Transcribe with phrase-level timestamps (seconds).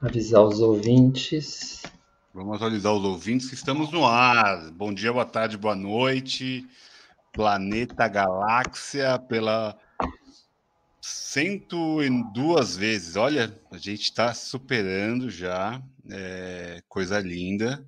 [0.00, 1.82] Avisar os ouvintes.
[2.32, 4.70] Vamos atualizar os ouvintes que estamos no ar.
[4.70, 6.64] Bom dia, boa tarde, boa noite.
[7.32, 9.76] Planeta Galáxia pela
[11.00, 13.16] 102 vezes.
[13.16, 15.82] Olha, a gente está superando já.
[16.08, 17.84] É, coisa linda.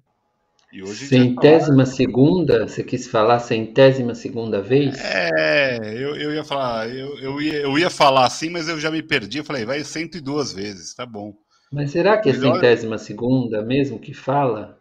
[0.72, 1.86] E hoje centésima falar...
[1.86, 2.66] segunda?
[2.66, 4.98] Você quis falar centésima segunda vez?
[4.98, 8.90] É, eu, eu ia falar, eu, eu, ia, eu ia falar assim, mas eu já
[8.90, 9.38] me perdi.
[9.38, 11.36] Eu falei, vai 102 vezes, tá bom.
[11.72, 12.56] Mas será que é Melhor...
[12.56, 14.80] centésima segunda mesmo que fala?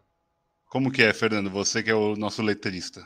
[0.65, 1.49] Como que é, Fernando?
[1.49, 3.05] Você que é o nosso letrista.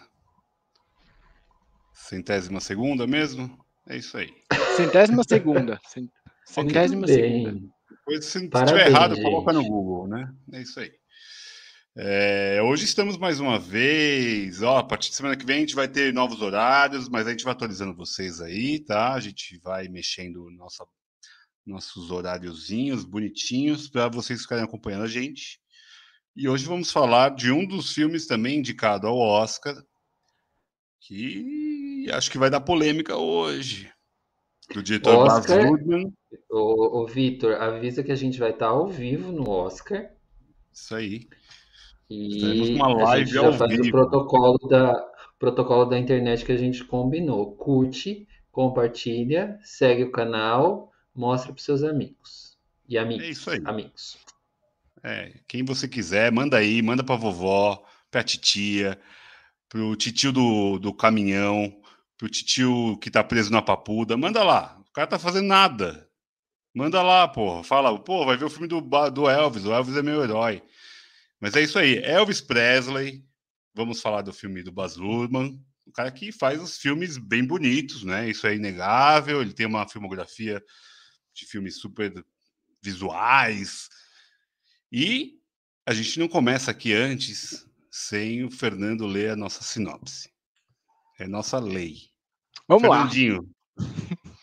[1.93, 3.57] Centésima segunda mesmo?
[3.87, 4.33] É isso aí.
[4.77, 5.79] Centésima segunda.
[6.45, 7.59] Centésima segunda.
[7.89, 9.23] Depois, se estiver errado, gente.
[9.23, 10.33] coloca no Google, né?
[10.51, 10.91] É isso aí.
[11.95, 14.61] É, hoje estamos mais uma vez.
[14.61, 17.31] Ó, a partir de semana que vem a gente vai ter novos horários, mas a
[17.31, 19.13] gente vai atualizando vocês aí, tá?
[19.13, 20.85] A gente vai mexendo nossa,
[21.65, 25.59] nossos horáriozinhos bonitinhos para vocês ficarem acompanhando a gente.
[26.35, 29.75] E hoje vamos falar de um dos filmes também indicado ao Oscar,
[30.99, 33.91] que acho que vai dar polêmica hoje.
[34.73, 36.13] Do diretor Oscar, Baz Luhrmann.
[36.49, 40.09] Ô, ô Vitor, avisa que a gente vai estar ao vivo no Oscar.
[40.71, 41.27] Isso aí.
[42.09, 43.87] E uma live a gente já faz vivo.
[43.87, 44.93] o protocolo da,
[45.37, 47.55] protocolo da internet que a gente combinou.
[47.55, 52.57] Curte, compartilha, segue o canal, mostra para seus amigos.
[52.87, 53.25] E amigos.
[53.25, 53.61] É isso aí.
[53.65, 54.17] Amigos.
[55.03, 58.99] É, quem você quiser, manda aí, manda para vovó, para titia,
[59.67, 61.73] pro titio do, do caminhão,
[62.17, 64.79] pro titio que tá preso na papuda, manda lá.
[64.89, 66.09] O cara tá fazendo nada.
[66.73, 67.63] Manda lá, porra.
[67.63, 69.65] Fala, pô, vai ver o filme do, do Elvis.
[69.65, 70.63] O Elvis é meu herói.
[71.39, 71.97] Mas é isso aí.
[71.97, 73.23] Elvis Presley.
[73.75, 75.59] Vamos falar do filme do Baz Luhrmann.
[75.85, 78.29] O cara que faz os filmes bem bonitos, né?
[78.29, 79.41] Isso é inegável.
[79.41, 80.63] Ele tem uma filmografia
[81.33, 82.13] de filmes super
[82.81, 83.89] visuais.
[84.91, 85.39] E
[85.85, 90.31] a gente não começa aqui antes sem o Fernando ler a nossa sinopse.
[91.19, 91.97] É nossa lei.
[92.67, 93.49] Vamos Fernandinho.
[93.77, 93.85] lá.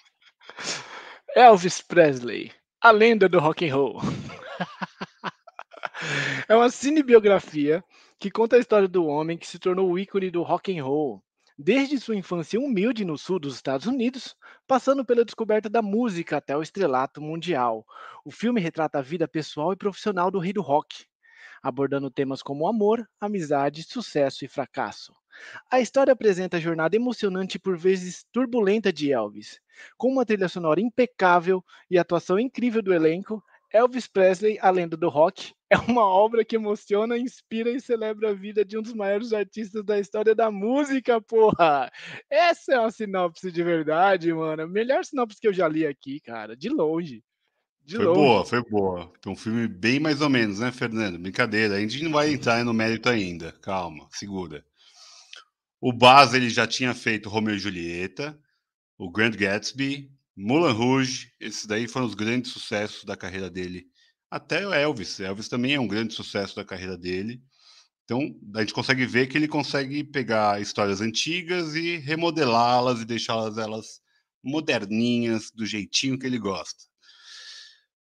[1.36, 4.00] Elvis Presley, a lenda do rock and roll.
[6.48, 7.84] É uma cinebiografia
[8.18, 11.22] que conta a história do homem que se tornou o ícone do rock and roll,
[11.62, 14.34] desde sua infância humilde no sul dos Estados Unidos,
[14.66, 17.84] passando pela descoberta da música até o estrelato mundial.
[18.24, 21.04] O filme retrata a vida pessoal e profissional do rei do rock,
[21.62, 25.12] abordando temas como amor, amizade, sucesso e fracasso.
[25.70, 29.60] A história apresenta a jornada emocionante e por vezes turbulenta de Elvis.
[29.98, 35.10] Com uma trilha sonora impecável e atuação incrível do elenco, Elvis Presley, a lenda do
[35.10, 39.32] rock, é uma obra que emociona, inspira e celebra a vida de um dos maiores
[39.32, 41.90] artistas da história da música, porra!
[42.28, 44.68] Essa é uma sinopse de verdade, mano.
[44.68, 47.22] Melhor sinopse que eu já li aqui, cara, de longe.
[47.84, 48.20] De foi longe.
[48.20, 49.12] boa, foi boa.
[49.22, 51.18] Foi um filme bem mais ou menos, né, Fernando?
[51.18, 51.76] Brincadeira.
[51.76, 53.52] A gente não vai entrar no mérito ainda.
[53.62, 54.64] Calma, segura.
[55.80, 58.38] O Baz ele já tinha feito Romeo e Julieta,
[58.98, 63.86] o Grand Gatsby, Moulin Rouge, esses daí foram os grandes sucessos da carreira dele.
[64.30, 65.18] Até o Elvis.
[65.18, 67.42] Elvis também é um grande sucesso da carreira dele.
[68.04, 73.58] Então, a gente consegue ver que ele consegue pegar histórias antigas e remodelá-las e deixá-las
[73.58, 74.00] elas
[74.42, 76.84] moderninhas, do jeitinho que ele gosta.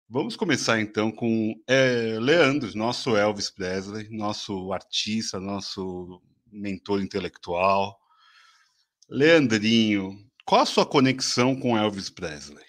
[0.07, 8.00] Vamos começar então com é, Leandro, nosso Elvis Presley, nosso artista, nosso mentor intelectual.
[9.07, 12.69] Leandrinho, qual a sua conexão com Elvis Presley?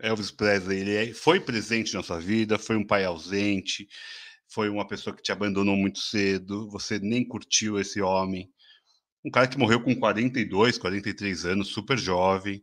[0.00, 3.88] Elvis Presley ele é, foi presente na sua vida, foi um pai ausente,
[4.48, 8.50] foi uma pessoa que te abandonou muito cedo, você nem curtiu esse homem.
[9.24, 12.62] Um cara que morreu com 42, 43 anos, super jovem.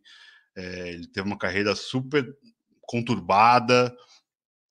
[0.55, 2.25] É, ele teve uma carreira super
[2.81, 3.95] conturbada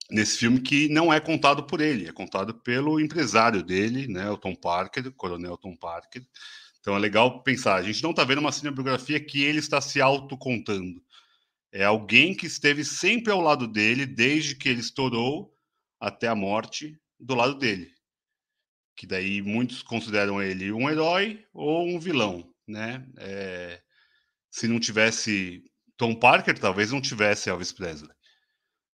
[0.09, 4.37] nesse filme que não é contado por ele, é contado pelo empresário dele, né, o
[4.37, 6.23] Tom Parker, o Coronel Tom Parker,
[6.79, 9.99] então é legal pensar, a gente não está vendo uma cinebiografia que ele está se
[9.99, 11.01] autocontando.
[11.75, 15.53] É alguém que esteve sempre ao lado dele, desde que ele estourou
[15.99, 17.91] até a morte, do lado dele.
[18.95, 23.05] Que daí muitos consideram ele um herói ou um vilão, né?
[23.17, 23.81] É,
[24.49, 25.65] se não tivesse
[25.97, 28.15] Tom Parker, talvez não tivesse Elvis Presley.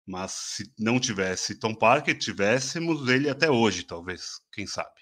[0.06, 4.98] Mas se não tivesse Tom Parker, tivéssemos ele até hoje, talvez, quem sabe.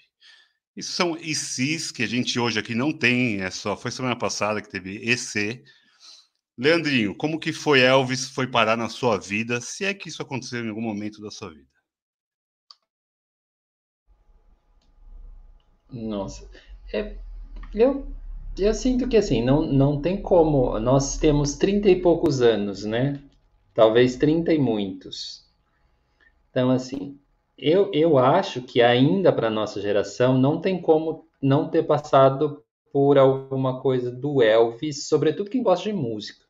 [0.75, 4.61] Isso são ICs que a gente hoje aqui não tem, é só foi semana passada
[4.61, 5.63] que teve EC.
[6.61, 10.59] Leandrinho, como que foi Elvis foi parar na sua vida, se é que isso aconteceu
[10.61, 11.69] em algum momento da sua vida?
[15.89, 16.45] Nossa,
[16.91, 17.15] é,
[17.73, 18.11] eu,
[18.57, 23.23] eu sinto que assim, não, não tem como, nós temos trinta e poucos anos, né?
[23.73, 25.49] Talvez trinta e muitos.
[26.51, 27.17] Então, assim,
[27.57, 33.17] eu, eu acho que ainda para nossa geração não tem como não ter passado por
[33.17, 36.48] alguma coisa do Elvis, sobretudo quem gosta de música.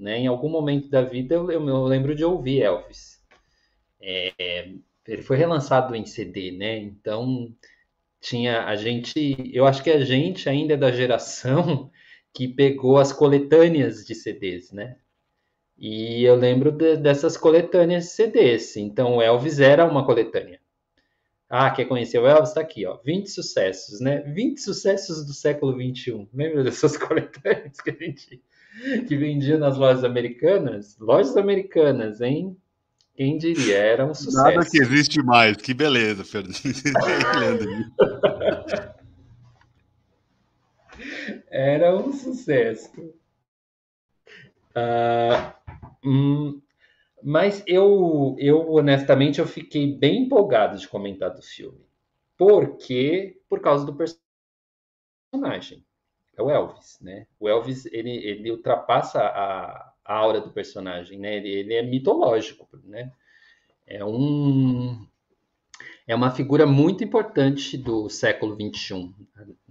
[0.00, 0.18] Né?
[0.20, 3.20] Em algum momento da vida eu, eu lembro de ouvir Elvis.
[4.00, 4.72] É,
[5.06, 6.78] ele foi relançado em CD, né?
[6.78, 7.54] Então
[8.20, 11.90] tinha a gente, eu acho que a gente ainda é da geração
[12.32, 14.96] que pegou as coletâneas de CDs, né?
[15.78, 18.76] E eu lembro de, dessas coletâneas de CDs.
[18.76, 20.60] Então, Elvis era uma coletânea.
[21.48, 22.50] Ah, quer conhecer o Elvis?
[22.50, 22.98] Está aqui, ó.
[22.98, 24.20] 20 sucessos, né?
[24.20, 26.28] 20 sucessos do século XXI.
[26.32, 28.42] Lembra dessas coletâneas que a gente
[29.06, 30.96] que vendia nas lojas americanas?
[30.98, 32.56] Lojas americanas, hein?
[33.14, 33.76] Quem diria?
[33.76, 34.42] Era um sucesso.
[34.42, 35.56] Nada que existe mais.
[35.56, 36.56] Que beleza, Fernando.
[41.50, 42.90] Era um sucesso.
[44.74, 45.52] Uh,
[46.04, 46.60] hum,
[47.22, 51.84] mas eu, eu, honestamente, eu fiquei bem empolgado de comentar do filme.
[52.38, 55.84] Porque, por causa do personagem.
[56.40, 57.26] É o Elvis, né?
[57.38, 61.36] O Elvis, ele, ele ultrapassa a, a aura do personagem, né?
[61.36, 63.12] Ele, ele é mitológico, né?
[63.86, 65.06] É um
[66.06, 69.14] é uma figura muito importante do século 21,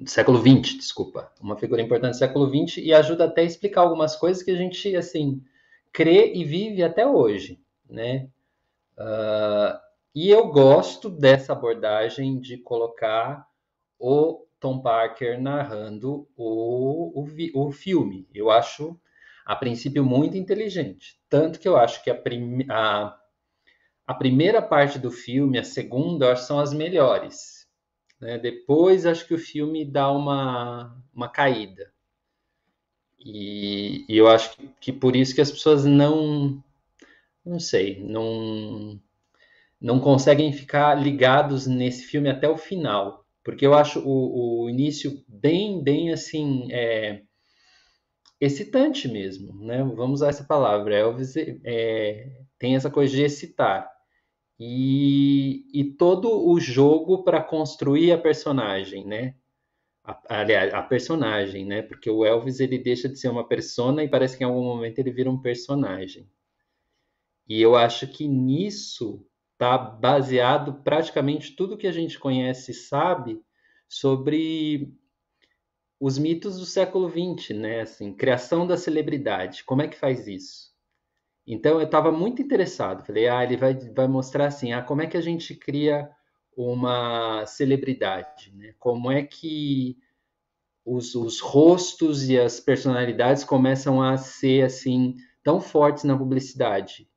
[0.05, 4.15] século 20, desculpa, uma figura importante do século 20 e ajuda até a explicar algumas
[4.15, 5.43] coisas que a gente assim
[5.91, 8.29] crê e vive até hoje, né?
[8.97, 9.77] Uh,
[10.15, 13.45] e eu gosto dessa abordagem de colocar
[13.97, 18.27] o Tom Parker narrando o, o, o filme.
[18.33, 18.99] Eu acho
[19.45, 21.19] a princípio muito inteligente.
[21.29, 23.17] Tanto que eu acho que a, prim a,
[24.05, 27.67] a primeira parte do filme, a segunda, são as melhores.
[28.19, 28.37] Né?
[28.37, 31.91] Depois acho que o filme dá uma, uma caída.
[33.19, 36.63] E, e eu acho que, que, por isso que as pessoas não.
[37.43, 38.99] Não sei, não,
[39.81, 43.18] não conseguem ficar ligados nesse filme até o final.
[43.43, 46.71] Porque eu acho o, o início bem, bem assim.
[46.71, 47.23] É,
[48.39, 49.83] excitante mesmo, né?
[49.83, 50.95] Vamos usar essa palavra.
[50.95, 53.89] Elvis é, tem essa coisa de excitar.
[54.59, 59.35] E, e todo o jogo para construir a personagem, né?
[60.27, 61.81] Aliás, a, a, personagem, né?
[61.81, 64.99] Porque o Elvis ele deixa de ser uma persona e parece que em algum momento
[64.99, 66.29] ele vira um personagem.
[67.47, 69.25] E eu acho que nisso
[69.59, 73.43] está baseado praticamente tudo que a gente conhece e sabe
[73.89, 74.97] sobre
[75.99, 77.81] os mitos do século XX, né?
[77.81, 79.65] Assim, criação da celebridade.
[79.65, 80.69] Como é que faz isso?
[81.45, 83.05] Então eu estava muito interessado.
[83.05, 86.09] Falei, ah, ele vai, vai mostrar assim, ah, como é que a gente cria
[86.55, 88.73] uma celebridade, né?
[88.79, 89.97] Como é que
[90.85, 97.08] os, os rostos e as personalidades começam a ser assim tão fortes na publicidade,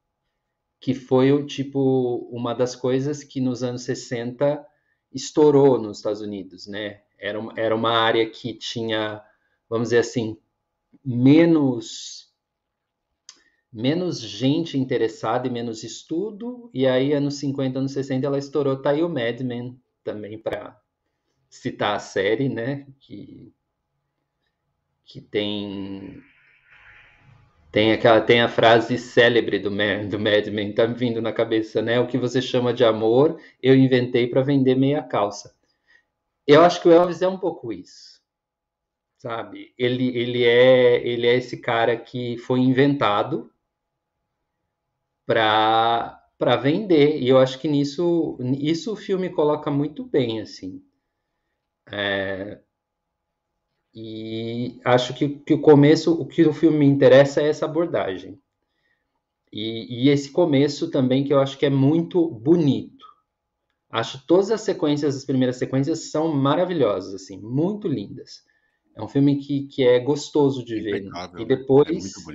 [0.83, 4.67] que foi tipo uma das coisas que nos anos 60
[5.13, 7.03] estourou nos Estados Unidos, né?
[7.17, 9.23] Era uma, era uma área que tinha,
[9.71, 10.37] vamos dizer assim,
[11.05, 12.33] menos
[13.73, 18.91] menos gente interessada e menos estudo, e aí anos 50, anos 60 ela estourou, tá
[18.91, 20.79] aí o Mad Men também para
[21.49, 23.55] citar a série, né, que
[25.05, 26.23] que tem
[27.73, 31.81] tem aquela tem a frase célebre do, do Mad Men tá me vindo na cabeça,
[31.81, 31.99] né?
[31.99, 35.57] O que você chama de amor, eu inventei para vender meia calça.
[36.47, 38.21] Eu acho que o Elvis é um pouco isso,
[39.17, 39.73] sabe?
[39.79, 43.51] Ele, ele, é, ele é esse cara que foi inventado
[45.27, 47.21] para para vender.
[47.23, 50.85] E eu acho que nisso isso o filme coloca muito bem, assim.
[51.91, 52.61] É,
[53.95, 58.41] e acho que, que o começo, o que o filme me interessa é essa abordagem.
[59.53, 63.05] E, e esse começo também que eu acho que é muito bonito.
[63.91, 68.43] Acho todas as sequências, as primeiras sequências são maravilhosas, assim, muito lindas.
[68.97, 71.03] É um filme que, que é gostoso de ver.
[71.03, 71.11] Né?
[71.35, 71.45] E né?
[71.45, 72.35] depois, é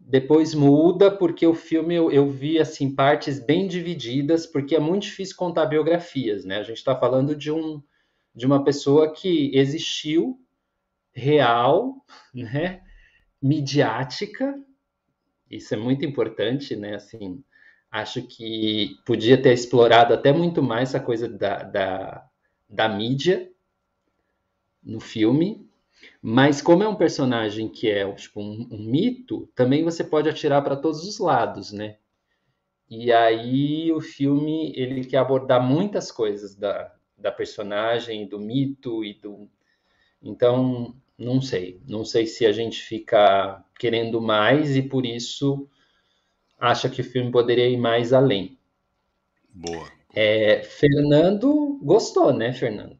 [0.00, 5.02] depois muda porque o filme eu, eu, vi assim partes bem divididas, porque é muito
[5.02, 6.58] difícil contar biografias, né?
[6.58, 7.80] A gente está falando de um
[8.34, 10.38] de uma pessoa que existiu
[11.16, 12.82] real, né?
[13.42, 14.54] Midiática.
[15.50, 16.96] Isso é muito importante, né?
[16.96, 17.42] Assim,
[17.90, 22.28] acho que podia ter explorado até muito mais essa coisa da, da,
[22.68, 23.50] da mídia
[24.82, 25.66] no filme,
[26.20, 30.62] mas como é um personagem que é tipo, um, um mito, também você pode atirar
[30.62, 31.96] para todos os lados, né?
[32.88, 39.14] E aí o filme ele quer abordar muitas coisas da, da personagem, do mito e
[39.14, 39.48] do
[40.22, 45.68] então não sei, não sei se a gente fica querendo mais e por isso
[46.58, 48.58] acha que o filme poderia ir mais além.
[49.52, 49.90] Boa.
[50.14, 52.98] É, Fernando gostou, né, Fernando?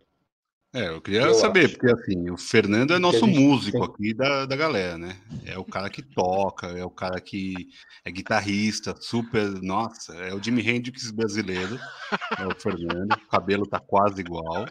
[0.74, 1.78] É, eu queria eu saber, acho.
[1.78, 5.16] porque assim, o Fernando é nosso músico aqui da, da galera, né?
[5.46, 7.54] É o cara que toca, é o cara que
[8.04, 9.48] é guitarrista, super.
[9.62, 11.78] Nossa, é o Jimi Hendrix brasileiro.
[12.38, 14.66] É o Fernando, o cabelo tá quase igual.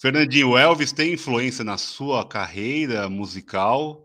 [0.00, 4.02] Fernandinho, Elvis tem influência na sua carreira musical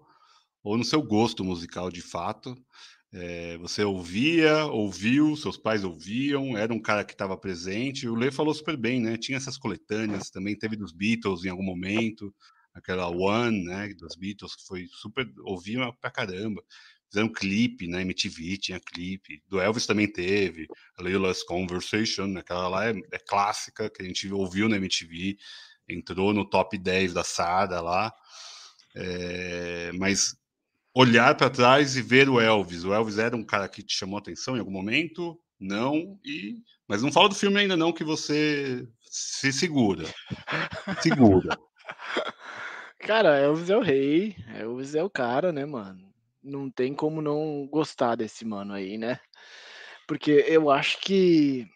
[0.61, 2.53] ou no seu gosto musical de fato?
[3.13, 8.09] É, você ouvia, ouviu, seus pais ouviam, era um cara que estava presente.
[8.09, 9.15] O Lê falou super bem, né?
[9.15, 12.35] Tinha essas coletâneas, também teve dos Beatles em algum momento,
[12.73, 13.87] aquela One, né?
[13.97, 15.25] Dos Beatles, que foi super.
[15.45, 16.61] ouviam pra caramba.
[17.09, 19.41] Fizeram clipe na né, MTV, tinha clipe.
[19.47, 20.67] Do Elvis também teve.
[20.97, 25.37] A Leila's Conversation, aquela lá é, é clássica, que a gente ouviu na MTV,
[25.87, 28.13] entrou no top 10 da Sada lá.
[28.95, 30.35] É, mas
[30.93, 32.85] olhar para trás e ver o Elvis.
[32.85, 35.39] O Elvis era um cara que te chamou atenção em algum momento?
[35.59, 36.55] Não, e
[36.87, 40.05] mas não fala do filme ainda não que você se segura.
[41.01, 41.57] Segura.
[42.99, 46.11] Cara, Elvis é o rei, Elvis é o cara, né, mano?
[46.41, 49.19] Não tem como não gostar desse mano aí, né?
[50.07, 51.67] Porque eu acho que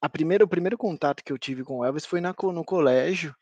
[0.00, 3.34] a primeira, o primeiro contato que eu tive com o Elvis foi na, no colégio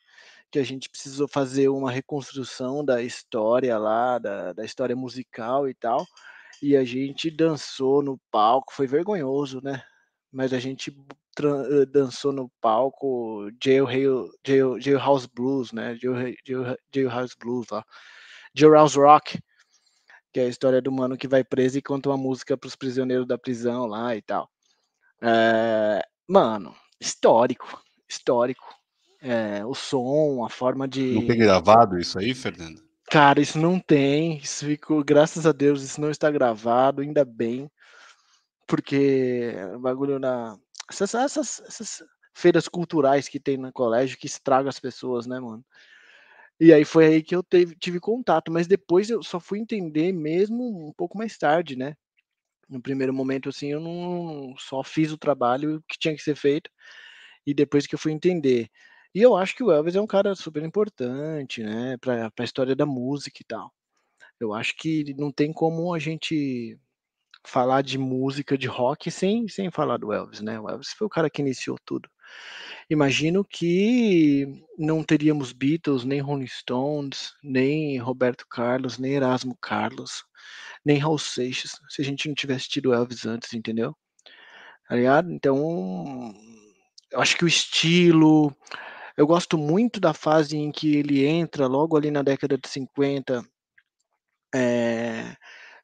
[0.56, 5.74] que a gente precisou fazer uma reconstrução da história lá, da, da história musical e
[5.74, 6.06] tal.
[6.62, 9.82] E a gente dançou no palco, foi vergonhoso, né?
[10.32, 13.86] Mas a gente eh, dançou no palco Jail,
[14.46, 15.94] Jail, Jailhouse Blues, né?
[15.96, 17.84] Jail, Jail, Jailhouse Blues lá.
[18.54, 19.38] Jailhouse Rock,
[20.32, 22.76] que é a história do mano que vai preso e conta uma música para os
[22.76, 24.48] prisioneiros da prisão lá e tal.
[25.22, 28.75] É, mano, histórico, histórico
[29.26, 31.14] é, o som, a forma de.
[31.14, 32.80] Não tem gravado isso aí, Fernando?
[33.10, 34.38] Cara, isso não tem.
[34.38, 37.68] Isso ficou, graças a Deus, isso não está gravado, ainda bem.
[38.66, 40.56] Porque o bagulho na.
[40.88, 45.64] Essas, essas, essas feiras culturais que tem no colégio que estraga as pessoas, né, mano?
[46.60, 50.12] E aí foi aí que eu teve, tive contato, mas depois eu só fui entender
[50.12, 51.94] mesmo um pouco mais tarde, né?
[52.68, 56.70] No primeiro momento, assim, eu não só fiz o trabalho que tinha que ser feito,
[57.44, 58.70] e depois que eu fui entender
[59.16, 62.76] e eu acho que o Elvis é um cara super importante, né, para a história
[62.76, 63.72] da música e tal.
[64.38, 66.78] Eu acho que não tem como a gente
[67.42, 70.60] falar de música de rock sem, sem falar do Elvis, né?
[70.60, 72.10] O Elvis foi o cara que iniciou tudo.
[72.90, 80.24] Imagino que não teríamos Beatles, nem Rolling Stones, nem Roberto Carlos, nem Erasmo Carlos,
[80.84, 83.96] nem Raul Seixas, se a gente não tivesse tido Elvis antes, entendeu?
[84.86, 85.32] Tá ligado?
[85.32, 86.34] Então,
[87.10, 88.54] eu acho que o estilo,
[89.16, 93.42] eu gosto muito da fase em que ele entra logo ali na década de 50,
[94.54, 95.36] é, eh,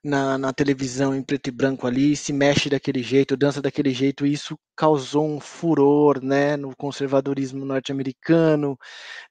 [0.05, 4.27] na, na, televisão em preto e branco ali, se mexe daquele jeito, dança daquele jeito,
[4.27, 8.77] e isso causou um furor né, no conservadorismo norte-americano.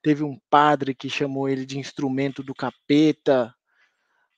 [0.01, 3.53] Teve um padre que chamou ele de instrumento do capeta.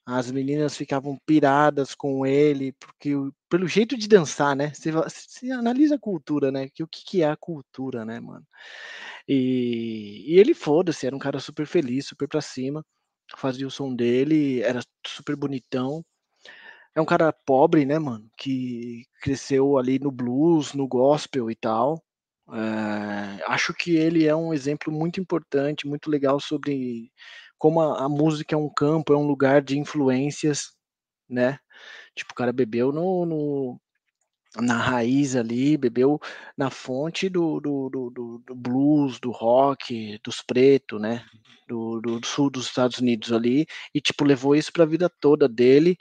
[0.05, 3.12] As meninas ficavam piradas com ele, porque
[3.50, 4.74] pelo jeito de dançar, né?
[4.74, 6.67] Você, você analisa a cultura, né?
[6.69, 8.45] Que o que, que é a cultura, né, mano?
[9.27, 12.86] E, e ele foda-se, era um cara super feliz, super pra cima,
[13.38, 16.03] fazia o som dele, era super bonitão.
[16.95, 18.29] É um cara pobre, né, mano?
[18.38, 22.03] Que cresceu ali no blues, no gospel e tal.
[22.51, 27.12] É, acho que ele é um exemplo muito importante, muito legal sobre
[27.63, 30.74] como a, a, música é um campo, é um lugar de influências,
[31.29, 31.58] né?
[32.13, 33.82] Tipo, o cara bebeu no, no,
[34.58, 36.20] na raiz ali, bebeu
[36.58, 41.25] na fonte do, do, do, do blues, do rock, dos pretos, né?
[41.65, 43.65] Do, do, sul dos Estados Unidos ali,
[43.96, 45.96] e tipo, levou isso para a vida toda dele.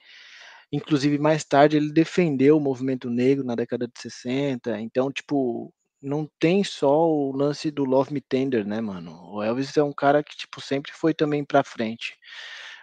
[0.72, 4.80] Inclusive, mais tarde, ele defendeu o movimento negro na década de 60.
[4.80, 9.18] Então, tipo, não tem só o lance do Love Me Tender, né, mano?
[9.32, 12.16] O Elvis é um cara que, tipo, sempre foi também pra frente.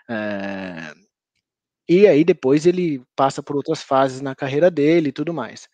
[0.10, 0.94] É,
[1.88, 5.68] e aí depois ele passa por outras fases na carreira dele e tudo mais.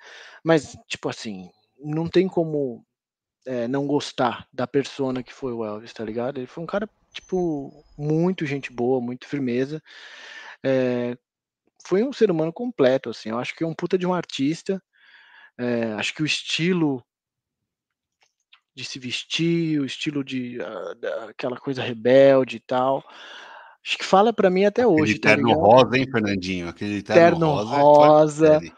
[0.44, 2.86] Mas, tipo assim, não tem como
[3.46, 6.40] é, não gostar da persona que foi o Elvis, tá ligado?
[6.40, 9.82] Ele foi um cara, tipo, muito gente boa, muito firmeza.
[10.64, 11.18] É,
[11.88, 13.30] foi um ser humano completo, assim.
[13.30, 14.82] Eu acho que é um puta de um artista.
[15.58, 17.04] É, acho que o estilo
[18.76, 23.04] de se vestir, o estilo de uh, aquela coisa rebelde e tal,
[23.86, 25.62] Acho que fala para mim até Aquele hoje, tá terno ligado?
[25.62, 26.68] rosa, hein, Fernandinho?
[26.68, 27.76] Aquele terno, terno rosa.
[27.76, 28.76] É rosa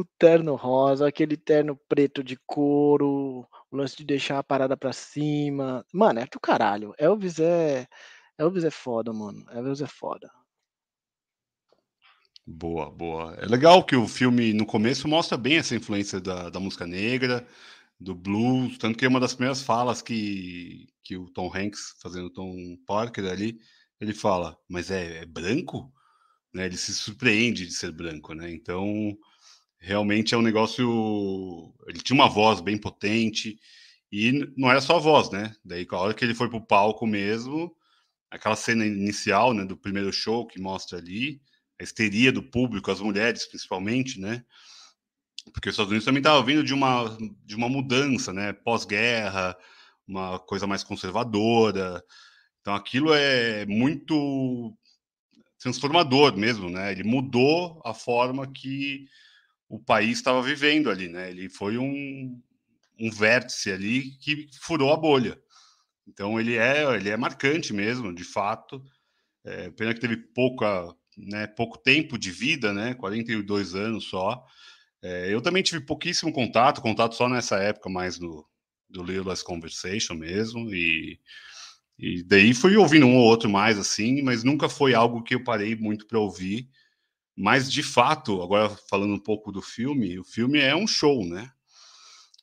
[0.00, 4.92] o terno rosa, aquele terno preto de couro, o lance de deixar a parada pra
[4.92, 5.84] cima.
[5.92, 6.94] Mano, é do caralho.
[6.98, 7.86] Elvis é.
[8.38, 9.44] Elvis é foda, mano.
[9.50, 10.30] Elvis é foda.
[12.46, 13.34] Boa, boa.
[13.34, 17.46] É legal que o filme, no começo, mostra bem essa influência da, da música negra,
[18.00, 22.76] do blues, tanto que uma das primeiras falas que, que o Tom Hanks, fazendo Tom
[22.86, 23.58] Parker ali,
[24.00, 25.92] ele fala, mas é, é branco?
[26.52, 26.66] Né?
[26.66, 28.50] Ele se surpreende de ser branco, né?
[28.50, 29.16] Então,
[29.78, 31.74] realmente é um negócio...
[31.86, 33.58] Ele tinha uma voz bem potente,
[34.10, 35.54] e não era só a voz, né?
[35.64, 37.74] Daí, a hora que ele foi pro palco mesmo,
[38.30, 41.40] aquela cena inicial, né, do primeiro show que mostra ali,
[41.78, 44.44] a histeria do público, as mulheres principalmente, né?
[45.52, 48.52] Porque os Estados Unidos também estava vindo de uma, de uma mudança, né?
[48.52, 49.56] Pós-guerra,
[50.06, 52.02] uma coisa mais conservadora.
[52.60, 54.76] Então aquilo é muito
[55.58, 56.92] transformador mesmo, né?
[56.92, 59.06] Ele mudou a forma que
[59.68, 61.30] o país estava vivendo ali, né?
[61.30, 62.40] Ele foi um,
[62.98, 65.40] um vértice ali que furou a bolha.
[66.06, 68.82] Então ele é ele é marcante mesmo, de fato.
[69.44, 72.94] É, pena que teve pouca, né, pouco tempo de vida, né?
[72.94, 74.44] 42 anos só.
[75.02, 78.46] É, eu também tive pouquíssimo contato, contato só nessa época mais do,
[78.88, 81.18] do Little Less Conversation mesmo, e,
[81.98, 85.44] e daí fui ouvindo um ou outro mais assim, mas nunca foi algo que eu
[85.44, 86.68] parei muito para ouvir.
[87.36, 91.50] Mas de fato, agora falando um pouco do filme, o filme é um show, né?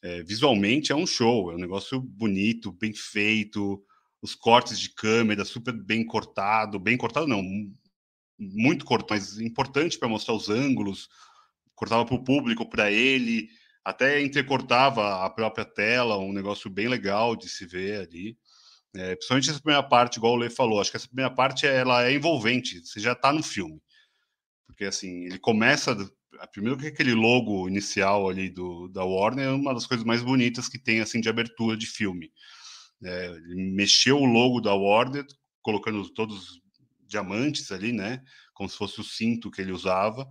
[0.01, 3.83] É, visualmente é um show, é um negócio bonito, bem feito,
[4.21, 7.43] os cortes de câmera super bem cortado, bem cortado não,
[8.39, 11.09] muito corto, mas importante para mostrar os ângulos,
[11.77, 13.47] cortava para o público, para ele,
[13.85, 18.37] até entrecortava a própria tela, um negócio bem legal de se ver ali.
[18.95, 22.03] É, principalmente essa primeira parte, igual o Lê falou, acho que essa primeira parte ela
[22.03, 23.79] é envolvente, você já está no filme.
[24.65, 25.95] Porque assim, ele começa
[26.51, 30.67] primeiro que aquele logo inicial ali do, da Warner é uma das coisas mais bonitas
[30.67, 32.31] que tem assim de abertura de filme.
[33.03, 35.25] É, ele mexeu o logo da Warner,
[35.61, 36.59] colocando todos
[37.07, 38.21] diamantes ali, né?
[38.53, 40.27] Como se fosse o cinto que ele usava.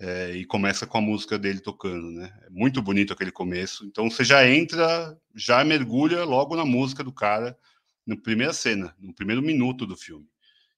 [0.00, 2.32] É, e começa com a música dele tocando, né?
[2.46, 3.84] É muito bonito aquele começo.
[3.84, 7.58] Então você já entra, já mergulha logo na música do cara,
[8.06, 10.26] na primeira cena, no primeiro minuto do filme.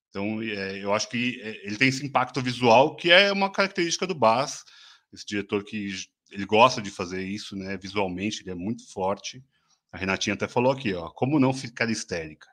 [0.09, 4.07] Então, é, eu acho que é, ele tem esse impacto visual que é uma característica
[4.07, 4.65] do Bass,
[5.13, 5.91] esse diretor que
[6.31, 7.77] ele gosta de fazer isso, né?
[7.77, 9.43] Visualmente, ele é muito forte.
[9.93, 12.49] A Renatinha até falou aqui, ó, como não ficar histérica.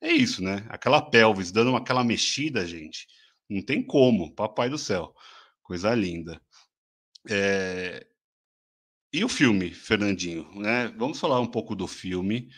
[0.00, 0.66] É isso, né?
[0.68, 3.06] Aquela pelvis dando aquela mexida, gente,
[3.48, 5.14] não tem como, papai do céu,
[5.62, 6.40] coisa linda.
[7.28, 8.06] É...
[9.12, 10.88] E o filme, Fernandinho, né?
[10.96, 12.48] Vamos falar um pouco do filme.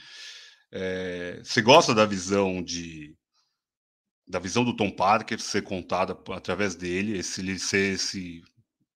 [0.73, 1.41] É...
[1.45, 3.17] Você gosta da visão de
[4.27, 8.43] da visão do Tom Parker ser contada através dele, esse ele ser esse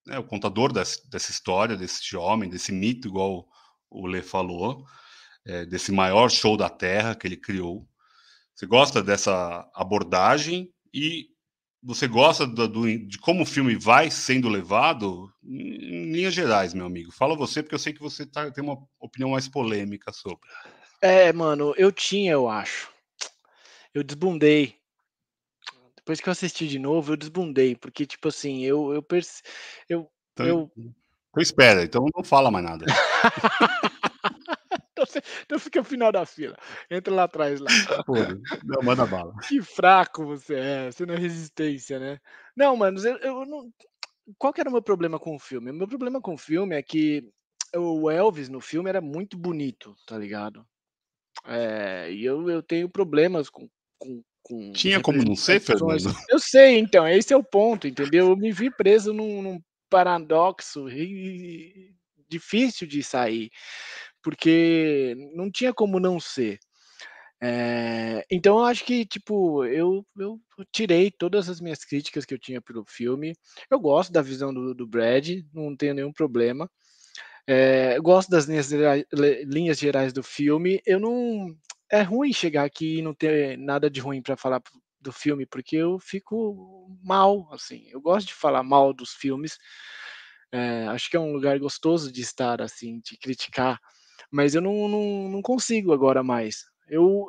[0.06, 3.46] né, o contador dessa, dessa, história, desse homem, desse mito, igual
[3.90, 4.86] o Lê falou,
[5.46, 7.86] é, desse maior show da Terra que ele criou.
[8.54, 11.28] Você gosta dessa abordagem e
[11.88, 16.84] você gosta do, do, de como o filme vai sendo levado em linhas gerais, meu
[16.84, 17.10] amigo.
[17.10, 20.46] Fala você, porque eu sei que você tá, tem uma opinião mais polêmica sobre.
[21.00, 22.90] É, mano, eu tinha, eu acho.
[23.94, 24.76] Eu desbundei
[25.96, 28.92] depois que eu assisti de novo, eu desbundei, porque, tipo assim, eu.
[28.92, 29.02] Eu.
[29.02, 29.42] Perce...
[29.88, 30.72] eu, então, eu...
[30.76, 32.84] então espera, então não fala mais nada.
[35.42, 36.56] então, fica no final da fila.
[36.90, 37.68] Entra lá atrás lá.
[38.06, 38.14] Pô,
[38.64, 39.34] não, manda bala.
[39.46, 42.18] Que fraco você é, você não é resistência, né?
[42.56, 43.72] Não, mano, eu, eu não.
[44.36, 45.70] Qual que era o meu problema com o filme?
[45.70, 47.26] O meu problema com o filme é que
[47.74, 50.66] o Elvis no filme era muito bonito, tá ligado?
[51.46, 53.68] É, e eu, eu tenho problemas com,
[53.98, 56.14] com, com Tinha como não ser, Fernando?
[56.28, 58.28] Eu sei, então, esse é o ponto, entendeu?
[58.28, 61.94] Eu me vi preso num, num paradoxo e,
[62.28, 63.50] difícil de sair,
[64.22, 66.58] porque não tinha como não ser.
[67.40, 70.40] É, então eu acho que tipo eu, eu
[70.72, 73.34] tirei todas as minhas críticas que eu tinha pelo filme.
[73.70, 76.68] Eu gosto da visão do, do Brad, não tenho nenhum problema.
[77.46, 78.70] É, gosto das linhas,
[79.46, 80.80] linhas gerais do filme.
[80.86, 81.56] Eu não
[81.90, 84.62] é ruim chegar aqui e não ter nada de ruim para falar
[85.00, 87.86] do filme, porque eu fico mal, assim.
[87.90, 89.58] Eu gosto de falar mal dos filmes.
[90.52, 93.78] É, acho que é um lugar gostoso de estar, assim, de criticar.
[94.30, 96.64] Mas eu não, não, não consigo agora mais.
[96.88, 97.26] Eu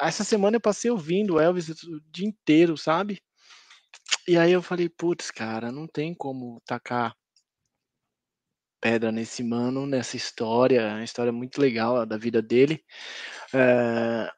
[0.00, 3.20] essa semana eu passei ouvindo Elvis o dia inteiro, sabe?
[4.28, 7.16] E aí eu falei, putz, cara, não tem como tacar
[8.80, 12.84] pedra nesse mano, nessa história, é uma história muito legal da vida dele.
[13.54, 14.30] É...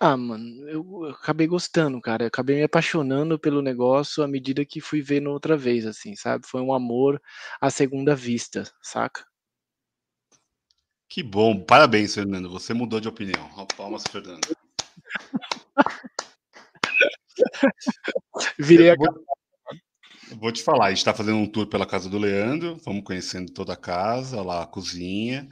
[0.00, 2.24] Ah, mano, eu, eu, acabei gostando, cara.
[2.24, 6.46] Eu acabei me apaixonando pelo negócio à medida que fui vendo outra vez, assim, sabe?
[6.46, 7.20] Foi um amor
[7.60, 9.24] à segunda vista, saca?
[11.08, 12.50] Que bom, parabéns, Fernando.
[12.50, 13.48] Você mudou de opinião.
[13.76, 14.46] Palmas, Fernando.
[18.58, 18.96] Virei a
[20.38, 23.50] Vou te falar, a gente está fazendo um tour pela casa do Leandro, vamos conhecendo
[23.50, 25.48] toda a casa, lá a cozinha.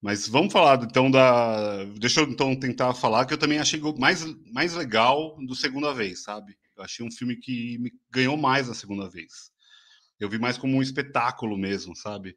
[0.00, 1.84] Mas vamos falar então da.
[1.98, 6.22] Deixa eu então tentar falar que eu também achei mais, mais legal do segunda vez,
[6.24, 6.56] sabe?
[6.76, 9.50] Eu achei um filme que me ganhou mais na segunda vez.
[10.18, 12.36] Eu vi mais como um espetáculo mesmo, sabe?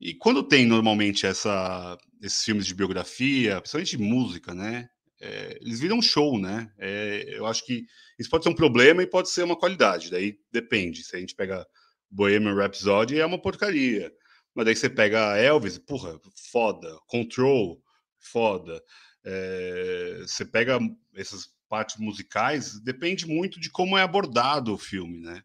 [0.00, 4.88] E quando tem normalmente essa, esses filmes de biografia, principalmente de música, né?
[5.20, 6.72] É, eles viram show, né?
[6.78, 7.84] É, eu acho que
[8.18, 10.10] isso pode ser um problema e pode ser uma qualidade.
[10.10, 11.02] Daí depende.
[11.02, 11.66] Se a gente pega
[12.10, 14.12] Bohemian Rhapsody, é uma porcaria.
[14.54, 16.18] Mas daí você pega Elvis, porra,
[16.52, 16.96] foda.
[17.06, 17.82] Control,
[18.18, 18.80] foda.
[19.24, 20.78] É, você pega
[21.16, 25.42] essas partes musicais, depende muito de como é abordado o filme, né?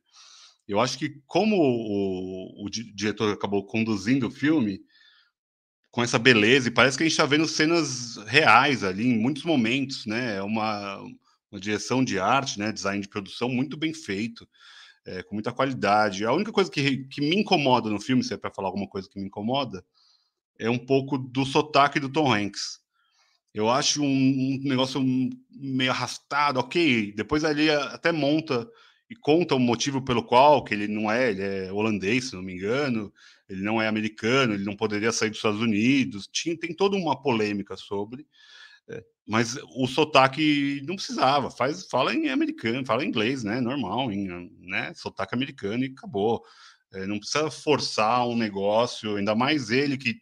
[0.67, 4.82] Eu acho que como o, o, diretor acabou conduzindo o filme
[5.91, 9.43] com essa beleza, e parece que a gente está vendo cenas reais ali em muitos
[9.43, 10.38] momentos, né?
[10.38, 10.97] É uma,
[11.52, 12.71] uma direção de arte, né?
[12.71, 14.47] Design de produção muito bem feito,
[15.06, 16.26] é, com muita qualidade.
[16.26, 19.08] A única coisa que, que me incomoda no filme, se é para falar alguma coisa
[19.08, 19.86] que me incomoda,
[20.58, 22.82] é um pouco do sotaque do Tom Hanks.
[23.54, 24.99] Eu acho um, um negócio
[25.52, 27.13] meio arrastado, ok.
[27.15, 28.67] Depois ali até monta
[29.13, 32.41] e conta o motivo pelo qual que ele não é, ele é holandês, se não
[32.41, 33.13] me engano,
[33.47, 36.28] ele não é americano, ele não poderia sair dos Estados Unidos.
[36.28, 38.26] Tinha, tem toda uma polêmica sobre,
[38.89, 43.62] é, mas o sotaque não precisava, faz, fala em americano, fala em inglês, né?
[43.62, 44.91] Normal, em, né?
[44.95, 46.43] Sotaque americano e acabou.
[46.91, 50.15] É, não precisa forçar um negócio, ainda mais ele que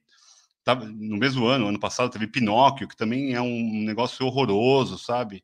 [0.65, 5.43] tá, no mesmo ano, ano passado, teve Pinóquio, que também é um negócio horroroso, sabe?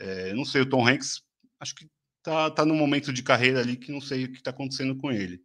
[0.00, 1.22] É, não sei, o Tom Hanks,
[1.60, 1.88] acho que
[2.28, 5.10] tá, tá num momento de carreira ali que não sei o que está acontecendo com
[5.10, 5.40] ele.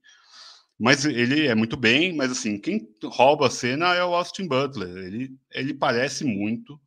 [0.78, 4.90] Mas ele é muito bem, mas assim, quem rouba a cena é o Austin Butler.
[5.06, 6.80] Ele, ele parece muito,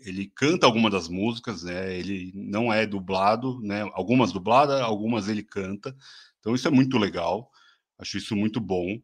[0.00, 1.96] ele canta algumas das músicas, né?
[1.96, 3.88] Ele não é dublado, né?
[3.94, 5.96] Algumas dubladas, algumas ele canta.
[6.40, 7.50] Então isso é muito legal.
[7.98, 9.00] Acho isso muito bom.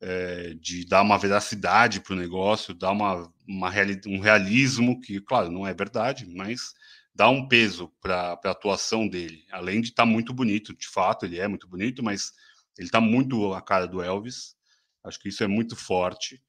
[0.00, 5.20] É, de dar uma veracidade para o negócio, dar uma, uma reali um realismo que,
[5.20, 6.72] claro, não é verdade, mas
[7.18, 9.44] dá um peso para a atuação dele.
[9.50, 12.32] Além de estar tá muito bonito, de fato, ele é muito bonito, mas
[12.78, 14.54] ele está muito a cara do Elvis.
[15.02, 16.40] Acho que isso é muito forte.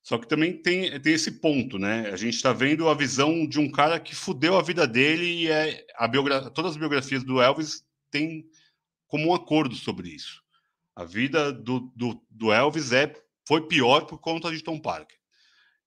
[0.00, 2.08] Só que também tem, tem esse ponto, né?
[2.10, 5.48] A gente está vendo a visão de um cara que fudeu a vida dele e
[5.48, 8.46] é a biogra todas as biografias do Elvis têm
[9.08, 10.40] como um acordo sobre isso.
[10.94, 13.12] A vida do, do, do Elvis é
[13.46, 15.18] foi pior por conta de Tom Parker.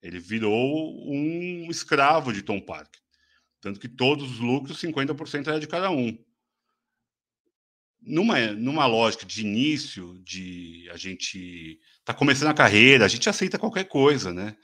[0.02, 3.04] Ele virou um escravo de Tom Parker.
[3.65, 6.15] Tanto que todos os lucros, 50% era de cada um.
[7.99, 13.58] Numa, numa lógica de início, de a gente tá começando a carreira, a gente aceita
[13.58, 14.56] qualquer coisa, né?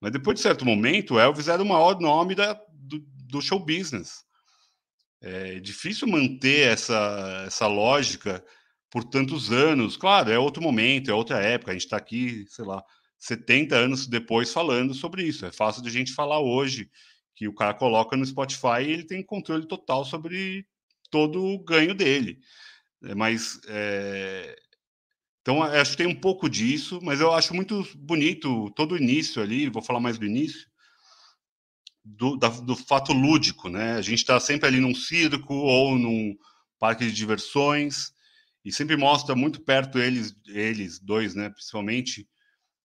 [0.00, 4.24] Mas depois de certo momento, Elvis era o maior nome da, do, do show business.
[5.20, 8.44] É difícil manter essa, essa lógica
[8.90, 9.96] por tantos anos.
[9.96, 11.70] Claro, é outro momento, é outra época.
[11.70, 12.82] A gente está aqui, sei lá,
[13.20, 15.46] 70 anos depois falando sobre isso.
[15.46, 16.90] É fácil de a gente falar hoje
[17.38, 20.66] que o cara coloca no Spotify e ele tem controle total sobre
[21.08, 22.40] todo o ganho dele.
[23.04, 24.56] É, mas é...
[25.40, 29.40] então acho que tem um pouco disso, mas eu acho muito bonito todo o início
[29.40, 29.70] ali.
[29.70, 30.66] Vou falar mais do início.
[32.04, 33.92] Do, da, do fato lúdico, né?
[33.92, 36.34] A gente está sempre ali num circo ou num
[36.76, 38.12] parque de diversões
[38.64, 41.50] e sempre mostra muito perto eles, eles dois, né?
[41.50, 42.28] Principalmente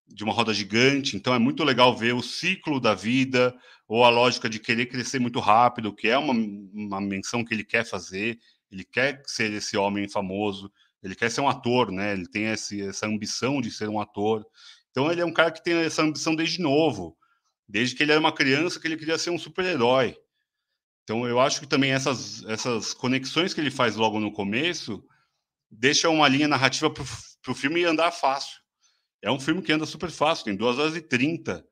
[0.08, 1.16] de uma roda gigante.
[1.16, 3.56] Então é muito legal ver o ciclo da vida,
[3.88, 7.64] ou a lógica de querer crescer muito rápido, que é uma, uma menção que ele
[7.64, 8.40] quer fazer,
[8.72, 12.14] ele quer ser esse homem famoso, ele quer ser um ator, né?
[12.14, 14.46] Ele tem esse, essa ambição de ser um ator.
[14.92, 17.18] Então ele é um cara que tem essa ambição desde novo,
[17.68, 20.18] desde que ele era uma criança que ele queria ser um super-herói.
[21.04, 25.04] Então eu acho que também essas, essas conexões que ele faz logo no começo
[25.70, 27.04] deixam uma linha narrativa para
[27.52, 28.63] o filme andar fácil.
[29.24, 31.66] É um filme que anda super fácil, tem 2 horas e 30.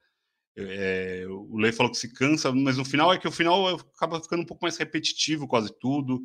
[0.57, 4.21] É, o Lei falou que se cansa, mas no final é que o final acaba
[4.21, 6.21] ficando um pouco mais repetitivo, quase tudo.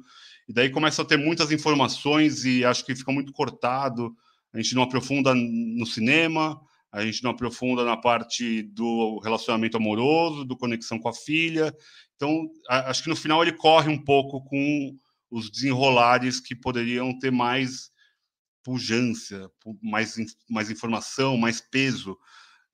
[0.49, 4.15] E daí começa a ter muitas informações e acho que fica muito cortado.
[4.53, 6.61] A gente não aprofunda no cinema,
[6.93, 11.75] a gente não aprofunda na parte do relacionamento amoroso, do conexão com a filha.
[12.15, 14.97] Então, acho que no final ele corre um pouco com
[15.29, 17.91] os desenrolares que poderiam ter mais
[18.67, 19.49] pujança,
[19.81, 20.17] mais,
[20.51, 22.19] mais informação, mais peso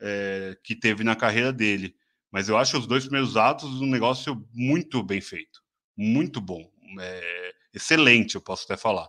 [0.01, 1.95] é, que teve na carreira dele.
[2.31, 5.61] Mas eu acho os dois primeiros atos um negócio muito bem feito,
[5.95, 6.67] muito bom,
[6.99, 9.07] é, excelente, eu posso até falar.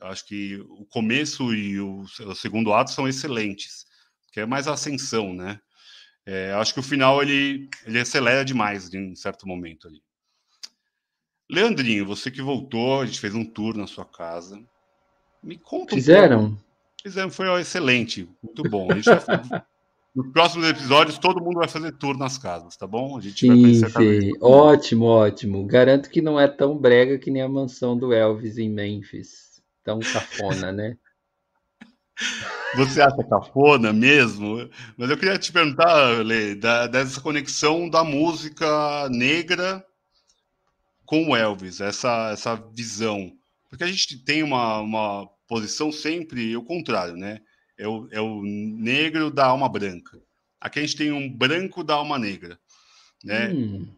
[0.00, 3.84] Eu acho que o começo e o, o segundo ato são excelentes,
[4.32, 5.60] que é mais ascensão, né?
[6.24, 10.02] É, acho que o final ele, ele acelera demais em certo momento ali.
[11.50, 14.66] Leandrinho, você que voltou, a gente fez um tour na sua casa.
[15.42, 15.94] Me conta.
[15.94, 16.44] Fizeram?
[16.44, 16.56] Um
[17.02, 18.88] Fizeram, foi excelente, muito bom.
[18.92, 19.42] A gente vai,
[20.14, 23.18] nos próximos episódios, todo mundo vai fazer tour nas casas, tá bom?
[23.18, 24.32] A gente sim, vai conhecer sim.
[24.40, 25.66] Ótimo, ótimo.
[25.66, 29.60] Garanto que não é tão brega que nem a mansão do Elvis em Memphis.
[29.82, 30.96] Tão cafona, né?
[32.76, 34.70] Você acha cafona mesmo?
[34.96, 39.84] Mas eu queria te perguntar, Lê, da, dessa conexão da música negra
[41.04, 43.32] com o Elvis, essa, essa visão.
[43.72, 47.40] Porque a gente tem uma, uma posição sempre o contrário, né?
[47.78, 50.20] É o, é o negro da alma branca.
[50.60, 52.60] Aqui a gente tem um branco da alma negra,
[53.24, 53.48] né?
[53.48, 53.88] Hum.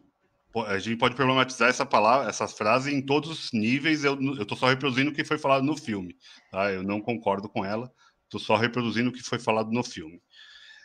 [0.69, 4.05] A gente pode problematizar essa palavra, essa frase em todos os níveis.
[4.05, 6.17] Eu estou só reproduzindo o que foi falado no filme,
[6.53, 6.71] tá?
[6.71, 7.93] Eu não concordo com ela.
[8.27, 10.23] Estou só reproduzindo o que foi falado no filme.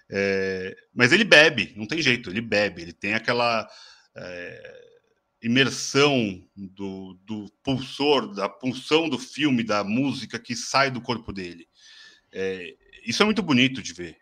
[0.10, 3.70] É, mas ele bebe, não tem jeito, ele bebe, ele tem aquela
[4.18, 4.89] é,
[5.42, 11.68] imersão do, do pulsor, da pulsão do filme, da música que sai do corpo dele.
[12.32, 12.76] É,
[13.06, 14.18] isso é muito bonito de ver.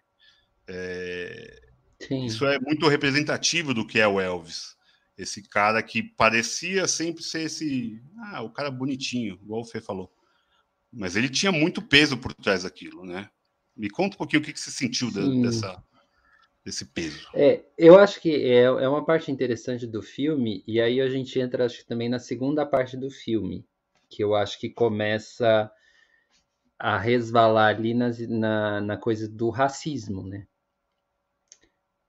[0.68, 1.62] É,
[2.26, 4.76] isso é muito representativo do que é o Elvis.
[5.18, 8.00] Esse cara que parecia sempre ser esse.
[8.26, 10.14] Ah, o cara bonitinho, igual o Fê falou.
[10.94, 13.28] Mas ele tinha muito peso por trás daquilo, né?
[13.76, 15.84] Me conta um pouquinho o que, que você sentiu da, dessa,
[16.68, 17.30] desse peso.
[17.34, 21.40] É, eu acho que é, é uma parte interessante do filme, e aí a gente
[21.40, 23.66] entra acho também na segunda parte do filme,
[24.10, 25.72] que eu acho que começa
[26.78, 30.46] a resvalar ali nas, na, na coisa do racismo, né?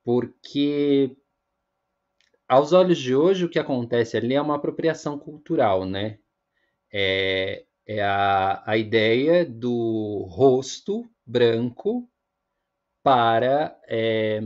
[0.03, 1.17] Porque
[2.49, 6.19] aos olhos de hoje o que acontece ali é uma apropriação cultural, né?
[6.93, 12.11] É, é a, a ideia do rosto branco
[13.03, 14.41] para é,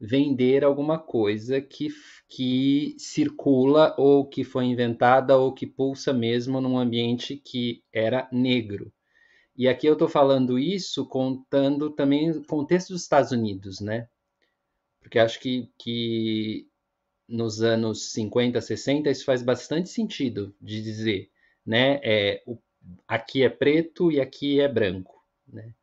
[0.00, 1.88] vender alguma coisa que,
[2.28, 8.92] que circula ou que foi inventada ou que pulsa mesmo num ambiente que era negro.
[9.56, 14.08] E aqui eu estou falando isso contando também o contexto dos Estados Unidos, né?
[15.00, 16.66] Porque acho que, que
[17.28, 21.30] nos anos 50, 60 isso faz bastante sentido de dizer
[21.64, 22.00] né?
[22.02, 22.58] É, o,
[23.08, 25.74] aqui é preto e aqui é branco, né?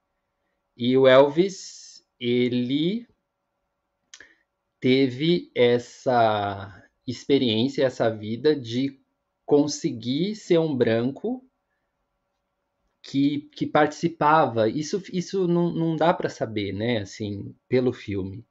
[0.84, 3.08] E o Elvis, ele
[4.80, 9.00] teve essa experiência, essa vida de
[9.46, 11.46] conseguir ser um branco
[13.00, 14.68] que, que participava.
[14.68, 16.98] Isso, isso não, não dá para saber, né?
[16.98, 18.44] Assim, pelo filme,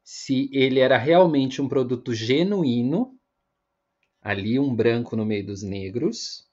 [0.00, 3.18] se ele era realmente um produto genuíno,
[4.22, 6.48] ali um branco no meio dos negros,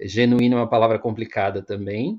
[0.00, 2.18] genuíno é uma palavra complicada também,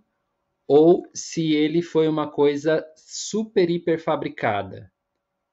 [0.68, 4.92] ou se ele foi uma coisa super hiper fabricada,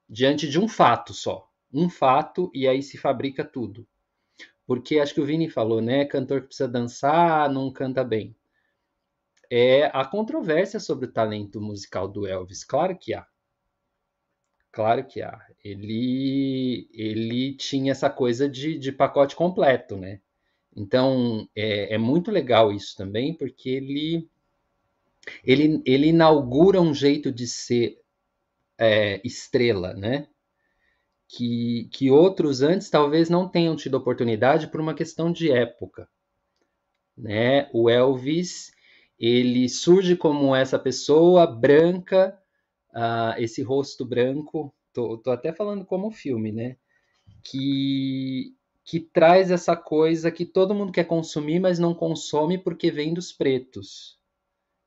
[0.09, 1.49] diante de um fato só.
[1.73, 3.87] Um fato e aí se fabrica tudo.
[4.67, 6.05] Porque acho que o Vini falou, né?
[6.05, 8.35] Cantor que precisa dançar, não canta bem.
[9.49, 12.63] É a controvérsia sobre o talento musical do Elvis.
[12.63, 13.27] Claro que há.
[14.71, 15.39] Claro que há.
[15.63, 20.19] Ele, ele tinha essa coisa de, de pacote completo, né?
[20.75, 24.29] Então, é, é muito legal isso também, porque ele,
[25.43, 27.99] ele, ele inaugura um jeito de ser
[28.77, 30.27] é, estrela, né?
[31.27, 36.07] Que, que outros antes talvez não tenham tido oportunidade por uma questão de época.
[37.17, 37.69] Né?
[37.73, 38.71] O Elvis,
[39.17, 42.37] ele surge como essa pessoa branca,
[42.91, 46.77] uh, esse rosto branco, tô, tô até falando como filme, né?
[47.43, 53.15] Que que traz essa coisa que todo mundo quer consumir, mas não consome porque vem
[53.15, 54.19] dos pretos.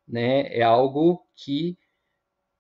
[0.09, 0.47] Né?
[0.57, 1.77] É algo que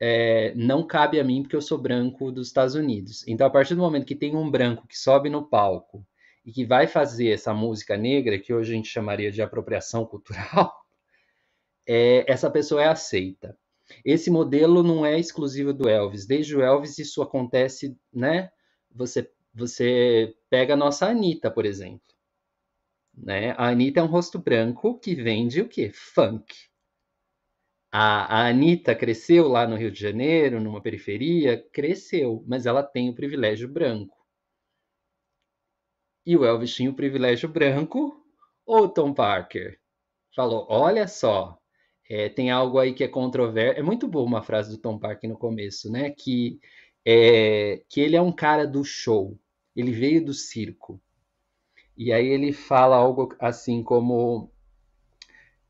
[0.00, 3.26] é, não cabe a mim porque eu sou branco dos Estados Unidos.
[3.26, 6.06] Então, a partir do momento que tem um branco que sobe no palco
[6.44, 10.72] e que vai fazer essa música negra, que hoje a gente chamaria de apropriação cultural,
[11.86, 13.56] é, essa pessoa é aceita.
[14.04, 16.26] Esse modelo não é exclusivo do Elvis.
[16.26, 18.50] Desde o Elvis isso acontece, né?
[18.94, 22.00] Você você pega a nossa Anitta, por exemplo.
[23.12, 23.50] Né?
[23.52, 25.90] A Anitta é um rosto branco que vende o quê?
[25.92, 26.67] Funk.
[27.90, 31.62] A, a Anitta cresceu lá no Rio de Janeiro, numa periferia?
[31.72, 34.16] Cresceu, mas ela tem o privilégio branco.
[36.26, 38.22] E o Elvis tinha o privilégio branco
[38.66, 39.80] ou Tom Parker?
[40.34, 41.58] Falou: olha só,
[42.08, 43.80] é, tem algo aí que é controverso.
[43.80, 46.10] É muito boa uma frase do Tom Parker no começo, né?
[46.10, 46.60] Que
[47.04, 49.38] é, que ele é um cara do show,
[49.74, 51.00] ele veio do circo.
[51.96, 54.52] E aí ele fala algo assim como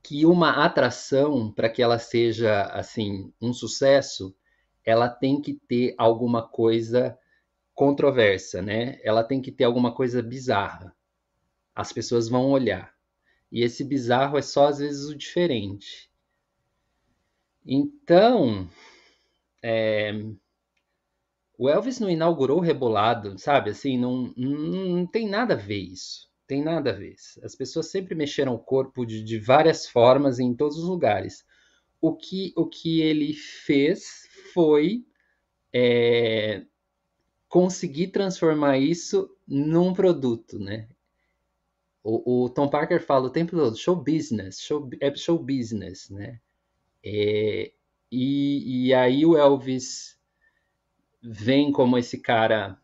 [0.09, 4.35] que uma atração, para que ela seja assim um sucesso,
[4.83, 7.19] ela tem que ter alguma coisa
[7.75, 8.99] controversa, né?
[9.05, 10.97] Ela tem que ter alguma coisa bizarra.
[11.75, 12.95] As pessoas vão olhar.
[13.53, 16.11] E esse bizarro é só às vezes o diferente.
[17.67, 18.67] Então,
[19.63, 20.11] é,
[21.59, 23.71] o Elvis não inaugurou o rebolado, sabe?
[23.71, 26.28] Assim, não, não, não, tem nada a ver isso.
[26.49, 27.15] Tem nada a ver.
[27.45, 31.45] As pessoas sempre mexeram o corpo de, de várias formas em todos os lugares.
[32.01, 35.05] O que, o que ele fez foi
[35.71, 36.65] é,
[37.51, 40.89] conseguir transformar isso num produto, né?
[42.03, 46.41] O, o, Tom Parker fala o tempo todo show business, show, é show business, né?
[47.05, 47.73] É,
[48.11, 50.19] e, e aí o Elvis
[51.21, 52.81] vem como esse cara,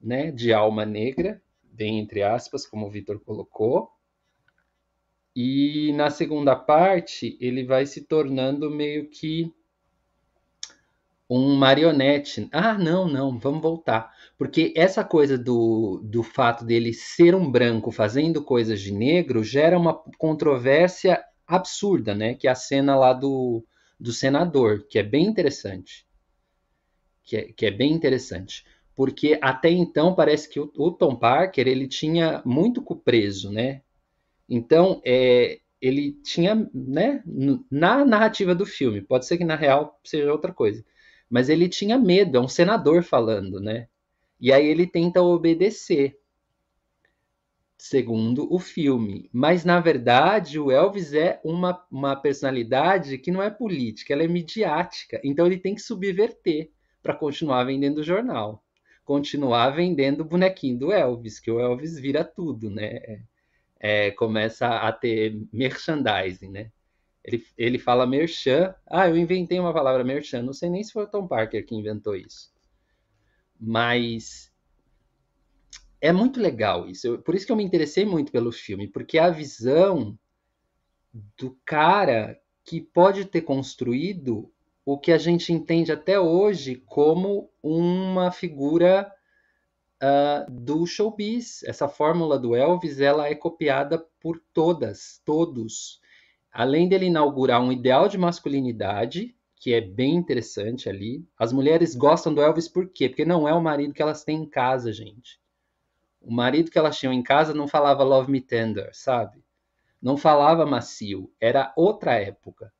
[0.00, 1.40] né, de alma negra,
[1.80, 3.90] bem entre aspas, como o Vitor colocou.
[5.34, 9.50] E na segunda parte ele vai se tornando meio que
[11.28, 12.46] um marionete.
[12.52, 14.12] Ah, não, não, vamos voltar.
[14.36, 19.78] Porque essa coisa do, do fato dele ser um branco fazendo coisas de negro gera
[19.78, 22.34] uma controvérsia absurda, né?
[22.34, 23.64] Que é a cena lá do,
[23.98, 26.06] do senador, que é bem interessante.
[27.22, 28.64] Que é, que é bem interessante.
[29.00, 33.80] Porque até então parece que o, o Tom Parker ele tinha muito preso, né?
[34.46, 37.24] Então, é, ele tinha, né,
[37.70, 40.84] na narrativa do filme, pode ser que na real seja outra coisa,
[41.30, 43.88] mas ele tinha medo, é um senador falando, né?
[44.38, 46.18] E aí ele tenta obedecer,
[47.78, 49.30] segundo o filme.
[49.32, 54.28] Mas, na verdade, o Elvis é uma, uma personalidade que não é política, ela é
[54.28, 55.18] midiática.
[55.24, 56.70] Então ele tem que subverter
[57.02, 58.62] para continuar vendendo o jornal.
[59.10, 63.24] Continuar vendendo o bonequinho do Elvis, que o Elvis vira tudo, né?
[63.80, 66.70] É, começa a ter merchandising, né?
[67.24, 68.72] Ele, ele fala merchan.
[68.86, 70.42] Ah, eu inventei uma palavra merchan.
[70.42, 72.52] Não sei nem se foi o Tom Parker que inventou isso.
[73.58, 74.52] Mas
[76.00, 77.08] é muito legal isso.
[77.08, 80.16] Eu, por isso que eu me interessei muito pelo filme, porque a visão
[81.36, 84.52] do cara que pode ter construído
[84.92, 89.10] o que a gente entende até hoje como uma figura
[90.02, 91.62] uh, do showbiz.
[91.64, 96.00] Essa fórmula do Elvis ela é copiada por todas, todos
[96.52, 101.24] além dele inaugurar um ideal de masculinidade, que é bem interessante ali.
[101.38, 103.08] As mulheres gostam do Elvis por quê?
[103.08, 105.38] Porque não é o marido que elas têm em casa, gente.
[106.20, 109.42] O marido que elas tinham em casa não falava Love Me Tender, sabe?
[110.02, 112.72] Não falava macio, era outra época.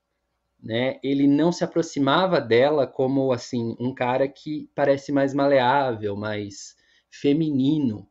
[0.63, 1.01] Né?
[1.03, 6.77] Ele não se aproximava dela como assim um cara que parece mais maleável, mais
[7.11, 8.07] feminino.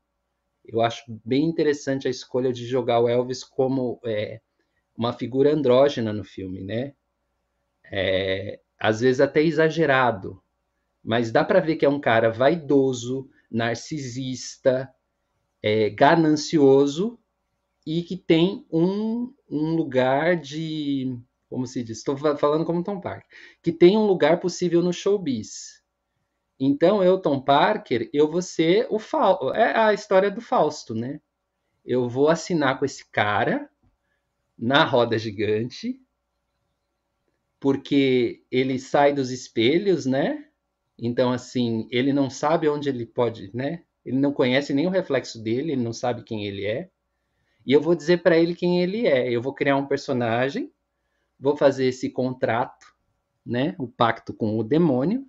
[0.66, 4.42] Eu acho bem interessante a escolha de jogar o Elvis como é,
[4.98, 6.94] uma figura andrógena no filme, né?
[7.92, 10.42] É, às vezes até exagerado,
[11.04, 14.94] mas dá para ver que é um cara vaidoso, narcisista,
[15.62, 17.20] é, ganancioso
[17.86, 21.18] e que tem um, um lugar de,
[21.50, 23.28] como se diz, estou falando como Tom Parker,
[23.62, 25.82] que tem um lugar possível no showbiz.
[26.60, 29.54] Então, eu, Tom Parker, eu vou ser o Fausto.
[29.54, 31.20] É a história do Fausto, né?
[31.86, 33.70] Eu vou assinar com esse cara,
[34.58, 36.00] na roda gigante,
[37.60, 40.46] porque ele sai dos espelhos, né?
[40.98, 43.84] Então, assim, ele não sabe onde ele pode, né?
[44.06, 46.90] Ele não conhece nem o reflexo dele, ele não sabe quem ele é.
[47.66, 49.30] E eu vou dizer para ele quem ele é.
[49.32, 50.72] Eu vou criar um personagem,
[51.40, 52.86] vou fazer esse contrato,
[53.46, 53.76] né?
[53.80, 55.26] O pacto com o demônio,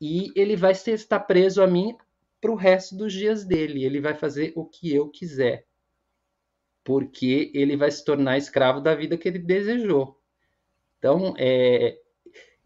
[0.00, 1.96] e ele vai estar preso a mim
[2.40, 3.84] para o resto dos dias dele.
[3.84, 5.68] Ele vai fazer o que eu quiser
[6.88, 10.18] porque ele vai se tornar escravo da vida que ele desejou.
[10.96, 11.98] Então, é,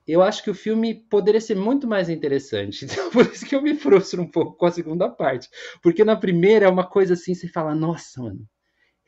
[0.06, 2.86] eu acho que o filme poderia ser muito mais interessante.
[2.86, 5.48] Então, por isso que eu me frustro um pouco com a segunda parte.
[5.82, 8.48] Porque na primeira é uma coisa assim, você fala, nossa, mano,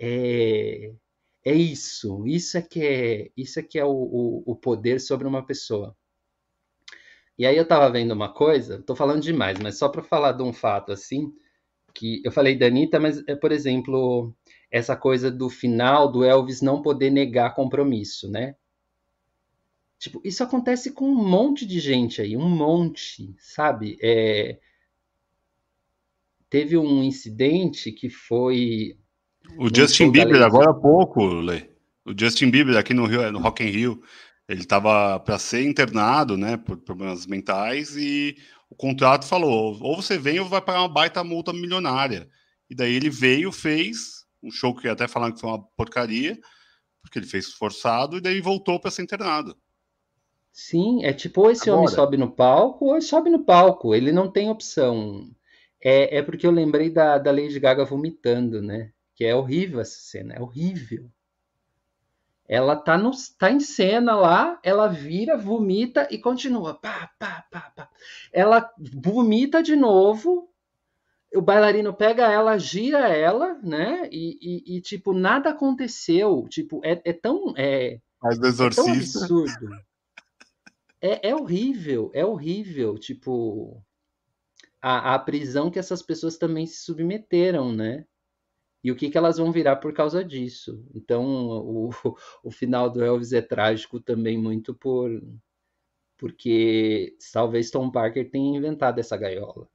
[0.00, 0.92] é,
[1.44, 2.26] é isso.
[2.26, 5.96] Isso é que é, isso é, que é o, o, o poder sobre uma pessoa.
[7.38, 10.42] E aí eu tava vendo uma coisa, tô falando demais, mas só para falar de
[10.42, 11.32] um fato assim,
[11.92, 14.34] que eu falei da Anitta, mas é, por exemplo,
[14.70, 18.56] essa coisa do final do Elvis não poder negar compromisso, né?
[19.98, 23.96] Tipo, isso acontece com um monte de gente aí, um monte, sabe?
[24.02, 24.58] É...
[26.50, 28.98] Teve um incidente que foi.
[29.58, 31.68] O Justin Bieber, agora há pouco, Lê.
[32.04, 34.02] O Justin Bieber aqui no Rio, no Rock in Rio,
[34.48, 38.36] ele estava para ser internado, né, por problemas mentais e
[38.68, 42.28] o contrato falou: ou você vem ou vai pagar uma baita multa milionária.
[42.68, 46.38] E daí ele veio, fez, um show que até falaram que foi uma porcaria,
[47.00, 49.56] porque ele fez forçado e daí voltou para ser internado.
[50.52, 51.82] Sim, é tipo, ou esse Agora.
[51.82, 55.28] homem sobe no palco, ou sobe no palco, ele não tem opção.
[55.82, 58.92] É, é porque eu lembrei da, da Lady Gaga vomitando, né?
[59.14, 61.10] Que é horrível essa cena, é horrível.
[62.46, 66.74] Ela tá, no, tá em cena lá, ela vira, vomita e continua.
[66.74, 67.88] Pá, pá, pá, pá.
[68.30, 70.50] Ela vomita de novo,
[71.34, 74.08] o bailarino pega ela, gira ela, né?
[74.12, 76.46] E, e, e tipo, nada aconteceu.
[76.48, 77.54] Tipo, é, é tão.
[77.56, 79.18] É, Faz do exorcista.
[79.18, 79.68] É absurdo.
[81.00, 82.98] É, é horrível, é horrível.
[82.98, 83.82] Tipo,
[84.82, 88.04] a, a prisão que essas pessoas também se submeteram, né?
[88.84, 90.86] E o que, que elas vão virar por causa disso.
[90.94, 91.90] Então, o,
[92.44, 95.10] o final do Elvis é trágico também muito por
[96.16, 99.68] porque talvez Tom Parker tenha inventado essa gaiola,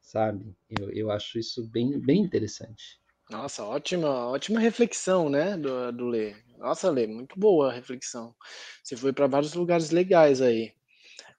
[0.00, 0.56] sabe?
[0.68, 2.98] Eu, eu acho isso bem, bem interessante.
[3.30, 6.34] Nossa, ótima, ótima reflexão, né, do, do Lê.
[6.58, 8.34] Nossa, Lê, muito boa a reflexão.
[8.82, 10.72] Você foi para vários lugares legais aí.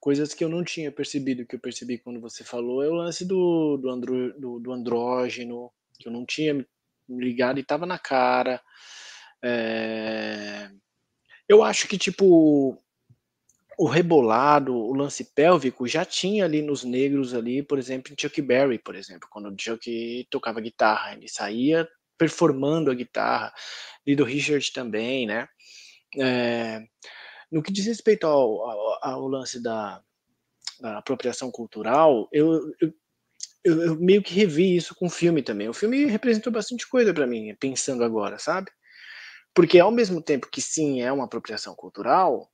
[0.00, 3.24] Coisas que eu não tinha percebido, que eu percebi quando você falou, é o lance
[3.24, 6.64] do, do, andro, do, do andrógeno, que eu não tinha
[7.08, 8.60] ligado e tava na cara.
[9.42, 10.70] É...
[11.48, 12.76] Eu acho que, tipo,
[13.78, 18.40] o rebolado, o lance pélvico já tinha ali nos negros ali, por exemplo, em Chuck
[18.40, 21.86] Berry, por exemplo, quando o Chuck tocava guitarra, ele saía
[22.18, 23.52] performando a guitarra,
[24.06, 25.46] e do Richard também, né?
[26.18, 26.82] É...
[27.52, 30.02] No que diz respeito ao, ao, ao lance da,
[30.80, 32.92] da, apropriação cultural, eu, eu
[33.64, 35.68] eu, eu, meio que revi isso com o filme também.
[35.68, 38.70] O filme representou bastante coisa para mim, pensando agora, sabe?
[39.54, 42.50] Porque ao mesmo tempo que sim é uma apropriação cultural,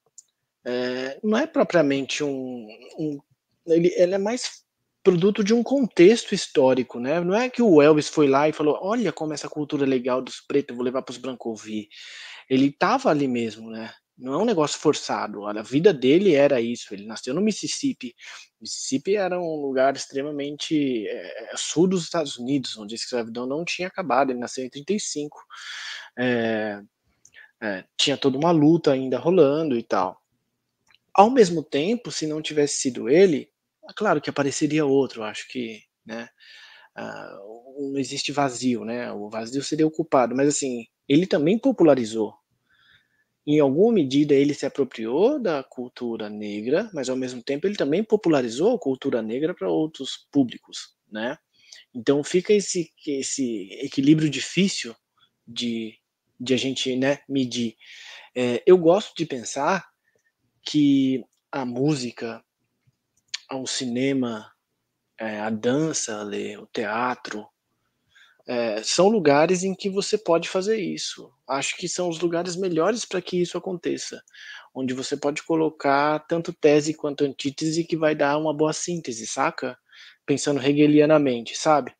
[0.64, 2.68] é, não é propriamente um,
[2.99, 3.18] um
[3.66, 4.62] ele, ele, é mais
[5.03, 7.20] produto de um contexto histórico, né?
[7.20, 10.40] Não é que o Elvis foi lá e falou, olha como essa cultura legal dos
[10.40, 11.88] pretos, vou levar para os brancos ouvir.
[12.49, 13.93] Ele estava ali mesmo, né?
[14.23, 15.45] Não é um negócio forçado.
[15.49, 16.95] A vida dele era isso.
[16.95, 18.14] Ele nasceu no Mississippi.
[18.61, 23.89] Mississippi era um lugar extremamente é, sul dos Estados Unidos, onde a escravidão não tinha
[23.89, 24.31] acabado.
[24.31, 25.37] Ele nasceu em 35.
[26.16, 26.81] É,
[27.61, 30.23] é, tinha toda uma luta ainda rolando e tal.
[31.12, 33.51] Ao mesmo tempo, se não tivesse sido ele,
[33.91, 35.25] é claro que apareceria outro.
[35.25, 36.29] Acho que, né?
[36.97, 39.12] Uh, não existe vazio, né?
[39.12, 42.35] O vazio seria ocupado, mas assim, ele também popularizou
[43.47, 48.05] em alguma medida ele se apropriou da cultura negra, mas ao mesmo tempo ele também
[48.05, 51.36] popularizou a cultura negra para outros públicos, né?
[51.95, 54.95] Então fica esse, esse equilíbrio difícil
[55.47, 55.99] de,
[56.38, 57.76] de a gente né, medir.
[58.34, 59.86] É, eu gosto de pensar
[60.64, 62.43] que a música,
[63.53, 64.51] o cinema,
[65.18, 66.24] é, a dança,
[66.59, 67.47] o teatro,
[68.47, 71.32] é, são lugares em que você pode fazer isso.
[71.49, 74.22] Acho que são os lugares melhores para que isso aconteça,
[74.74, 79.78] onde você pode colocar tanto tese quanto antítese que vai dar uma boa síntese, saca?
[80.26, 81.95] Pensando hegelianamente, sabe?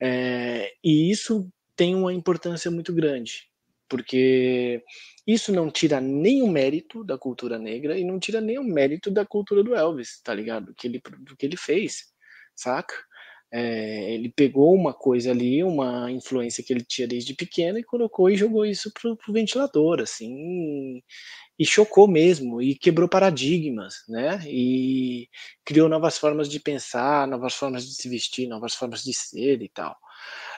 [0.00, 3.48] É, e isso tem uma importância muito grande,
[3.88, 4.82] porque
[5.26, 9.62] isso não tira nenhum mérito da cultura negra e não tira nenhum mérito da cultura
[9.62, 10.66] do Elvis, tá ligado?
[10.66, 12.12] Do que ele, do que ele fez,
[12.54, 12.94] saca?
[13.58, 18.28] É, ele pegou uma coisa ali, uma influência que ele tinha desde pequeno e colocou
[18.28, 21.02] e jogou isso pro, pro ventilador, assim,
[21.58, 24.42] e chocou mesmo, e quebrou paradigmas, né?
[24.46, 25.30] E
[25.64, 29.70] criou novas formas de pensar, novas formas de se vestir, novas formas de ser e
[29.70, 29.96] tal.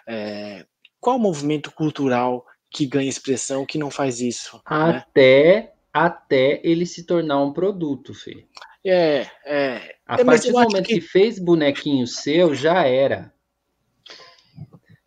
[0.05, 0.67] É,
[0.99, 4.57] qual movimento cultural que ganha expressão que não faz isso?
[4.57, 4.63] Né?
[5.09, 5.73] Até, né?
[6.07, 8.47] Até ele se tornar um produto, Fê.
[8.85, 9.97] É, é.
[10.07, 10.95] A é, partir do momento que...
[10.95, 11.01] que...
[11.01, 13.33] fez bonequinho seu, já era.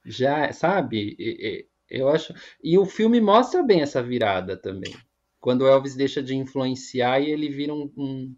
[0.05, 1.67] Já, sabe?
[1.89, 2.33] Eu acho.
[2.63, 4.95] E o filme mostra bem essa virada também.
[5.39, 8.35] Quando o Elvis deixa de influenciar e ele vira um, um,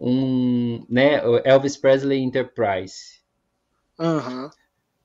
[0.00, 3.20] um né, Elvis Presley Enterprise.
[3.98, 4.50] Uhum.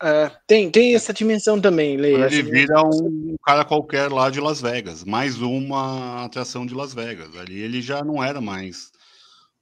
[0.06, 2.28] É, tem, tem essa dimensão também, Leia.
[2.28, 7.36] Ele vira um cara qualquer lá de Las Vegas, mais uma atração de Las Vegas.
[7.36, 8.91] Ali ele já não era mais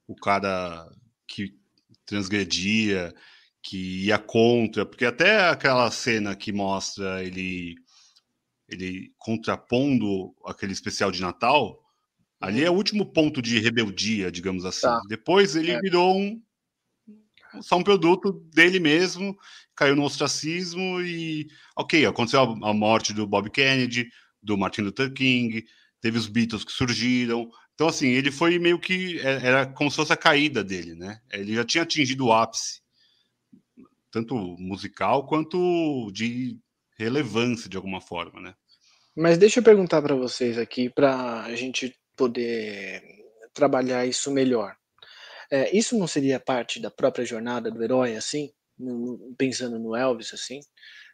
[0.05, 0.85] o cara
[1.25, 1.55] que
[2.05, 3.13] transgredia,
[3.61, 7.75] que ia contra, porque até aquela cena que mostra ele
[8.67, 11.79] ele contrapondo aquele especial de Natal,
[12.41, 14.81] ali é o último ponto de rebeldia, digamos assim.
[14.81, 14.99] Tá.
[15.07, 15.79] Depois ele é.
[15.79, 16.41] virou um
[17.61, 19.37] só um produto dele mesmo,
[19.75, 24.09] caiu no ostracismo e ok, aconteceu a morte do Bob Kennedy,
[24.41, 25.63] do Martin Luther King,
[26.01, 29.19] teve os Beatles que surgiram, então, assim, ele foi meio que.
[29.19, 31.19] É, era como se fosse a caída dele, né?
[31.31, 32.81] Ele já tinha atingido o ápice,
[34.11, 36.57] tanto musical quanto de
[36.97, 38.53] relevância, de alguma forma, né?
[39.15, 43.01] Mas deixa eu perguntar para vocês aqui, para a gente poder
[43.53, 44.75] trabalhar isso melhor.
[45.51, 48.51] É, isso não seria parte da própria jornada do herói, assim?
[49.37, 50.59] Pensando no Elvis, assim?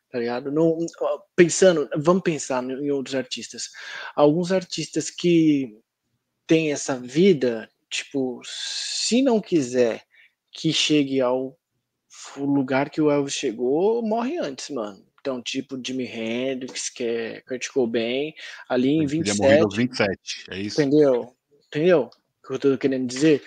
[0.10, 0.52] tá ligado?
[0.52, 0.78] Não,
[1.36, 3.70] pensando, vamos pensar em outros artistas.
[4.16, 5.78] Alguns artistas que
[6.48, 10.04] têm essa vida, tipo, se não quiser
[10.52, 11.58] que chegue ao
[12.38, 15.08] lugar que o Elvis chegou, morre antes, mano.
[15.22, 18.34] Então, tipo, Jimi Hendrix, que é Kurt Cobain,
[18.68, 19.44] ali em 27.
[19.44, 20.82] Ele 27, é isso?
[20.82, 21.36] Entendeu?
[21.68, 23.44] Entendeu o que eu tô querendo dizer?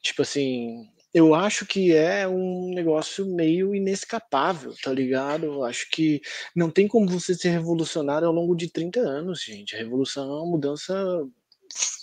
[0.00, 5.46] Tipo assim, eu acho que é um negócio meio inescapável, tá ligado?
[5.46, 6.20] Eu acho que
[6.54, 9.74] não tem como você ser revolucionário ao longo de 30 anos, gente.
[9.74, 10.94] A revolução é uma mudança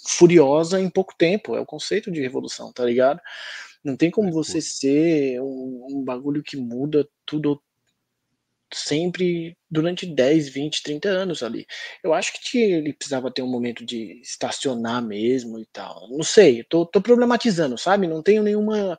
[0.08, 3.20] furiosa em pouco tempo, é o conceito de revolução, tá ligado?
[3.84, 7.62] Não tem como é, você ser um, um bagulho que muda tudo
[8.76, 11.65] sempre durante 10, 20, 30 anos ali.
[12.03, 16.07] Eu acho que ele precisava ter um momento de estacionar mesmo e tal.
[16.09, 18.07] Não sei, tô, tô problematizando, sabe?
[18.07, 18.97] Não tenho nenhuma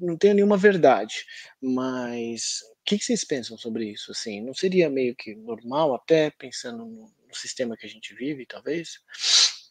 [0.00, 1.24] não tenho nenhuma verdade,
[1.62, 4.10] mas o que, que, vocês pensam sobre isso?
[4.10, 8.44] Assim, não seria meio que normal, até pensando no, no sistema que a gente vive,
[8.44, 8.98] talvez?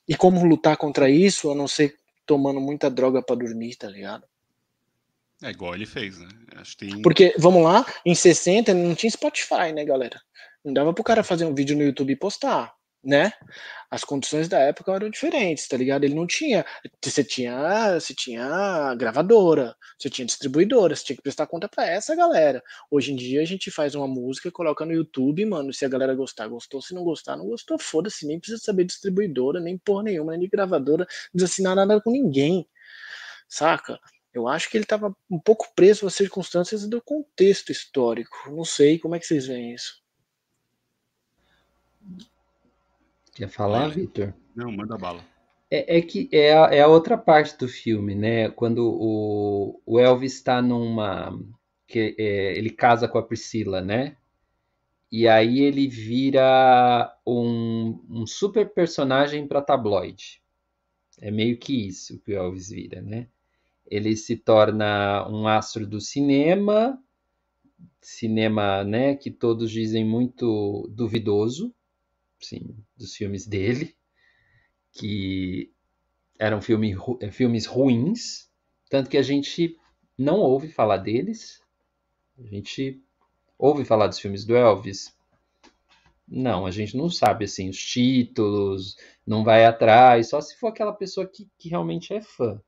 [0.07, 4.25] E como lutar contra isso, a não ser tomando muita droga para dormir, tá ligado?
[5.43, 6.27] É igual ele fez, né?
[6.55, 7.01] Acho que tem...
[7.01, 10.19] Porque, vamos lá, em 60 não tinha Spotify, né, galera?
[10.65, 12.73] Não dava pro cara fazer um vídeo no YouTube e postar,
[13.03, 13.31] né?
[13.89, 16.03] As condições da época eram diferentes, tá ligado?
[16.03, 16.65] Ele não tinha.
[17.01, 22.15] Você tinha, você tinha gravadora, você tinha distribuidora, você tinha que prestar conta para essa
[22.15, 22.61] galera.
[22.89, 25.71] Hoje em dia a gente faz uma música, coloca no YouTube, mano.
[25.71, 26.81] Se a galera gostar, gostou.
[26.81, 28.25] Se não gostar, não gostou, foda-se.
[28.25, 32.11] Nem precisa saber distribuidora, nem porra nenhuma, nem de gravadora, não precisa assinar nada com
[32.11, 32.67] ninguém,
[33.47, 33.99] saca?
[34.37, 38.51] Eu acho que ele estava um pouco preso às circunstâncias do contexto histórico.
[38.51, 39.99] Não sei como é que vocês veem isso.
[43.33, 44.33] Quer falar, Vitor?
[44.55, 45.25] Não, manda bala.
[45.71, 48.49] É, é que é a, é a, outra parte do filme, né?
[48.49, 51.37] Quando o, o Elvis está numa.
[51.87, 54.15] que é, ele casa com a Priscila, né?
[55.11, 60.43] E aí ele vira um, um super personagem para tabloide.
[61.19, 63.27] É meio que isso que o Elvis vira, né?
[63.89, 67.01] Ele se torna um astro do cinema,
[68.01, 71.73] cinema, né, que todos dizem muito duvidoso,
[72.39, 73.95] sim, dos filmes dele,
[74.91, 75.71] que
[76.39, 76.95] eram filme,
[77.31, 78.49] filmes ruins,
[78.89, 79.77] tanto que a gente
[80.17, 81.61] não ouve falar deles.
[82.37, 83.01] A gente
[83.57, 85.15] ouve falar dos filmes do Elvis?
[86.27, 90.93] Não, a gente não sabe assim os títulos, não vai atrás, só se for aquela
[90.93, 92.61] pessoa que, que realmente é fã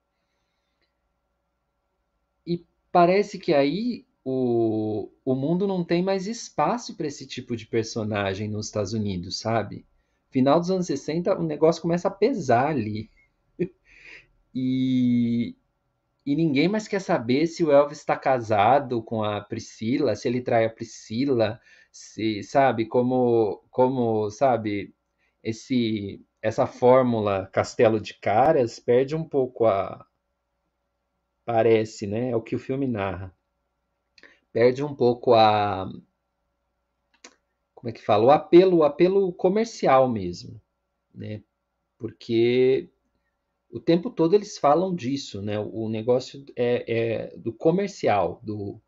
[2.91, 8.47] parece que aí o, o mundo não tem mais espaço para esse tipo de personagem
[8.47, 9.85] nos Estados Unidos, sabe?
[10.29, 13.09] Final dos anos 60, o negócio começa a pesar ali.
[14.53, 15.55] e,
[16.25, 20.41] e ninguém mais quer saber se o Elvis está casado com a Priscila, se ele
[20.41, 21.59] trai a Priscila,
[21.91, 24.93] se, sabe, como, como, sabe,
[25.43, 30.05] esse essa fórmula castelo de caras perde um pouco a,
[31.49, 32.29] parece, né?
[32.29, 33.35] É o que o filme narra.
[34.53, 35.91] Perde um pouco a
[37.73, 38.25] como é que fala?
[38.25, 40.61] O apelo, o apelo comercial mesmo,
[41.11, 41.41] né?
[41.97, 42.87] Porque
[43.71, 45.57] o tempo todo eles falam disso, né?
[45.57, 48.79] O negócio é, é do comercial, do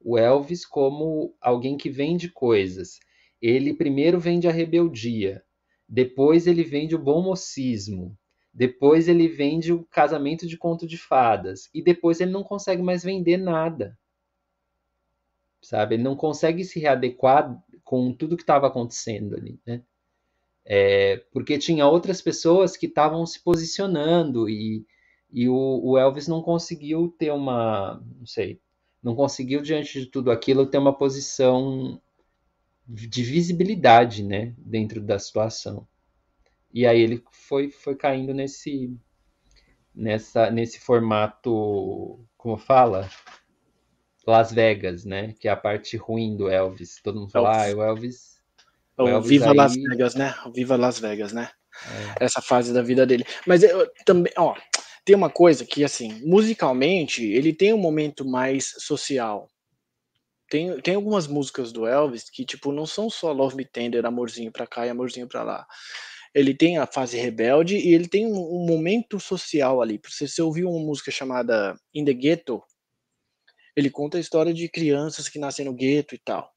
[0.00, 3.00] o Elvis como alguém que vende coisas.
[3.42, 5.42] Ele primeiro vende a rebeldia,
[5.88, 8.16] depois ele vende o bom mocismo,
[8.54, 11.68] depois ele vende o casamento de conto de fadas.
[11.74, 13.98] E depois ele não consegue mais vender nada.
[15.60, 15.96] Sabe?
[15.96, 19.82] Ele não consegue se readequar com tudo que estava acontecendo ali, né?
[20.64, 24.86] É, porque tinha outras pessoas que estavam se posicionando e,
[25.30, 28.62] e o, o, Elvis não conseguiu ter uma, não sei,
[29.02, 32.00] não conseguiu diante de tudo aquilo ter uma posição
[32.88, 35.86] de visibilidade, né, dentro da situação.
[36.74, 38.92] E aí ele foi, foi caindo nesse,
[39.94, 43.08] nessa, nesse formato, como fala?
[44.26, 45.34] Las Vegas, né?
[45.38, 47.00] Que é a parte ruim do Elvis.
[47.00, 48.42] Todo mundo fala, ah, o Elvis.
[48.98, 49.56] O Elvis Viva aí...
[49.56, 50.34] Las Vegas, né?
[50.52, 51.48] Viva Las Vegas, né?
[52.18, 52.24] É.
[52.24, 53.24] Essa fase da vida dele.
[53.46, 54.56] Mas eu também, ó,
[55.04, 59.48] tem uma coisa que, assim, musicalmente, ele tem um momento mais social.
[60.50, 64.50] Tem, tem algumas músicas do Elvis que, tipo, não são só Love Me Tender, amorzinho
[64.50, 65.64] pra cá e amorzinho pra lá
[66.34, 70.00] ele tem a fase rebelde e ele tem um, um momento social ali.
[70.08, 72.62] Se você ouviu uma música chamada In the Ghetto,
[73.76, 76.52] ele conta a história de crianças que nascem no gueto e tal.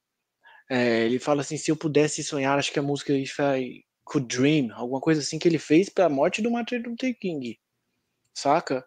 [0.70, 4.70] É, ele fala assim: se eu pudesse sonhar, acho que a música I Could Dream,
[4.74, 7.58] alguma coisa assim que ele fez para a morte do Martin Luther King,
[8.34, 8.86] saca?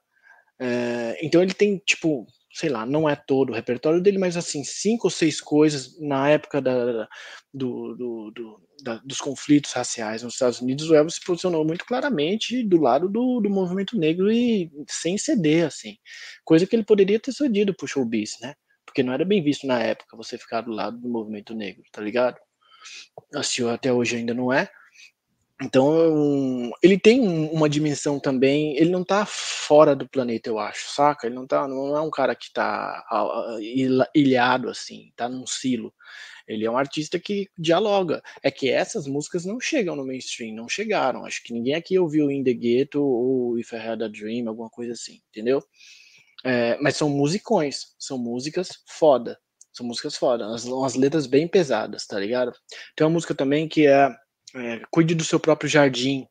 [0.58, 4.64] É, então ele tem tipo sei lá, não é todo o repertório dele, mas assim,
[4.64, 7.08] cinco ou seis coisas na época da,
[7.54, 11.84] do, do, do da, dos conflitos raciais nos Estados Unidos, o Elvis se posicionou muito
[11.84, 15.96] claramente do lado do, movimento negro e sem ceder, assim.
[16.44, 18.54] Coisa que ele poderia ter cedido pro showbiz, né?
[18.84, 22.00] Porque não era bem visto na época você ficar do lado do movimento negro, tá
[22.00, 22.38] ligado?
[23.34, 24.68] Assim, até hoje ainda não é.
[25.62, 31.26] Então, ele tem uma dimensão também, ele não tá fora do planeta, eu acho, saca?
[31.26, 33.04] Ele não tá, não é um cara que tá
[34.14, 35.92] ilhado assim, tá num silo.
[36.48, 38.22] Ele é um artista que dialoga.
[38.42, 41.24] É que essas músicas não chegam no mainstream, não chegaram.
[41.26, 44.70] Acho que ninguém aqui ouviu In The Ghetto ou If I Had a Dream, alguma
[44.70, 45.62] coisa assim, entendeu?
[46.42, 49.38] É, mas são musicões, são músicas foda.
[49.72, 52.52] São músicas foda, umas, umas letras bem pesadas, tá ligado?
[52.96, 54.10] Tem uma música também que é
[54.54, 56.26] é, cuide do seu próprio jardim,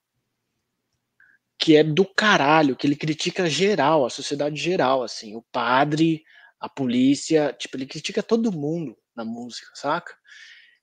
[1.57, 6.23] que é do caralho, que ele critica geral, a sociedade geral, assim, o padre,
[6.59, 10.15] a polícia, tipo, ele critica todo mundo na música, saca?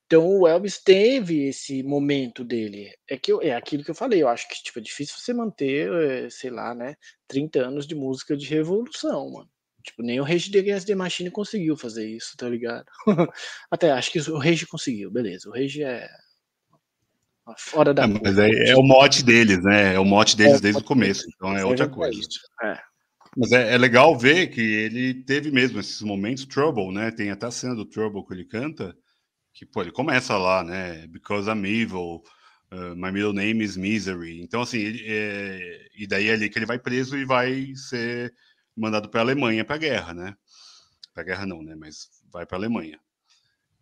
[0.05, 2.95] Então o Elvis teve esse momento dele.
[3.09, 5.33] É que eu, é aquilo que eu falei, eu acho que tipo, é difícil você
[5.33, 6.95] manter, é, sei lá, né,
[7.27, 9.49] 30 anos de música de revolução, mano.
[9.83, 12.85] Tipo, nem o Rage Against the Machine conseguiu fazer isso, tá ligado?
[13.71, 15.49] Até acho que o Rage conseguiu, beleza.
[15.49, 16.09] O Rage é
[17.55, 18.03] Fora da.
[18.03, 19.95] É, mas é, é, o mote deles, né?
[19.95, 22.19] É o mote deles é, desde o começo, então é outra coisa.
[22.63, 22.77] É.
[23.35, 27.11] Mas é, é, legal ver que ele teve mesmo esses momentos Trouble, né?
[27.11, 28.95] Tem até a cena do Trouble que ele canta,
[29.53, 31.07] que pô, ele começa lá, né?
[31.07, 32.23] Because I'm evil,
[32.71, 34.41] uh, my middle name is Misery.
[34.41, 35.87] Então, assim, ele, é...
[35.95, 38.33] e daí é ali que ele vai preso e vai ser
[38.75, 40.33] mandado para a Alemanha para a guerra, né?
[41.13, 41.75] Para a guerra não, né?
[41.75, 42.99] Mas vai para a Alemanha.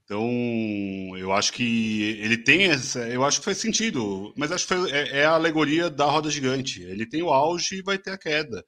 [0.06, 3.00] Então, eu acho que ele tem essa.
[3.10, 6.30] Eu acho que faz sentido, mas acho que foi, é, é, a alegoria da roda
[6.30, 6.84] gigante.
[6.84, 8.64] Ele tem o auge e vai ter a queda.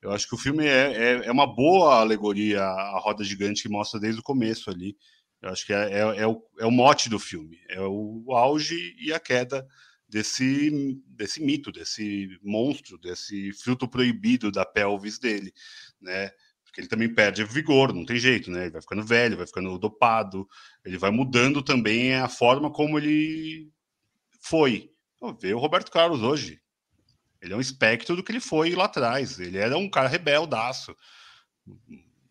[0.00, 3.68] Eu acho que o filme é, é, é uma boa alegoria à roda gigante que
[3.68, 4.96] mostra desde o começo ali.
[5.42, 7.58] Eu acho que é, é, é, o, é o mote do filme.
[7.68, 9.66] É o auge e a queda
[10.08, 10.70] desse,
[11.08, 15.52] desse mito, desse monstro, desse fruto proibido da pelvis dele,
[16.00, 16.30] né?
[16.76, 18.64] Porque ele também perde vigor, não tem jeito, né?
[18.64, 20.46] Ele vai ficando velho, vai ficando dopado,
[20.84, 23.70] ele vai mudando também a forma como ele
[24.42, 24.90] foi.
[25.18, 26.60] Pô, vê o Roberto Carlos hoje.
[27.40, 29.40] Ele é um espectro do que ele foi lá atrás.
[29.40, 30.94] Ele era um cara rebeldaço.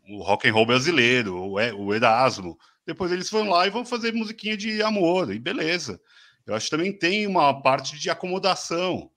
[0.07, 2.55] O rock and roll brasileiro, o Erasmo.
[2.85, 5.99] Depois eles vão lá e vão fazer musiquinha de amor, e beleza.
[6.45, 9.09] Eu acho que também tem uma parte de acomodação.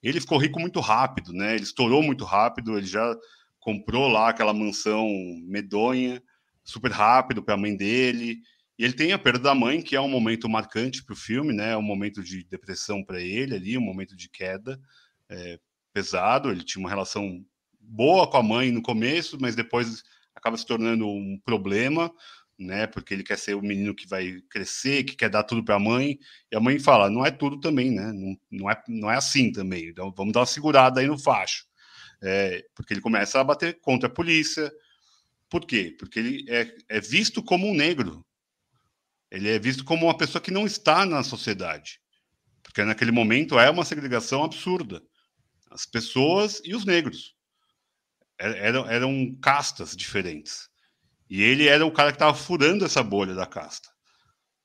[0.00, 1.56] Ele ficou rico muito rápido, né?
[1.56, 3.16] Ele estourou muito rápido, ele já
[3.66, 5.10] comprou lá aquela mansão
[5.42, 6.22] medonha,
[6.62, 8.38] super rápido para a mãe dele.
[8.78, 11.52] E ele tem a perda da mãe, que é um momento marcante para o filme,
[11.52, 11.72] né?
[11.72, 14.80] É um momento de depressão para ele ali, um momento de queda
[15.28, 15.58] é,
[15.92, 16.48] pesado.
[16.48, 17.44] Ele tinha uma relação
[17.80, 22.12] boa com a mãe no começo, mas depois acaba se tornando um problema,
[22.56, 22.86] né?
[22.86, 25.80] Porque ele quer ser o menino que vai crescer, que quer dar tudo para a
[25.80, 26.20] mãe.
[26.52, 28.12] E a mãe fala: não é tudo também, né?
[28.12, 29.88] Não, não, é, não é assim também.
[29.88, 31.65] Então vamos dar uma segurada aí no facho
[32.22, 34.72] é, porque ele começa a bater contra a polícia.
[35.48, 35.94] Por quê?
[35.98, 38.24] Porque ele é, é visto como um negro.
[39.30, 42.00] Ele é visto como uma pessoa que não está na sociedade.
[42.62, 45.02] Porque naquele momento é uma segregação absurda.
[45.70, 47.34] As pessoas e os negros.
[48.38, 50.68] É, eram, eram castas diferentes.
[51.28, 53.88] E ele era o cara que estava furando essa bolha da casta.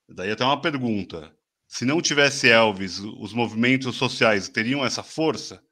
[0.08, 1.34] Daí até uma pergunta:
[1.66, 5.62] se não tivesse Elvis, os movimentos sociais teriam essa força?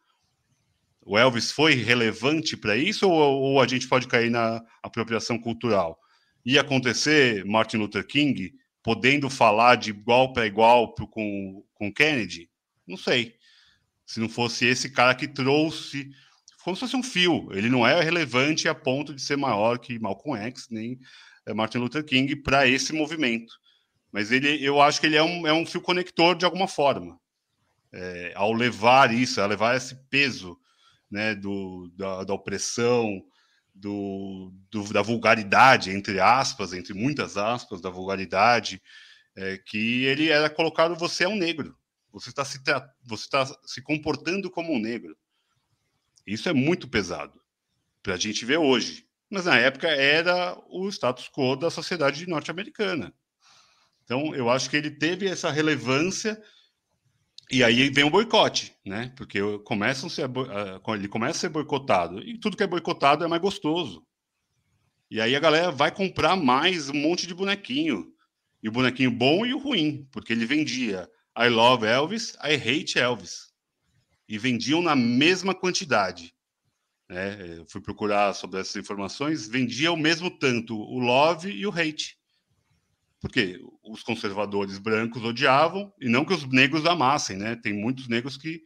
[1.03, 5.99] O Elvis foi relevante para isso ou, ou, a gente pode cair na apropriação cultural?
[6.45, 12.51] Ia acontecer Martin Luther King podendo falar de igual para igual pro, com, com Kennedy?
[12.87, 13.35] Não sei.
[14.07, 16.11] Se não fosse esse cara que trouxe,
[16.63, 17.49] como se fosse um fio.
[17.53, 20.99] Ele não é relevante a ponto de ser maior que Malcolm X, nem
[21.47, 23.53] eh, Martin Luther King para esse movimento.
[24.13, 27.19] Mas ele, eu acho que ele é um, é um fio conector de alguma forma.
[27.93, 30.57] É, ao levar isso, a levar esse peso
[31.11, 33.23] né, do, da, da opressão,
[33.75, 38.81] do, do, da vulgaridade, entre aspas, entre muitas aspas, da vulgaridade,
[39.37, 41.77] é, que ele era colocado: você é um negro,
[42.13, 42.59] você está se,
[43.03, 45.17] você está se comportando como um negro.
[46.27, 47.41] Isso é muito pesado
[48.03, 49.07] para a gente ver hoje.
[49.29, 53.15] Mas na época era o status quo da sociedade norte-americana.
[54.05, 56.41] Então, eu acho que ele teve essa relevância
[57.51, 59.13] e aí vem o boicote, né?
[59.17, 60.09] Porque começam
[60.95, 62.21] ele começa a ser boicotado.
[62.21, 64.07] E tudo que é boicotado é mais gostoso.
[65.11, 68.13] E aí a galera vai comprar mais um monte de bonequinho.
[68.63, 70.07] E o bonequinho bom e o ruim.
[70.13, 73.51] Porque ele vendia I love Elvis, I hate Elvis.
[74.29, 76.33] E vendiam na mesma quantidade.
[77.09, 77.59] né?
[77.59, 82.20] Eu fui procurar sobre essas informações, vendia o mesmo tanto o love e o hate.
[83.21, 87.55] Porque os conservadores brancos odiavam, e não que os negros amassem, né?
[87.57, 88.63] Tem muitos negros que.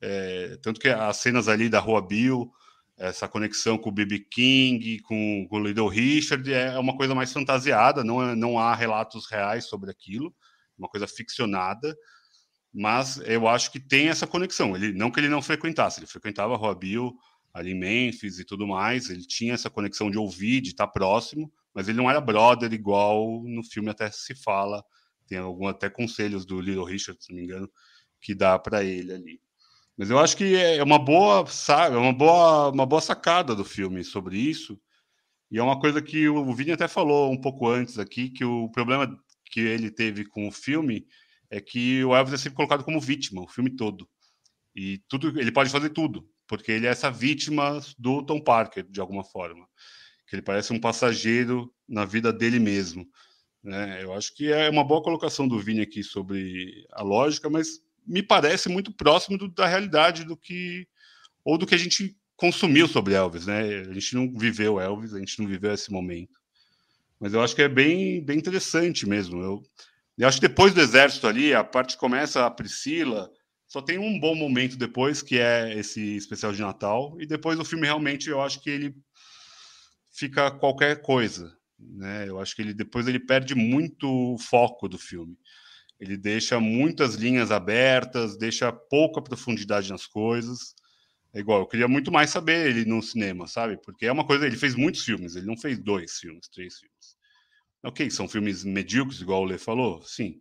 [0.00, 2.52] É, tanto que as cenas ali da Rua Bill,
[2.98, 4.20] essa conexão com o B.B.
[4.30, 8.74] King, com, com o Little Richard, é uma coisa mais fantasiada, não, é, não há
[8.74, 10.34] relatos reais sobre aquilo,
[10.78, 11.96] uma coisa ficcionada,
[12.72, 14.76] mas eu acho que tem essa conexão.
[14.76, 17.14] Ele Não que ele não frequentasse, ele frequentava a Rua Bill,
[17.52, 21.50] ali em Memphis e tudo mais, ele tinha essa conexão de ouvir, de estar próximo,
[21.76, 24.82] mas ele não era brother igual no filme até se fala,
[25.28, 27.70] tem algum até conselhos do Little Richard, se não me engano,
[28.20, 29.40] que dá para ele ali.
[29.96, 33.64] Mas eu acho que é uma boa, sabe, é uma boa, uma boa sacada do
[33.64, 34.80] filme sobre isso.
[35.50, 38.70] E é uma coisa que o Vini até falou um pouco antes aqui, que o
[38.70, 39.06] problema
[39.44, 41.06] que ele teve com o filme
[41.50, 44.08] é que o Elvis é sempre colocado como vítima, o filme todo.
[44.74, 49.00] E tudo, ele pode fazer tudo porque ele é essa vítima do Tom Parker, de
[49.00, 49.66] alguma forma.
[50.26, 53.06] Que ele parece um passageiro na vida dele mesmo.
[53.62, 54.02] Né?
[54.02, 58.22] Eu acho que é uma boa colocação do Vini aqui sobre a lógica, mas me
[58.22, 60.86] parece muito próximo do, da realidade do que.
[61.44, 63.46] ou do que a gente consumiu sobre Elvis.
[63.46, 63.80] Né?
[63.80, 66.38] A gente não viveu Elvis, a gente não viveu esse momento.
[67.18, 69.42] Mas eu acho que é bem, bem interessante mesmo.
[69.42, 69.62] Eu,
[70.18, 73.30] eu acho que depois do exército ali, a parte começa a Priscila
[73.66, 77.64] só tem um bom momento depois, que é esse especial de Natal, e depois o
[77.64, 78.94] filme realmente eu acho que ele
[80.16, 82.28] fica qualquer coisa, né?
[82.28, 85.36] Eu acho que ele depois ele perde muito o foco do filme.
[86.00, 90.74] Ele deixa muitas linhas abertas, deixa pouca profundidade nas coisas.
[91.34, 93.78] É igual, eu queria muito mais saber ele no cinema, sabe?
[93.82, 97.16] Porque é uma coisa, ele fez muitos filmes, ele não fez dois filmes, três filmes.
[97.84, 100.40] Ok, são filmes medíocres, igual o Lê falou, sim.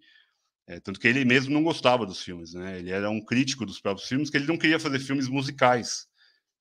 [0.67, 2.80] É, tanto que ele mesmo não gostava dos filmes, né?
[2.80, 6.07] Ele era um crítico dos próprios filmes, que ele não queria fazer filmes musicais,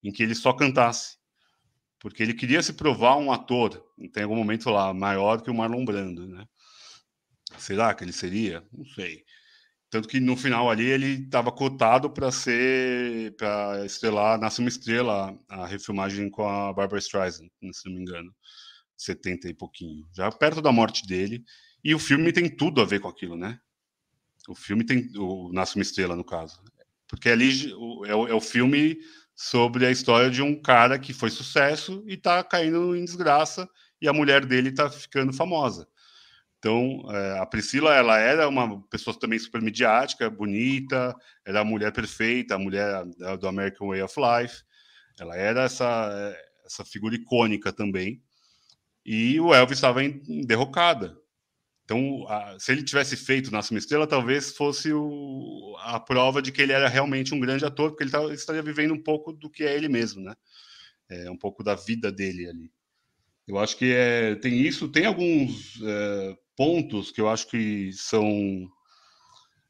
[0.03, 1.17] em que ele só cantasse.
[2.05, 3.83] Porque ele queria se provar um ator,
[4.13, 6.45] tem algum momento lá, maior que o Marlon Brando, né?
[7.57, 8.63] Será que ele seria?
[8.71, 9.25] Não sei.
[9.89, 15.35] Tanto que no final ali ele estava cotado para ser, para estrelar, Nasce uma Estrela,
[15.49, 18.31] a refilmagem com a Barbara Streisand, se não me engano,
[18.99, 21.43] 70 e pouquinho, já perto da morte dele.
[21.83, 23.59] E o filme tem tudo a ver com aquilo, né?
[24.47, 25.11] O filme tem.
[25.17, 26.63] O Nasce uma Estrela, no caso.
[27.09, 27.73] Porque ali
[28.07, 28.99] é o, é o filme
[29.35, 33.69] sobre a história de um cara que foi sucesso e está caindo em desgraça
[34.01, 35.89] e a mulher dele está ficando famosa.
[36.59, 41.15] Então, é, a Priscila, ela era uma pessoa também super midiática, bonita,
[41.45, 43.05] era a mulher perfeita, a mulher
[43.39, 44.63] do American Way of Life.
[45.21, 48.23] Ela era essa, essa figura icônica também.
[49.05, 51.15] E o Elvis estava em, em derrocada.
[51.85, 56.51] Então, a, se ele tivesse feito Nasce uma Estrela, talvez fosse o, a prova de
[56.51, 59.51] que ele era realmente um grande ator, porque ele, tá, estaria vivendo um pouco do
[59.51, 60.35] que é ele mesmo, né?
[61.11, 62.73] É, um pouco da vida dele ali.
[63.47, 68.67] Eu acho que é, tem isso, tem alguns é, pontos que eu acho que são.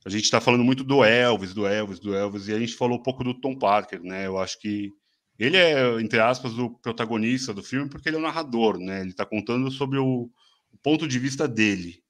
[0.05, 2.99] A gente está falando muito do Elvis, do Elvis, do Elvis, e a gente falou
[2.99, 4.27] um pouco do Tom Parker, né?
[4.27, 4.93] Eu acho que
[5.37, 9.01] ele é, entre aspas, o protagonista do filme, porque ele é o narrador, né?
[9.01, 10.31] Ele está contando sobre o,
[10.73, 12.04] o ponto de vista dele.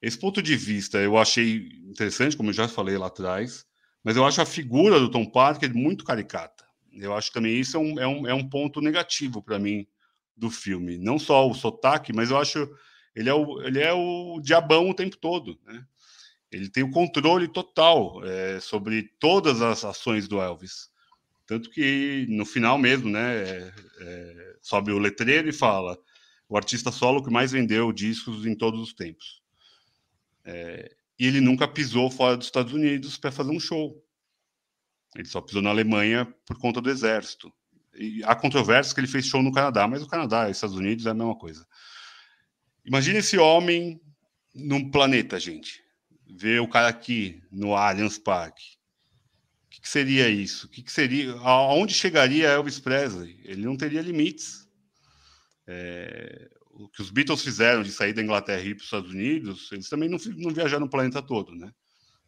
[0.00, 3.66] Esse ponto de vista eu achei interessante, como eu já falei lá atrás,
[4.02, 6.64] mas eu acho a figura do Tom Parker muito caricata.
[6.92, 9.86] Eu acho que também isso é um, é um, é um ponto negativo para mim
[10.36, 10.98] do filme.
[10.98, 12.68] Não só o sotaque, mas eu acho
[13.14, 15.58] ele é o, ele é o diabão o tempo todo.
[15.66, 15.84] Né?
[16.52, 20.88] Ele tem o controle total é, sobre todas as ações do Elvis.
[21.46, 25.98] Tanto que no final mesmo, né, é, é, sobe o letreiro e fala
[26.48, 29.42] o artista solo que mais vendeu discos em todos os tempos.
[30.50, 34.02] É, e ele nunca pisou fora dos Estados Unidos para fazer um show.
[35.14, 37.52] Ele só pisou na Alemanha por conta do exército.
[37.94, 40.76] E há controvérsias que ele fez show no Canadá, mas o Canadá e os Estados
[40.76, 41.66] Unidos é a mesma coisa.
[42.84, 44.00] Imagine esse homem
[44.54, 45.82] num planeta, gente.
[46.26, 48.78] Ver o cara aqui no Allianz Parque.
[49.66, 50.66] O que, que seria isso?
[50.66, 51.32] O que, que, seria?
[51.40, 53.38] Aonde chegaria Elvis Presley?
[53.44, 54.66] Ele não teria limites.
[55.66, 56.48] É,
[56.78, 59.70] o que os Beatles fizeram de sair da Inglaterra e ir para os Estados Unidos,
[59.72, 61.72] eles também não, não viajaram o planeta todo, né?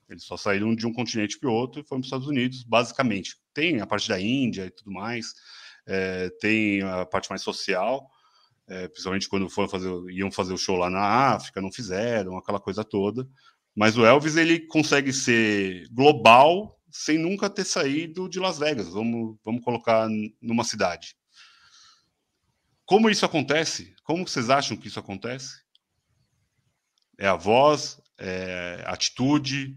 [0.08, 2.64] Eles só saíram de um continente para o outro e foram para os Estados Unidos,
[2.64, 3.36] basicamente.
[3.54, 5.32] Tem a parte da Índia e tudo mais,
[5.86, 8.10] é, tem a parte mais social,
[8.66, 12.58] é, principalmente quando foram fazer, iam fazer o show lá na África, não fizeram, aquela
[12.58, 13.26] coisa toda.
[13.74, 18.88] Mas o Elvis ele consegue ser global sem nunca ter saído de Las Vegas.
[18.88, 20.08] Vamos, vamos colocar
[20.42, 21.14] numa cidade.
[22.90, 23.94] Como isso acontece?
[24.02, 25.60] Como vocês acham que isso acontece?
[27.16, 29.76] É a voz, é a atitude,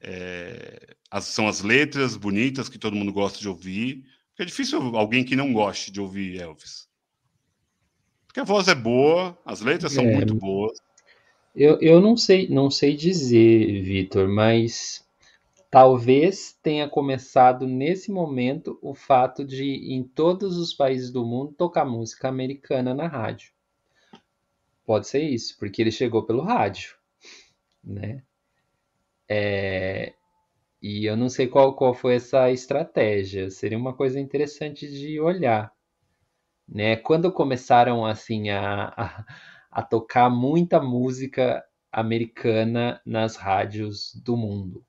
[0.00, 4.04] é, as, são as letras bonitas que todo mundo gosta de ouvir.
[4.28, 6.86] Porque é difícil alguém que não goste de ouvir Elvis.
[8.28, 10.78] Porque a voz é boa, as letras são é, muito boas.
[11.56, 15.04] Eu, eu não sei, não sei dizer, Vitor, mas
[15.72, 21.86] talvez tenha começado nesse momento o fato de em todos os países do mundo tocar
[21.86, 23.54] música americana na rádio.
[24.84, 26.94] Pode ser isso, porque ele chegou pelo rádio,
[27.82, 28.22] né?
[29.26, 30.12] É,
[30.82, 33.48] e eu não sei qual, qual foi essa estratégia.
[33.48, 35.72] Seria uma coisa interessante de olhar.
[36.68, 36.96] Né?
[36.96, 39.24] Quando começaram assim a, a,
[39.70, 44.84] a tocar muita música americana nas rádios do mundo.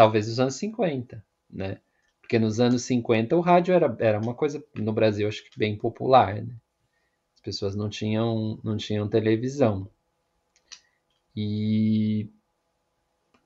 [0.00, 1.78] Talvez nos anos 50, né?
[2.22, 5.76] Porque nos anos 50 o rádio era, era uma coisa, no Brasil, acho que bem
[5.76, 6.54] popular, né?
[7.34, 9.90] As pessoas não tinham, não tinham televisão.
[11.36, 12.30] E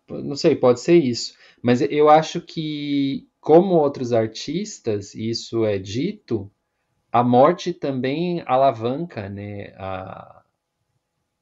[0.09, 1.37] não sei, pode ser isso.
[1.61, 6.49] Mas eu acho que, como outros artistas, isso é dito,
[7.11, 10.45] a morte também alavanca né, a,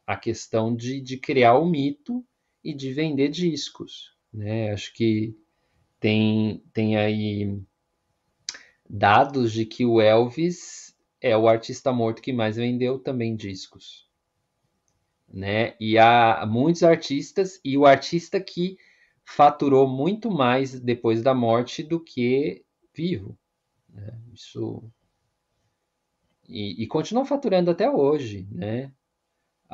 [0.06, 2.24] a questão de, de criar o mito
[2.64, 4.11] e de vender discos.
[4.33, 4.72] Né?
[4.72, 5.37] Acho que
[6.01, 7.61] tem, tem aí
[8.89, 14.11] dados de que o Elvis é o artista morto que mais vendeu também discos
[15.33, 15.74] né?
[15.80, 18.76] E há muitos artistas e o artista que
[19.24, 22.64] faturou muito mais depois da morte do que
[22.95, 23.39] vivo.
[23.89, 24.18] Né?
[24.33, 24.83] Isso
[26.49, 28.93] e, e continuam faturando até hoje, né?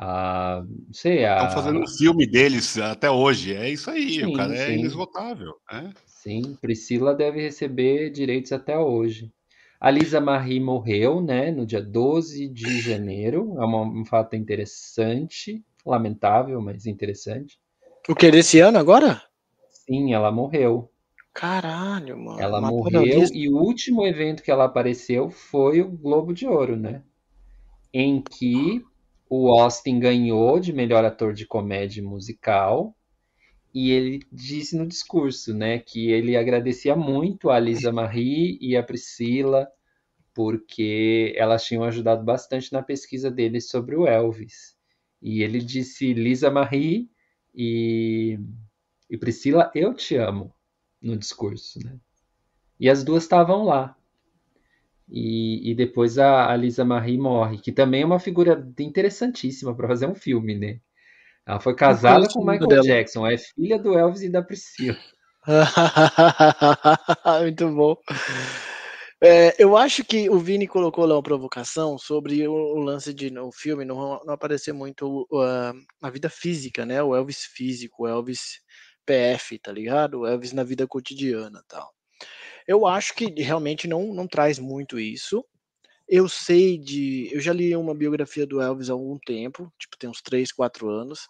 [0.01, 1.35] Ah, sei, a...
[1.35, 3.53] Estão fazendo um filme deles até hoje.
[3.53, 5.55] É isso aí, sim, o cara é inesgotável.
[5.69, 5.93] Né?
[6.05, 9.29] Sim, Priscila deve receber direitos até hoje.
[9.77, 13.55] A Lisa Marie morreu, né, no dia 12 de janeiro.
[13.57, 17.59] É uma, um fato interessante, lamentável, mas interessante.
[18.07, 19.21] O que, desse ano agora?
[19.69, 20.89] Sim, ela morreu.
[21.33, 22.39] Caralho, mano.
[22.39, 27.03] Ela morreu e o último evento que ela apareceu foi o Globo de Ouro, né?
[27.93, 28.81] Em que
[29.29, 32.95] o Austin ganhou de melhor ator de comédia musical
[33.73, 38.81] e ele disse no discurso, né, que ele agradecia muito a Lisa Marie e a
[38.81, 39.67] Priscila
[40.33, 44.75] porque elas tinham ajudado bastante na pesquisa dele sobre o Elvis.
[45.21, 47.09] E ele disse Lisa Marie
[47.53, 48.39] e,
[49.09, 50.53] e Priscila, eu te amo
[51.01, 51.99] no discurso, né?
[52.79, 53.97] E as duas estavam lá.
[55.11, 59.87] E, e depois a, a Lisa Marie morre, que também é uma figura interessantíssima para
[59.87, 60.79] fazer um filme, né?
[61.45, 62.83] Ela foi casada com o Michael dela.
[62.83, 64.97] Jackson, é filha do Elvis e da Priscila.
[67.41, 67.97] Muito bom.
[69.21, 73.31] É, eu acho que o Vini colocou lá uma provocação sobre o, o lance de
[73.31, 77.03] no filme não, não aparecer muito uh, a vida física, né?
[77.03, 78.61] O Elvis físico, o Elvis
[79.05, 80.21] PF, tá ligado?
[80.21, 81.91] O Elvis na vida cotidiana tal.
[82.69, 85.43] Eu acho que realmente não, não traz muito isso.
[86.07, 87.27] Eu sei de.
[87.33, 90.87] Eu já li uma biografia do Elvis há algum tempo, tipo, tem uns 3, 4
[90.87, 91.27] anos.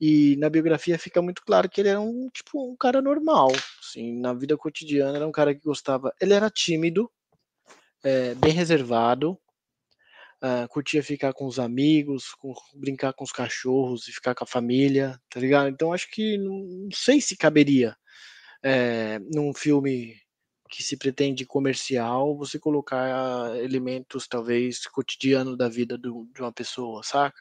[0.00, 4.20] E na biografia fica muito claro que ele era um tipo um cara normal, assim,
[4.20, 7.10] na vida cotidiana era um cara que gostava, ele era tímido,
[8.04, 9.32] é, bem reservado,
[10.44, 14.46] uh, curtia ficar com os amigos, com, brincar com os cachorros e ficar com a
[14.46, 15.68] família, tá ligado?
[15.68, 17.96] Então acho que não, não sei se caberia
[18.62, 20.14] é, num filme
[20.76, 27.02] que se pretende comercial, você colocar elementos talvez cotidiano da vida do, de uma pessoa,
[27.02, 27.40] saca?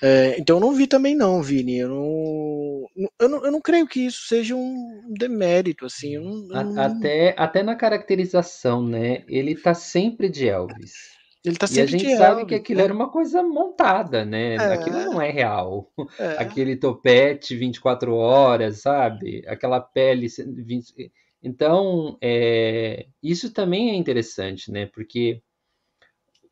[0.00, 1.76] É, então eu não vi também não, Vini.
[1.76, 6.14] Eu não, eu não, eu não creio que isso seja um demérito, assim.
[6.14, 6.82] Eu não, eu não...
[6.82, 9.24] Até, até na caracterização, né?
[9.28, 11.18] Ele tá sempre de Elvis.
[11.44, 12.84] Ele tá e a gente sabe Elvis, que aquilo né?
[12.84, 14.54] era uma coisa montada, né?
[14.54, 14.72] É.
[14.72, 15.92] Aquilo não é real.
[16.18, 16.42] É.
[16.42, 19.44] Aquele topete 24 horas, sabe?
[19.46, 24.86] Aquela pele 20 então, é, isso também é interessante, né?
[24.86, 25.42] Porque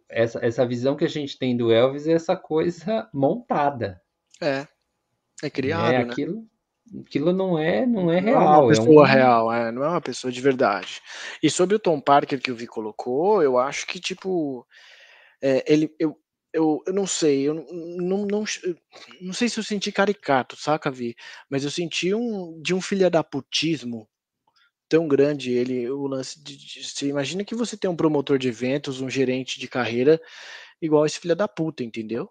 [0.08, 4.00] essa, essa visão que a gente tem do Elvis é essa coisa montada.
[4.40, 4.66] É.
[5.42, 6.10] É criado, é, né?
[6.10, 6.46] Aquilo,
[7.04, 8.40] aquilo não é, não é real.
[8.40, 9.12] Não é uma pessoa é um...
[9.12, 11.00] real, é, não é uma pessoa de verdade.
[11.42, 14.66] E sobre o Tom Parker que o Vi colocou, eu acho que, tipo,
[15.42, 16.16] é, ele, eu,
[16.52, 18.44] eu, eu não sei, eu não, não,
[19.20, 21.16] não, sei se eu senti caricato, saca, Vi?
[21.50, 24.08] Mas eu senti um de um filha da putismo
[24.88, 28.48] tão grande ele o lance de, de, você imagina que você tem um promotor de
[28.48, 30.20] eventos, um gerente de carreira
[30.80, 32.30] igual esse filho da puta, entendeu?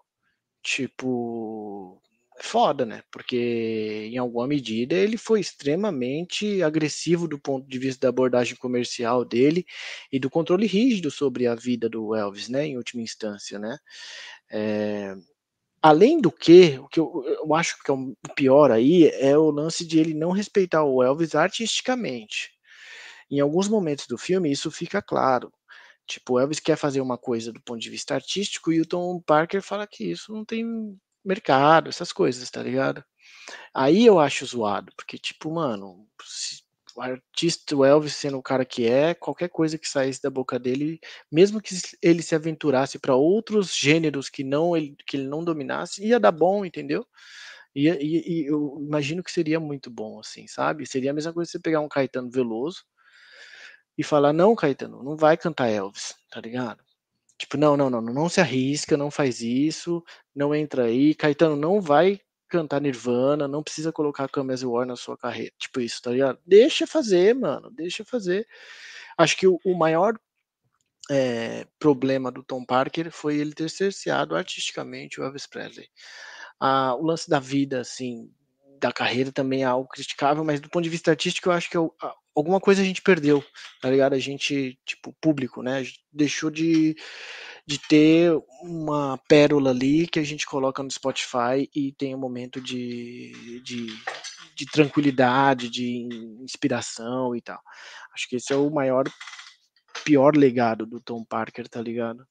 [0.62, 2.00] Tipo,
[2.38, 3.02] é foda, né?
[3.10, 9.24] Porque em alguma medida ele foi extremamente agressivo do ponto de vista da abordagem comercial
[9.24, 9.64] dele
[10.12, 12.66] e do controle rígido sobre a vida do Elvis, né?
[12.66, 13.78] Em última instância, né?
[14.50, 15.14] É,
[15.86, 19.52] Além do que, o que eu, eu, acho que é o pior aí é o
[19.52, 22.50] lance de ele não respeitar o Elvis artisticamente.
[23.30, 25.52] Em alguns momentos do filme, isso fica claro.
[26.04, 29.20] Tipo, o Elvis quer fazer uma coisa do ponto de vista artístico e o Tom
[29.20, 30.66] Parker fala que isso não tem
[31.24, 33.04] mercado, essas coisas, tá ligado?
[33.72, 36.04] Aí eu acho zoado, porque, tipo, mano,
[36.96, 40.58] o artista, o Elvis sendo o cara que é, qualquer coisa que saísse da boca
[40.58, 40.98] dele,
[41.30, 46.04] mesmo que ele se aventurasse para outros gêneros que não ele, que ele não dominasse,
[46.04, 47.06] ia dar bom, entendeu?
[47.74, 50.86] E, e, e, eu imagino que seria muito bom, assim, sabe?
[50.86, 52.82] Seria a mesma coisa você pegar um Caetano Veloso
[53.98, 56.82] e falar, não, Caetano, não vai cantar Elvis, tá ligado?
[57.38, 60.02] Tipo, não, não, não, não se arrisca, não faz isso,
[60.34, 61.14] não entra aí.
[61.14, 62.18] Caetano não vai
[62.56, 65.52] cantar Nirvana, não precisa colocar Come War na sua carreira.
[65.58, 66.38] Tipo isso, tá ligado?
[66.46, 68.46] Deixa fazer, mano, deixa fazer.
[69.18, 70.18] Acho que o, o maior
[71.10, 75.88] é, problema do Tom Parker foi ele ter cerceado artisticamente o Elvis Presley.
[76.58, 78.30] Ah, o lance da vida, assim,
[78.80, 81.76] da carreira também é algo criticável, mas do ponto de vista artístico eu acho que
[81.76, 83.42] eu, é alguma coisa a gente perdeu,
[83.80, 84.12] tá ligado?
[84.12, 85.82] A gente, tipo, público, né?
[86.12, 86.94] deixou de,
[87.66, 92.60] de ter uma pérola ali que a gente coloca no Spotify e tem um momento
[92.60, 93.86] de, de,
[94.54, 96.06] de tranquilidade, de
[96.42, 97.60] inspiração e tal.
[98.14, 99.04] Acho que esse é o maior,
[100.04, 102.24] pior legado do Tom Parker, tá ligado?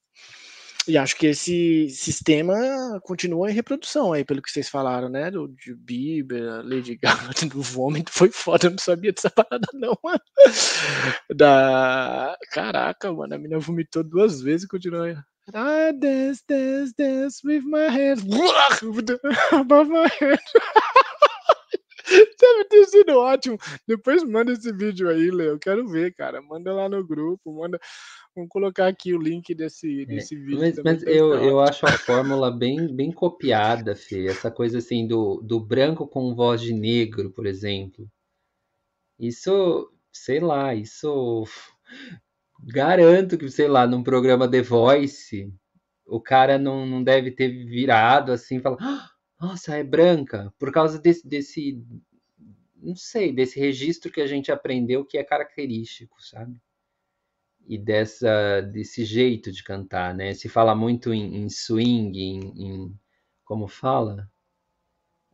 [0.88, 2.54] E acho que esse sistema
[3.02, 5.30] continua em reprodução aí, pelo que vocês falaram, né?
[5.30, 9.98] Do de Bieber, Lady Gaga, do vômito, foi foda, eu não sabia dessa parada, não,
[10.02, 10.20] mano.
[11.34, 12.36] Da.
[12.52, 15.24] Caraca, mano, a menina vomitou duas vezes e continua.
[15.54, 18.22] I dance, dance, dance with my hands
[19.52, 20.40] above my head.
[22.40, 23.58] Deve ter sido ótimo.
[23.86, 25.52] Depois manda esse vídeo aí, Léo.
[25.52, 26.40] Eu quero ver, cara.
[26.42, 27.78] Manda lá no grupo, manda.
[28.34, 30.60] Vamos colocar aqui o link desse, é, desse é, vídeo.
[30.60, 34.26] Mas, mas eu, eu acho a fórmula bem, bem copiada, Fê.
[34.26, 38.08] Essa coisa assim do, do branco com voz de negro, por exemplo.
[39.18, 41.44] Isso, sei lá, isso
[42.62, 45.50] garanto que, sei lá, num programa The Voice,
[46.06, 49.10] o cara não, não deve ter virado assim e falar, ah,
[49.40, 51.84] nossa, é branca, por causa desse, desse,
[52.76, 56.60] não sei, desse registro que a gente aprendeu que é característico, sabe?
[57.66, 60.32] e dessa desse jeito de cantar, né?
[60.34, 62.98] Se fala muito em, em swing, em, em,
[63.44, 64.30] como fala,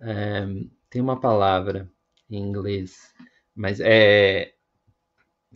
[0.01, 0.47] é,
[0.91, 1.91] tem uma palavra
[2.31, 3.15] em inglês,
[3.55, 4.55] mas é,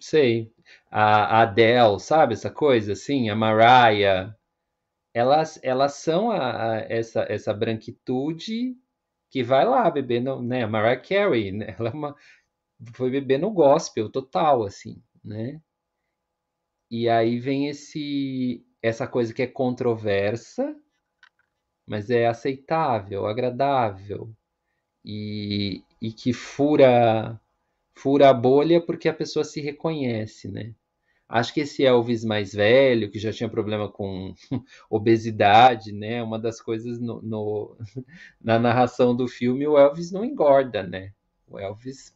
[0.01, 0.53] sei,
[0.91, 4.35] a, a Adele, sabe essa coisa assim, a Mariah,
[5.17, 8.77] elas elas são a, a, essa essa branquitude
[9.31, 10.64] que vai lá beber no, né?
[10.64, 11.75] A Mariah Carey, né?
[11.81, 12.17] ela é uma,
[12.95, 15.61] foi beber no gospel total, assim, né?
[16.91, 20.77] E aí vem esse essa coisa que é controversa,
[21.87, 24.31] mas é aceitável, agradável
[25.05, 27.41] e, e que fura
[27.95, 30.75] fura a bolha porque a pessoa se reconhece, né?
[31.29, 34.33] Acho que esse Elvis mais velho, que já tinha problema com
[34.89, 36.22] obesidade, né?
[36.22, 37.77] Uma das coisas no, no,
[38.43, 41.12] na narração do filme, o Elvis não engorda, né?
[41.49, 42.14] O Elvis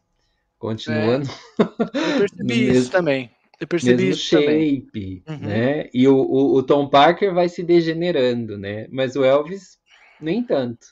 [0.58, 1.16] continua.
[1.16, 1.22] É,
[1.58, 1.66] eu
[2.18, 3.30] percebi isso mesmo, também.
[3.58, 5.38] Eu percebi mesmo shape, uhum.
[5.38, 5.90] né?
[5.92, 8.86] E o, o, o, Tom Parker vai se degenerando, né?
[8.90, 9.78] Mas o Elvis,
[10.20, 10.86] nem tanto.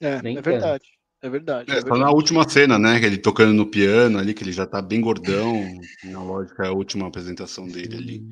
[0.00, 0.97] É, nem é verdade.
[1.20, 1.72] É verdade.
[1.72, 3.00] É, é tá na última cena, né?
[3.00, 5.62] Que ele tocando no piano ali, que ele já tá bem gordão.
[6.04, 8.28] na lógica, é a última apresentação dele ali.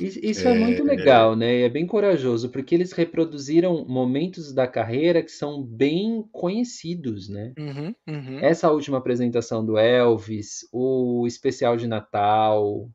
[0.00, 0.56] Isso é...
[0.56, 0.58] é...
[0.58, 1.62] muito legal, né?
[1.62, 7.52] É bem corajoso, porque eles reproduziram momentos da carreira que são bem conhecidos, né?
[7.58, 8.38] Uhum, uhum.
[8.40, 12.88] Essa última apresentação do Elvis, o especial de Natal,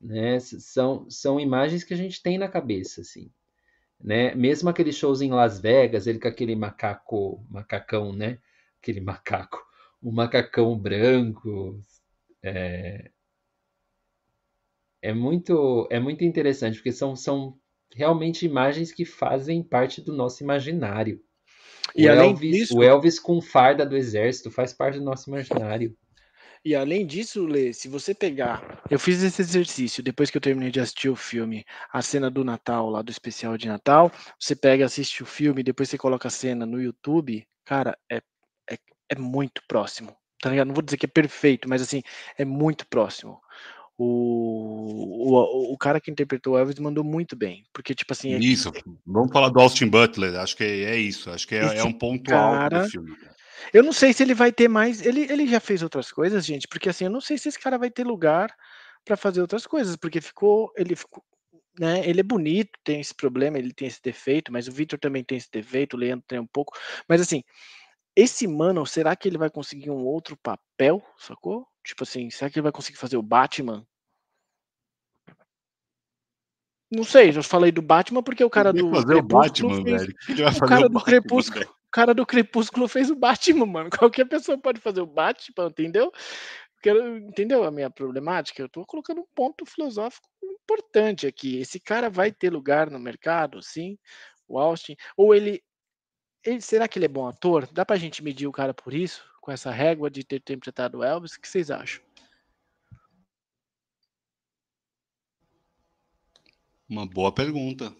[0.00, 0.38] né?
[0.40, 3.30] São, são imagens que a gente tem na cabeça, assim.
[4.00, 4.34] Né?
[4.34, 8.38] Mesmo aqueles shows em Las Vegas, ele com aquele macaco, macacão, né?
[8.84, 9.64] Aquele macaco,
[10.02, 11.80] o um macacão branco.
[12.42, 13.10] É...
[15.00, 17.58] é, muito, é muito interessante, porque são, são
[17.94, 21.18] realmente imagens que fazem parte do nosso imaginário.
[21.96, 22.76] E o, Elvis, disso...
[22.76, 25.96] o Elvis com farda do exército faz parte do nosso imaginário.
[26.62, 28.82] E além disso, Lê, se você pegar.
[28.90, 32.44] Eu fiz esse exercício depois que eu terminei de assistir o filme, a cena do
[32.44, 34.12] Natal, lá do especial de Natal.
[34.38, 37.46] Você pega, assiste o filme, depois você coloca a cena no YouTube.
[37.64, 38.22] Cara, é,
[39.10, 40.14] é, é muito próximo.
[40.40, 40.68] Tá ligado?
[40.68, 42.02] Não vou dizer que é perfeito, mas assim,
[42.36, 43.40] é muito próximo.
[43.96, 47.64] O, o, o cara que interpretou o Elvis mandou muito bem.
[47.72, 48.34] Porque, tipo assim.
[48.34, 48.82] É isso, é...
[49.06, 50.34] vamos falar do Austin Butler.
[50.36, 51.30] Acho que é, isso.
[51.30, 52.78] Acho que é, é um ponto cara...
[52.78, 53.16] alto do filme.
[53.72, 55.04] Eu não sei se ele vai ter mais.
[55.04, 57.78] Ele, ele já fez outras coisas, gente, porque assim, eu não sei se esse cara
[57.78, 58.54] vai ter lugar
[59.04, 60.72] para fazer outras coisas, porque ficou.
[60.76, 61.22] Ele ficou.
[61.78, 65.24] Né, ele é bonito, tem esse problema, ele tem esse defeito, mas o Victor também
[65.24, 66.72] tem esse defeito, o Leandro tem um pouco.
[67.08, 67.42] Mas assim,
[68.16, 71.66] esse Mano, será que ele vai conseguir um outro papel, sacou?
[71.82, 73.86] Tipo assim, será que ele vai conseguir fazer o Batman?
[76.90, 80.14] Não sei, já falei do Batman porque o cara do fazer o Batman, velho.
[80.30, 81.70] O cara do Batman, Crepúsculo, velho.
[81.70, 83.90] o cara do Crepúsculo fez o Batman, mano.
[83.98, 86.12] Qualquer pessoa pode fazer o Batman, entendeu?
[86.80, 88.62] Quero, entendeu a minha problemática?
[88.62, 91.58] Eu estou colocando um ponto filosófico importante aqui.
[91.58, 93.98] Esse cara vai ter lugar no mercado, sim?
[94.46, 95.64] O Austin ou ele
[96.44, 97.68] ele será que ele é bom ator?
[97.72, 99.24] Dá pra gente medir o cara por isso?
[99.40, 101.34] Com essa régua de ter interpretado o Elvis?
[101.34, 102.02] O que vocês acham?
[106.88, 107.94] Uma boa pergunta.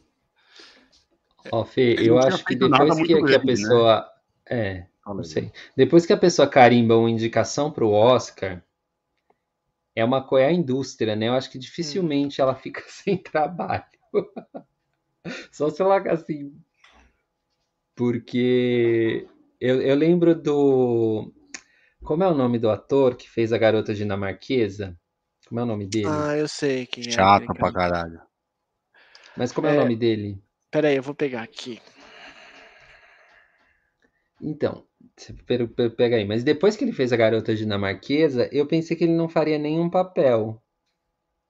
[1.50, 3.44] Ó, oh, Fê, eu acho que depois que, grande, que, a né?
[3.44, 4.12] pessoa.
[4.50, 4.56] Né?
[4.56, 5.52] É, não sei.
[5.76, 8.62] Depois que a pessoa carimba uma indicação para o Oscar,
[9.94, 11.28] é uma coisa é a indústria, né?
[11.28, 13.84] Eu acho que dificilmente ela fica sem trabalho.
[15.50, 16.54] Só se ela assim.
[17.94, 19.26] Porque
[19.60, 21.32] eu, eu lembro do.
[22.02, 24.98] Como é o nome do ator que fez a garota dinamarquesa?
[25.48, 26.08] Como é o nome dele?
[26.08, 27.10] Ah, eu sei quem é.
[27.10, 28.20] Chata pra caralho.
[29.36, 30.38] Mas como é, é o nome dele?
[30.70, 31.80] Peraí, eu vou pegar aqui.
[34.40, 34.84] Então,
[35.96, 36.24] pega aí.
[36.26, 39.88] Mas depois que ele fez a garota dinamarquesa, eu pensei que ele não faria nenhum
[39.88, 40.62] papel.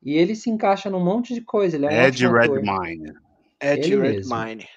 [0.03, 1.77] E ele se encaixa num monte de coisa.
[1.77, 3.15] Ele é um Ed Redmayne.
[3.61, 4.69] Ed Redmayne.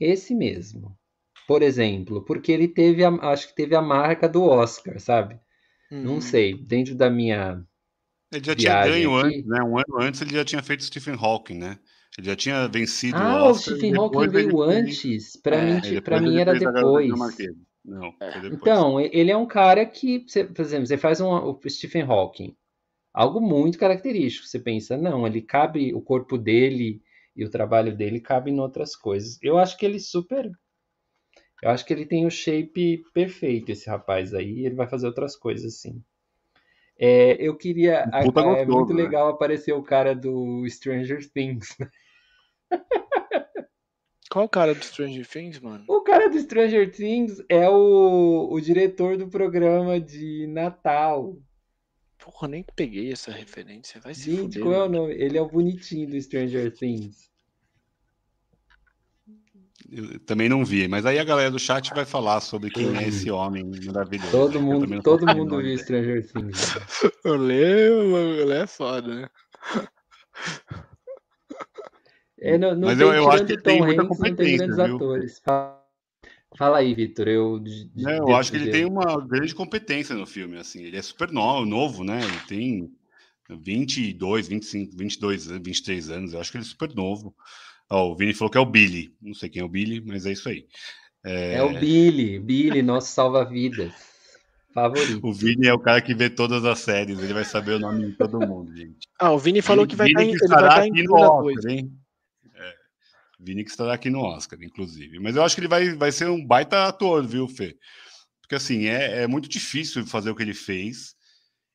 [0.00, 0.96] Esse mesmo.
[1.46, 5.38] Por exemplo, porque ele teve, a, acho que teve a marca do Oscar, sabe?
[5.90, 6.20] Não uhum.
[6.20, 7.64] sei, dentro da minha
[8.32, 9.26] ele já tinha ganho aqui.
[9.26, 9.62] antes, né?
[9.62, 11.78] Um ano antes ele já tinha feito Stephen Hawking, né?
[12.16, 13.72] Ele já tinha vencido ah, o Oscar.
[13.72, 15.36] Ah, o Stephen Hawking veio antes.
[15.36, 17.10] Para é, mim, para mim era depois.
[17.84, 18.46] Não, é.
[18.48, 22.54] Então, ele é um cara que, por exemplo, você faz um, o Stephen Hawking,
[23.14, 24.46] algo muito característico.
[24.46, 27.00] Você pensa, não, ele cabe, o corpo dele
[27.38, 29.38] e o trabalho dele cabe em outras coisas.
[29.40, 30.50] Eu acho que ele super.
[31.62, 35.06] Eu acho que ele tem o shape perfeito, esse rapaz aí, e ele vai fazer
[35.06, 36.02] outras coisas assim.
[36.98, 38.10] É, eu queria.
[38.24, 39.04] Puta é muito né?
[39.04, 41.76] legal aparecer o cara do Stranger Things.
[44.30, 45.84] Qual o cara do Stranger Things, mano?
[45.88, 51.38] O cara do Stranger Things é o, o diretor do programa de Natal.
[52.30, 53.98] Porra, nem peguei essa referência.
[54.02, 55.14] Vai se Gente, fuder, qual é o nome?
[55.14, 57.30] Ele é o bonitinho do Stranger Things.
[59.90, 63.08] Eu também não vi, mas aí a galera do chat vai falar sobre quem é
[63.08, 64.30] esse homem maravilhoso.
[64.30, 66.76] Todo mundo, todo mundo viu Stranger Things.
[67.24, 69.28] o Lê, o Lê é foda, né?
[72.38, 74.96] É, não, não mas eu, eu acho que tem muita competência, tem viu?
[74.96, 75.40] Atores.
[76.56, 77.28] Fala aí, Vitor.
[77.28, 77.62] Eu,
[78.06, 80.56] é, eu acho que ele tem uma grande competência no filme.
[80.56, 82.20] Assim, ele é super novo, novo, né?
[82.22, 82.90] Ele tem
[83.50, 86.32] 22, 25, 22, 23 anos.
[86.32, 87.34] Eu acho que ele é super novo.
[87.90, 89.14] Oh, o Vini falou que é o Billy.
[89.20, 90.66] Não sei quem é o Billy, mas é isso aí.
[91.24, 93.92] É, é o Billy, Billy, nosso salva-vidas.
[94.72, 95.26] Favorito.
[95.26, 98.06] O Vini é o cara que vê todas as séries, ele vai saber o nome
[98.06, 99.08] de todo mundo, gente.
[99.18, 101.97] Ah, o Vini falou que vai Vini estar, que estará vai aqui no Oscar, hein?
[103.38, 105.18] Vini que estará aqui no Oscar, inclusive.
[105.20, 107.76] Mas eu acho que ele vai, vai ser um baita ator, viu, Fê?
[108.40, 111.14] Porque assim, é, é muito difícil fazer o que ele fez.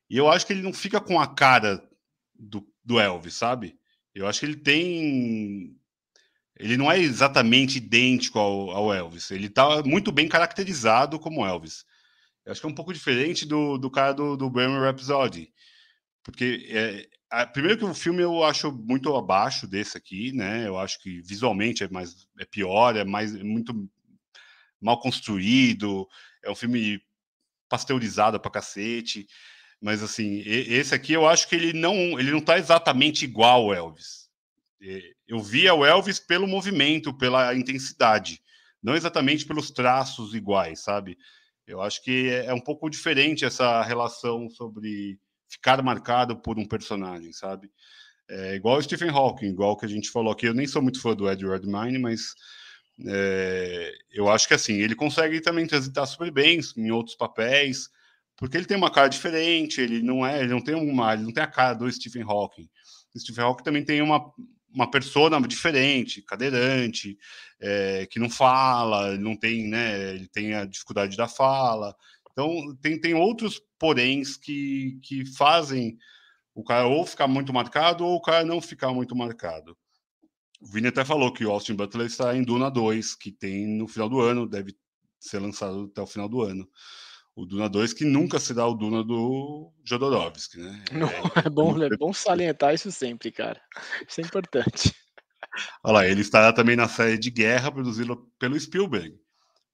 [0.09, 1.81] E eu acho que ele não fica com a cara
[2.33, 3.77] do, do Elvis, sabe?
[4.13, 5.75] Eu acho que ele tem
[6.57, 9.31] ele não é exatamente idêntico ao, ao Elvis.
[9.31, 11.85] Ele está muito bem caracterizado como Elvis.
[12.45, 15.51] Eu acho que é um pouco diferente do, do cara do, do Bohemian Rhapsody.
[16.23, 17.07] Porque, é,
[17.53, 20.67] primeiro que o filme eu acho muito abaixo desse aqui, né?
[20.67, 23.89] Eu acho que visualmente é, mais, é pior, é mais é muito
[24.81, 26.07] mal construído.
[26.43, 27.01] É um filme
[27.69, 29.27] pasteurizado pra cacete.
[29.81, 33.73] Mas, assim, esse aqui eu acho que ele não, ele não tá exatamente igual ao
[33.73, 34.23] Elvis
[35.27, 38.41] eu via o Elvis pelo movimento, pela intensidade,
[38.81, 41.17] não exatamente pelos traços iguais, sabe?
[41.65, 45.17] Eu acho que é, é um pouco diferente essa relação sobre
[45.53, 47.71] ficar marcado por um personagem, sabe?
[48.29, 50.47] É igual o Stephen Hawking, igual que a gente falou aqui.
[50.47, 52.33] Eu nem sou muito fã do Ed Redmayne, mas
[53.07, 57.89] é, eu acho que assim ele consegue também transitar super bem em outros papéis,
[58.37, 59.81] porque ele tem uma cara diferente.
[59.81, 62.69] Ele não é, ele não tem uma, ele não tem a cara do Stephen Hawking.
[63.13, 64.33] O Stephen Hawking também tem uma,
[64.73, 67.17] uma persona diferente, cadeirante,
[67.59, 70.15] é, que não fala, não tem, né?
[70.15, 71.95] Ele tem a dificuldade da fala.
[72.33, 75.97] Então, tem, tem outros poréns que, que fazem
[76.53, 79.77] o cara ou ficar muito marcado ou o cara não ficar muito marcado.
[80.59, 83.87] O Vini até falou que o Austin Butler está em Duna 2, que tem no
[83.87, 84.75] final do ano, deve
[85.19, 86.67] ser lançado até o final do ano
[87.35, 90.83] o Duna 2, que nunca será o Duna do Jodorowsky, né?
[90.93, 93.59] Não, é, é, bom, é bom salientar isso sempre, cara.
[94.07, 94.93] Isso é importante.
[95.83, 99.15] Olha lá, ele estará também na série de guerra produzida pelo Spielberg,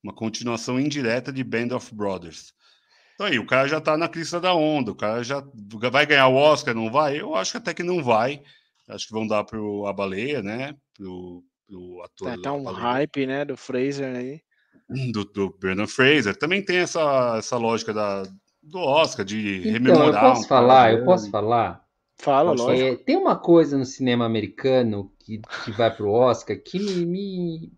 [0.04, 2.54] uma continuação indireta de Band of Brothers.
[3.16, 5.44] Então aí, o cara já tá na crista da onda, o cara já
[5.92, 7.20] vai ganhar o Oscar, não vai?
[7.20, 8.42] Eu acho que até que não vai.
[8.88, 10.74] Acho que vão dar pro A Baleia, né?
[10.96, 12.30] Pro, pro ator.
[12.30, 13.44] Tá, tá um hype, né?
[13.44, 14.42] Do Fraser aí.
[15.14, 16.36] Do, do Brandon Fraser.
[16.36, 18.24] Também tem essa, essa lógica da,
[18.64, 20.24] do Oscar, de então, rememorar.
[20.24, 21.84] Eu posso um falar, eu posso falar.
[22.18, 22.72] Fala, lógico.
[22.72, 27.72] É, tem uma coisa no cinema americano que, que vai pro Oscar que me, me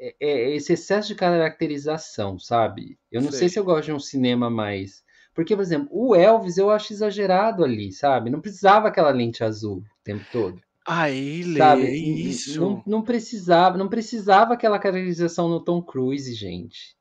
[0.00, 2.98] é, é, esse excesso de caracterização, sabe?
[3.12, 3.40] Eu não sei.
[3.40, 5.02] sei se eu gosto de um cinema mais.
[5.34, 8.30] Porque, por exemplo, o Elvis eu acho exagerado ali, sabe?
[8.30, 10.60] Não precisava aquela lente azul o tempo todo.
[10.86, 11.86] Aí, sabe?
[11.86, 12.60] É isso.
[12.60, 16.96] Não, não, precisava, não precisava aquela caracterização no Tom Cruise, gente.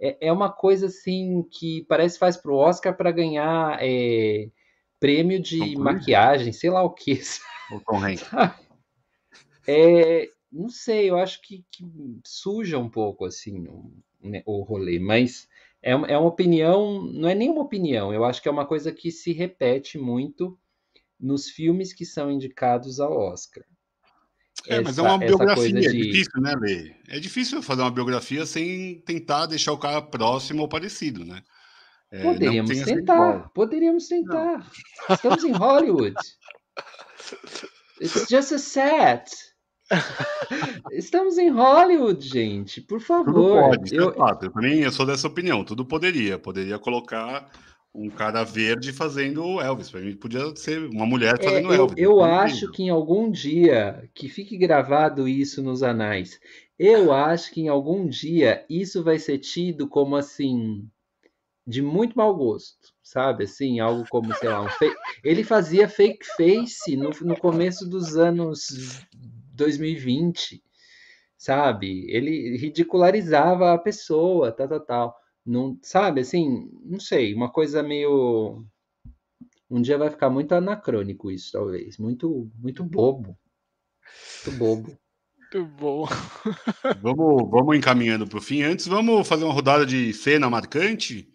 [0.00, 4.48] É, é uma coisa assim que parece que faz pro Oscar para ganhar é,
[5.00, 7.20] prêmio de maquiagem, sei lá o que.
[7.72, 8.28] O Tom Hanks.
[9.66, 11.84] É, não sei, eu acho que, que
[12.24, 15.48] suja um pouco assim o, né, o rolê, mas
[15.82, 19.10] é, é uma opinião, não é nenhuma opinião, eu acho que é uma coisa que
[19.10, 20.58] se repete muito
[21.18, 23.64] nos filmes que são indicados ao Oscar.
[24.68, 25.86] É, essa, mas é uma biografia, é de...
[25.86, 26.94] é difícil, né, Lê?
[27.08, 31.42] É difícil fazer uma biografia sem tentar deixar o cara próximo ou parecido, né?
[32.10, 34.58] É, poderíamos tentar, poderíamos tentar.
[35.08, 35.14] Não.
[35.16, 36.14] Estamos em Hollywood.
[38.00, 39.53] It's just a set.
[40.92, 42.80] Estamos em Hollywood, gente.
[42.80, 43.72] Por favor.
[43.72, 44.10] Tudo pode, eu...
[44.10, 45.64] É Para mim, eu sou dessa opinião.
[45.64, 46.38] Tudo poderia.
[46.38, 47.50] Poderia colocar
[47.94, 49.90] um cara verde fazendo Elvis.
[49.90, 51.98] Para mim, podia ser uma mulher é, fazendo é, Elvis.
[51.98, 56.40] Eu, eu acho que em algum dia, que fique gravado isso nos anais,
[56.78, 60.88] eu acho que em algum dia isso vai ser tido como assim
[61.66, 63.44] de muito mau gosto, sabe?
[63.44, 64.94] Assim, algo como, sei lá, um fake...
[65.22, 69.00] ele fazia fake face no, no começo dos anos
[69.54, 70.62] 2020,
[71.36, 72.06] sabe?
[72.10, 75.16] Ele ridicularizava a pessoa, tal, tal, tal.
[75.46, 78.64] Não, sabe, assim, não sei, uma coisa meio.
[79.70, 81.98] Um dia vai ficar muito anacrônico isso, talvez.
[81.98, 83.36] Muito, muito bobo.
[84.44, 84.98] Muito bobo.
[85.54, 86.06] Muito bom.
[87.00, 88.62] vamos, vamos encaminhando para o fim.
[88.62, 91.28] Antes, vamos fazer uma rodada de cena marcante.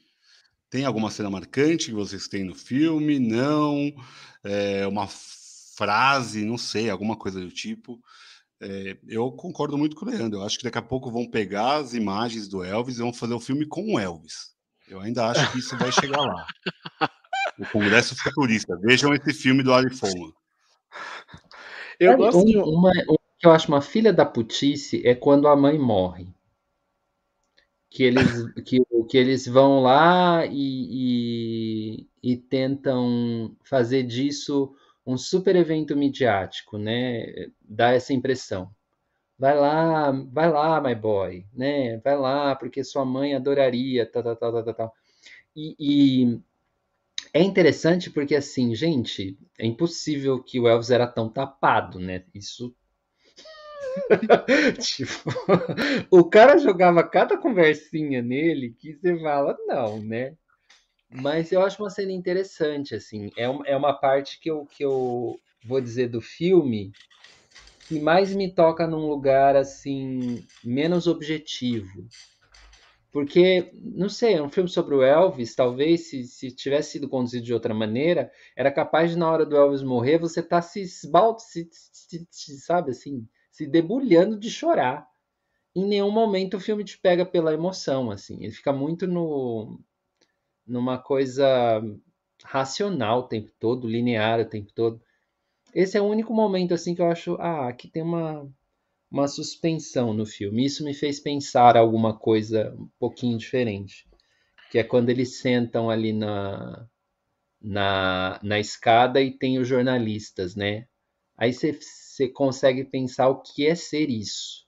[0.69, 3.17] Tem alguma cena marcante que vocês têm no filme?
[3.17, 3.93] Não.
[4.43, 5.07] É, uma
[5.79, 8.01] frase, não sei, alguma coisa do tipo.
[8.61, 10.39] É, eu concordo muito com o Leandro.
[10.39, 13.33] Eu acho que daqui a pouco vão pegar as imagens do Elvis e vão fazer
[13.33, 14.53] o um filme com o Elvis.
[14.89, 16.45] Eu ainda acho que isso vai chegar lá.
[17.57, 18.77] O Congresso Futurista.
[18.81, 20.33] Vejam esse filme do Ali Folman.
[21.97, 22.57] Eu gosto de...
[22.57, 26.27] uma, uma, que eu acho uma filha da putice é quando a mãe morre.
[27.89, 34.75] Que eles, que, que eles vão lá e, e, e tentam fazer disso
[35.09, 37.25] um super evento midiático, né?
[37.61, 38.69] Dá essa impressão.
[39.37, 41.97] Vai lá, vai lá, my boy, né?
[41.99, 44.93] Vai lá, porque sua mãe adoraria, tal, tal, tal, tal, tal.
[45.55, 46.41] E, e
[47.33, 52.23] é interessante porque, assim, gente, é impossível que o Elvis era tão tapado, né?
[52.33, 52.75] Isso
[54.79, 55.31] tipo,
[56.11, 60.35] o cara jogava cada conversinha nele que você fala, não, né?
[61.09, 63.31] Mas eu acho uma cena interessante, assim.
[63.35, 66.93] É, é uma parte que eu, que eu vou dizer do filme
[67.85, 72.07] que mais me toca num lugar, assim, menos objetivo.
[73.11, 77.43] Porque, não sei, é um filme sobre o Elvis, talvez se, se tivesse sido conduzido
[77.43, 81.41] de outra maneira, era capaz de, na hora do Elvis morrer, você tá se esbalde,
[81.43, 85.07] se, se, se, sabe, assim, se debulhando de chorar.
[85.75, 88.43] Em nenhum momento o filme te pega pela emoção, assim.
[88.43, 89.79] Ele fica muito no,
[90.69, 91.81] numa coisa
[92.43, 95.01] racional o tempo todo, linear o tempo todo.
[95.73, 98.47] Esse é o único momento assim que eu acho, ah, aqui tem uma
[99.11, 100.65] uma suspensão no filme.
[100.65, 104.07] Isso me fez pensar alguma coisa um pouquinho diferente,
[104.71, 106.87] que é quando eles sentam ali na
[107.61, 110.87] na, na escada e tem os jornalistas, né?
[111.37, 114.65] Aí você consegue pensar o que é ser isso,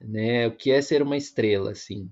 [0.00, 0.46] né?
[0.46, 2.10] O que é ser uma estrela, assim.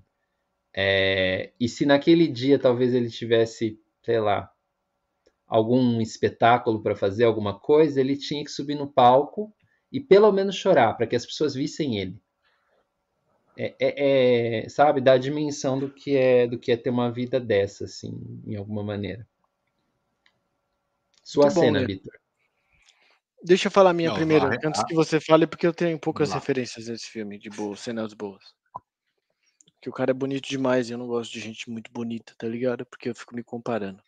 [0.73, 4.51] É, e se naquele dia talvez ele tivesse, sei lá,
[5.47, 9.53] algum espetáculo para fazer, alguma coisa, ele tinha que subir no palco
[9.91, 12.21] e pelo menos chorar, para que as pessoas vissem ele.
[13.57, 17.39] É, é, é, sabe, da dimensão do que é do que é ter uma vida
[17.39, 19.27] dessa, assim, em alguma maneira.
[21.23, 22.13] Sua Muito cena, Vitor.
[23.43, 25.99] Deixa eu falar a minha Não, primeiro, vai, antes que você fale, porque eu tenho
[25.99, 28.43] poucas referências nesse filme de boas, cenas boas.
[29.81, 32.47] Que o cara é bonito demais e eu não gosto de gente muito bonita, tá
[32.47, 32.85] ligado?
[32.85, 34.03] Porque eu fico me comparando.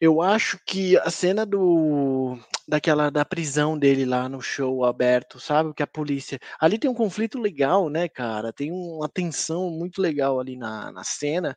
[0.00, 5.74] Eu acho que a cena do daquela da prisão dele lá no show aberto, sabe?
[5.74, 6.38] Que a polícia.
[6.60, 8.52] Ali tem um conflito legal, né, cara?
[8.52, 11.56] Tem uma tensão muito legal ali na, na cena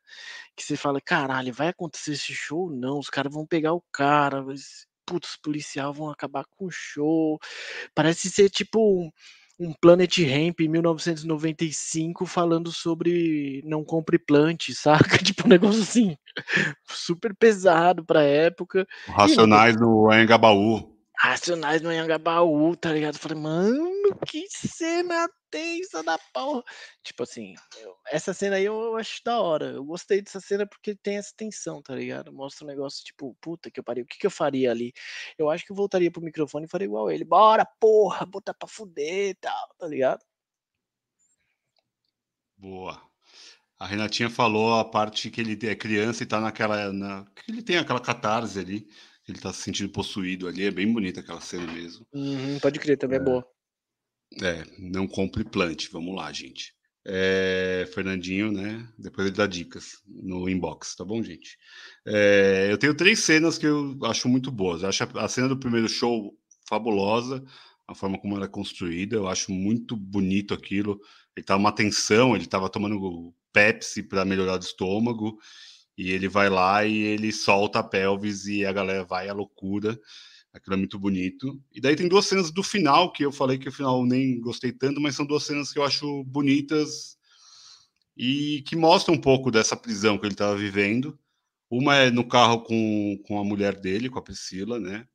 [0.55, 2.69] que você fala, caralho, vai acontecer esse show?
[2.71, 7.39] Não, os caras vão pegar o cara, mas putz, policial vão acabar com o show.
[7.95, 9.11] Parece ser tipo
[9.59, 15.17] um Planet Ramp em 1995 falando sobre não compre plante, saca?
[15.17, 16.17] Tipo um negócio assim,
[16.87, 18.87] super pesado pra época.
[19.07, 20.93] Racionais e, no Engabaú.
[21.17, 23.15] Racionais no Anhangabaú, tá ligado?
[23.15, 26.63] Eu falei, mano, que cena tensa da porra.
[27.03, 29.67] Tipo assim, eu, essa cena aí eu acho da hora.
[29.67, 32.33] Eu gostei dessa cena porque tem essa tensão, tá ligado?
[32.33, 34.91] Mostra um negócio tipo, puta que eu parei, o que, que eu faria ali?
[35.37, 37.23] Eu acho que eu voltaria pro microfone e faria igual ele.
[37.23, 40.25] Bora, porra, botar pra fuder e tal, tá ligado?
[42.57, 42.99] Boa.
[43.77, 46.91] A Renatinha falou a parte que ele é criança e tá naquela.
[46.91, 48.87] Na, que ele tem aquela catarse ali
[49.27, 50.65] ele tá se sentindo possuído ali.
[50.65, 52.05] É bem bonita aquela cena mesmo.
[52.13, 53.52] Uhum, pode crer, também é, é boa.
[54.41, 55.89] É, não compre plante.
[55.91, 56.73] Vamos lá, gente.
[57.05, 58.87] É, Fernandinho, né?
[58.97, 61.57] Depois ele dá dicas no inbox, tá bom, gente?
[62.05, 64.83] É, eu tenho três cenas que eu acho muito boas.
[64.83, 66.33] Eu acho a, cena do primeiro show
[66.67, 67.43] fabulosa,
[67.87, 70.99] a forma como ela é construída, eu acho muito bonito aquilo.
[71.35, 75.37] Ele tava uma tensão, ele tava tomando Pepsi para melhorar o estômago
[75.97, 79.99] e ele vai lá e ele solta a pelvis e a galera vai à loucura.
[80.53, 81.59] Aquilo é muito bonito.
[81.71, 84.71] E daí tem duas cenas do final, que eu falei que o final nem gostei
[84.71, 87.17] tanto, mas são duas cenas que eu acho bonitas
[88.15, 91.17] e que mostram um pouco dessa prisão que ele estava vivendo.
[91.69, 95.07] Uma é no carro com, com a mulher dele, com a Priscila, né?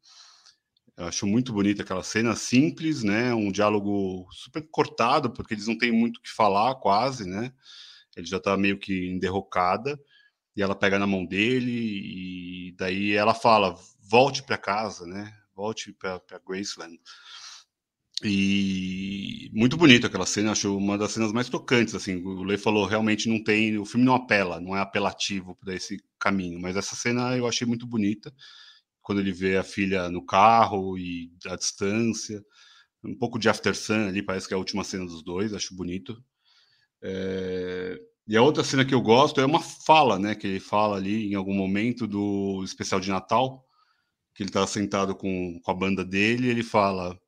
[0.97, 3.33] Eu acho muito bonita aquela cena, simples, né?
[3.33, 7.53] Um diálogo super cortado, porque eles não têm muito o que falar, quase, né?
[8.17, 9.97] Ele já está meio que em derrocada
[10.59, 15.33] e ela pega na mão dele e daí ela fala volte para casa, né?
[15.55, 16.99] Volte para Graceland.
[18.25, 21.95] E muito bonita aquela cena, acho uma das cenas mais tocantes.
[21.95, 25.77] Assim, o Lei falou realmente não tem, o filme não apela, não é apelativo para
[25.77, 28.35] esse caminho, mas essa cena eu achei muito bonita
[29.01, 32.45] quando ele vê a filha no carro e a distância,
[33.05, 35.77] um pouco de After Sun ali, parece que é a última cena dos dois, acho
[35.77, 36.21] bonito.
[37.01, 37.97] É...
[38.29, 40.35] E a outra cena que eu gosto é uma fala, né?
[40.35, 43.67] Que ele fala ali em algum momento do especial de Natal,
[44.35, 47.19] que ele está sentado com, com a banda dele, e ele fala: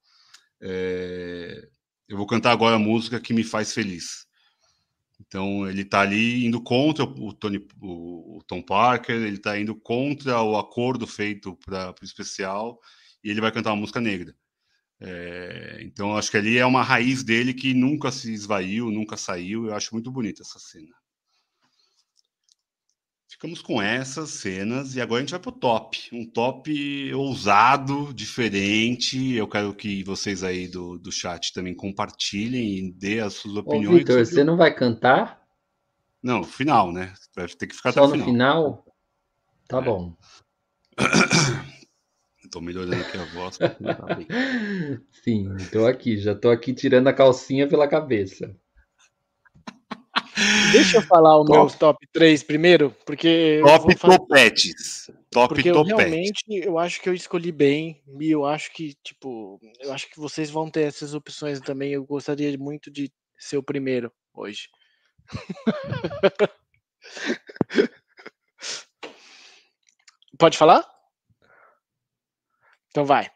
[0.61, 1.69] é,
[2.07, 4.27] Eu vou cantar agora a música que me faz feliz.
[5.19, 10.43] Então ele está ali indo contra o, Tony, o Tom Parker, ele está indo contra
[10.43, 12.79] o acordo feito para o especial,
[13.25, 14.35] e ele vai cantar uma música negra.
[15.01, 19.67] É, então, acho que ali é uma raiz dele que nunca se esvaiu, nunca saiu.
[19.67, 20.95] Eu acho muito bonita essa cena.
[23.27, 26.11] Ficamos com essas cenas e agora a gente vai para o top.
[26.13, 29.33] Um top ousado, diferente.
[29.35, 33.95] Eu quero que vocês aí do, do chat também compartilhem e dê as suas opiniões.
[33.95, 35.41] Ô, Victor, você não vai cantar?
[36.23, 37.15] Não, final, né?
[37.35, 38.27] Vai ter que ficar Só até o final.
[38.27, 38.85] final?
[39.67, 39.83] Tá é.
[39.83, 40.15] bom.
[42.51, 43.59] Tô melhorando aqui a voz.
[45.25, 48.57] Sim, tô aqui, já tô aqui tirando a calcinha pela cabeça.
[50.73, 51.59] Deixa eu falar o top.
[51.59, 53.61] meu top 3 primeiro, porque.
[53.63, 54.19] Top fazer...
[54.19, 55.11] topetes.
[55.31, 58.03] Top porque eu realmente eu acho que eu escolhi bem.
[58.19, 61.93] E eu acho que, tipo, eu acho que vocês vão ter essas opções também.
[61.93, 64.69] Eu gostaria muito de ser o primeiro hoje.
[70.39, 71.00] Pode falar?
[72.91, 73.31] Então vai.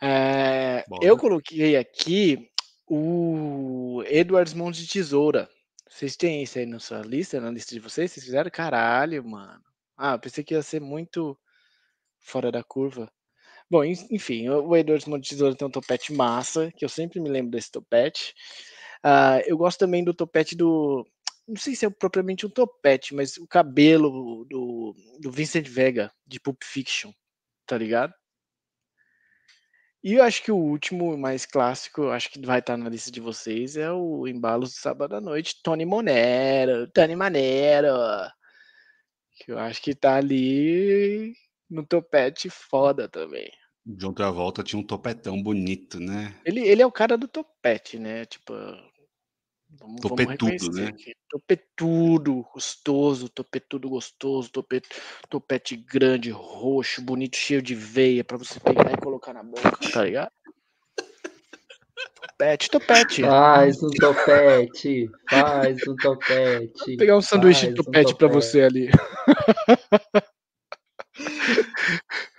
[0.00, 2.50] É, eu coloquei aqui
[2.88, 5.48] o Edwards Mãos de Tesoura.
[5.88, 8.10] Vocês têm isso aí na sua lista, na lista de vocês?
[8.10, 8.50] Vocês fizeram?
[8.50, 9.62] Caralho, mano.
[9.96, 11.38] Ah, pensei que ia ser muito
[12.18, 13.10] fora da curva.
[13.70, 17.30] Bom, enfim, o Edwards Mãos de Tesoura tem um topete massa, que eu sempre me
[17.30, 18.34] lembro desse topete.
[19.04, 21.06] Uh, eu gosto também do topete do.
[21.46, 26.40] Não sei se é propriamente um topete, mas o cabelo do, do Vincent Vega, de
[26.40, 27.12] Pulp Fiction,
[27.66, 28.12] tá ligado?
[30.02, 33.20] E eu acho que o último, mais clássico, acho que vai estar na lista de
[33.20, 37.96] vocês, é o Embalos do Sábado à Noite, Tony Monero, Tony Manero.
[39.38, 41.34] Que eu acho que tá ali
[41.70, 43.48] no topete foda também.
[43.86, 46.34] John Travolta tinha um topetão bonito, né?
[46.44, 48.24] Ele, ele é o cara do topete, né?
[48.24, 48.52] Tipo,
[49.78, 50.88] Vamos, topetudo, vamos né?
[50.88, 51.14] Aqui.
[51.28, 54.88] Topetudo, gostoso, topetudo gostoso, topete,
[55.28, 60.04] topete grande, roxo, bonito, cheio de veia para você pegar e colocar na boca, tá
[60.04, 60.30] ligado?
[62.20, 63.22] Topete, topete.
[63.22, 66.86] Faz um topete, faz um topete.
[66.86, 68.90] Vou pegar um sanduíche de topete um para você ali.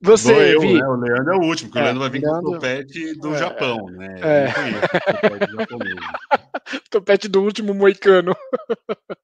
[0.00, 0.86] Você, eu, né?
[0.86, 2.42] O Leandro é o último, porque é, o Leandro vai vir Leandro...
[2.42, 4.20] com o topete do é, Japão, né?
[4.20, 4.52] É.
[6.90, 8.36] topete do último moicano.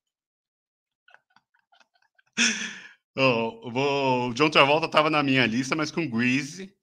[3.15, 4.31] Oh, vou...
[4.31, 6.75] O John Travolta estava na minha lista, mas com Grease.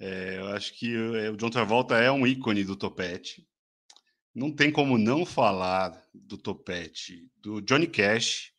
[0.00, 3.46] É, eu acho que o John Travolta é um ícone do topete.
[4.34, 8.50] Não tem como não falar do topete do Johnny Cash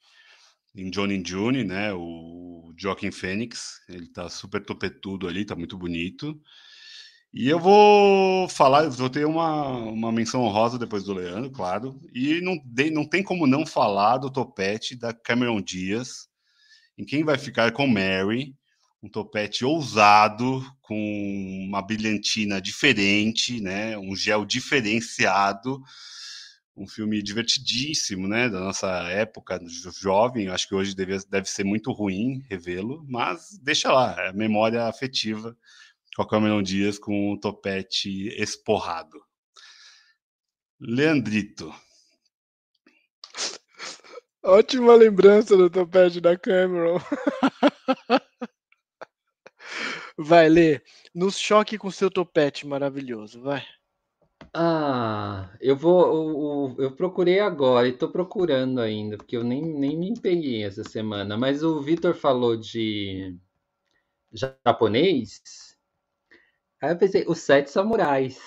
[0.76, 1.94] em Johnny June, né?
[1.94, 6.40] O Joaquin Phoenix, ele tá super topetudo ali, tá muito bonito.
[7.34, 12.00] E eu vou falar, vou ter uma, uma menção honrosa depois do Leandro, claro.
[12.14, 16.28] E não, de, não tem como não falar do topete da Cameron Diaz,
[16.98, 18.54] em quem vai ficar com Mary,
[19.02, 23.98] um topete ousado, com uma brilhantina diferente, né?
[23.98, 25.82] Um gel diferenciado
[26.76, 29.60] um filme divertidíssimo, né, da nossa época,
[30.00, 34.86] jovem, acho que hoje deve, deve ser muito ruim revê-lo, mas deixa lá, é memória
[34.86, 35.56] afetiva
[36.16, 39.22] com a Cameron Dias com o topete esporrado.
[40.80, 41.74] Leandrito.
[44.44, 46.98] Ótima lembrança do topete da Cameron.
[50.18, 50.82] Vai, Lê.
[51.14, 53.66] Nos choque com seu topete maravilhoso, vai.
[54.54, 56.74] Ah, eu vou.
[56.78, 60.84] Eu, eu procurei agora e tô procurando ainda, porque eu nem, nem me peguei essa
[60.84, 61.38] semana.
[61.38, 63.38] Mas o Vitor falou de
[64.66, 65.42] japonês.
[66.82, 68.38] Aí eu pensei, os sete samurais.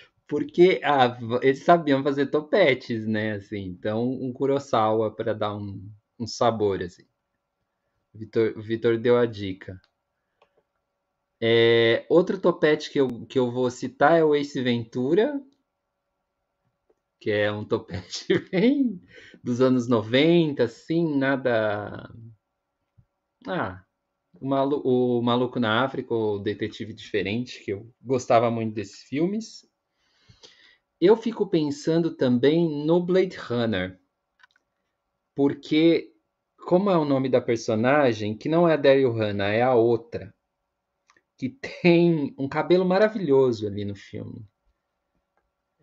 [0.26, 3.32] Porque ah, eles sabiam fazer topetes, né?
[3.32, 5.80] Assim, então, um Kurosawa para dar um,
[6.18, 7.04] um sabor, assim.
[8.56, 9.78] O Vitor deu a dica.
[11.44, 15.42] É, outro topete que eu, que eu vou citar é o Ace Ventura,
[17.18, 19.02] que é um topete bem
[19.42, 22.08] dos anos 90, assim, nada.
[23.44, 23.84] Ah,
[24.40, 24.82] o, Malu...
[24.84, 29.68] o Maluco na África, o Detetive Diferente, que eu gostava muito desses filmes.
[31.00, 33.98] Eu fico pensando também no Blade Runner,
[35.34, 36.14] porque,
[36.56, 40.32] como é o nome da personagem, que não é a Daryl Hannah, é a outra
[41.42, 41.48] que
[41.82, 44.46] tem um cabelo maravilhoso ali no filme.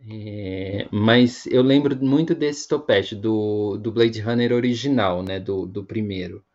[0.10, 5.38] É, mas eu lembro muito desse topete, do, do Blade Runner original, né?
[5.38, 6.46] Do, do primeiro.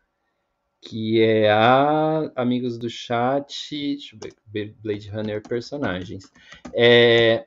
[0.81, 3.69] Que é a Amigos do Chat.
[3.69, 6.23] Deixa eu ver, Blade Runner personagens.
[6.73, 7.45] É,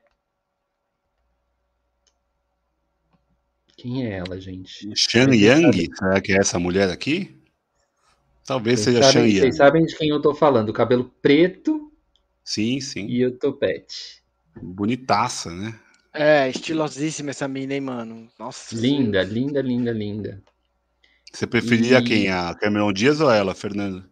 [3.75, 4.89] Quem é ela, gente?
[4.95, 5.89] Shan Yang?
[5.93, 7.38] Será que é essa mulher aqui?
[8.49, 10.69] Talvez vocês seja sabem, Vocês sabem de quem eu tô falando.
[10.69, 11.93] O cabelo preto.
[12.43, 13.05] Sim, sim.
[13.05, 14.23] E o topete.
[14.59, 15.79] Bonitaça, né?
[16.11, 18.27] É, estilosíssima essa mina, hein, mano?
[18.39, 18.75] Nossa.
[18.75, 19.31] Linda, Deus.
[19.31, 20.43] linda, linda, linda.
[21.31, 22.03] Você preferia e...
[22.03, 22.29] quem?
[22.29, 24.03] A Cameron Diaz ou ela, Fernando?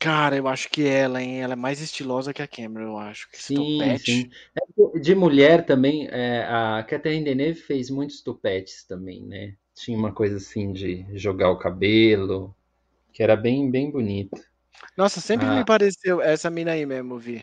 [0.00, 1.40] Cara, eu acho que ela, hein?
[1.40, 3.30] Ela é mais estilosa que a Cameron, eu acho.
[3.30, 4.30] Que sim, sim.
[4.56, 9.54] É, de mulher também, é, a Catherine Deneuve fez muitos topetes também, né?
[9.76, 12.52] Tinha uma coisa assim de jogar o cabelo
[13.16, 14.38] que era bem, bem bonito.
[14.94, 15.54] Nossa, sempre ah.
[15.54, 17.42] me pareceu essa mina aí mesmo, Vi.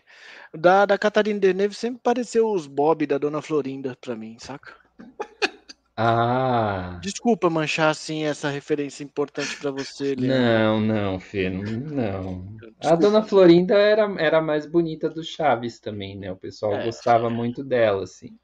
[0.53, 4.75] Da, da Catarina Deneuve sempre pareceu os Bob da Dona Florinda pra mim, saca?
[5.95, 6.99] Ah.
[7.03, 10.27] Desculpa manchar assim essa referência importante para você, Leandro.
[10.27, 12.47] Não, não, Fê, não.
[12.47, 12.75] Desculpa.
[12.81, 16.31] A Dona Florinda era, era mais bonita do Chaves também, né?
[16.31, 17.29] O pessoal é, gostava é.
[17.29, 18.35] muito dela, assim.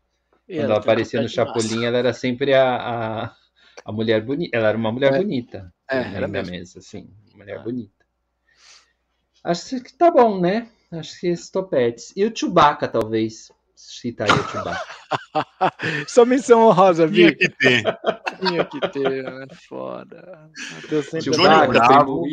[0.48, 3.36] E Quando ela, ela aparecia no Chapolin, ela era sempre a, a,
[3.84, 4.56] a mulher bonita.
[4.56, 5.18] Ela era uma mulher é.
[5.18, 5.74] bonita.
[5.90, 6.52] É, era mesmo.
[6.52, 7.10] mesa, assim.
[7.36, 7.64] Mulher ah.
[7.64, 8.06] bonita.
[9.44, 10.70] Acho que tá bom, né?
[10.92, 12.14] Acho que esses topetes.
[12.16, 13.52] E o Chewbacca, talvez.
[13.76, 14.96] Citaria o Chewbacca.
[16.08, 17.34] Só menção honrosa, viu?
[17.34, 17.84] Tinha que ter.
[18.40, 20.50] Tinha que ter, é foda.
[21.22, 22.24] Chewbacca, Bravo.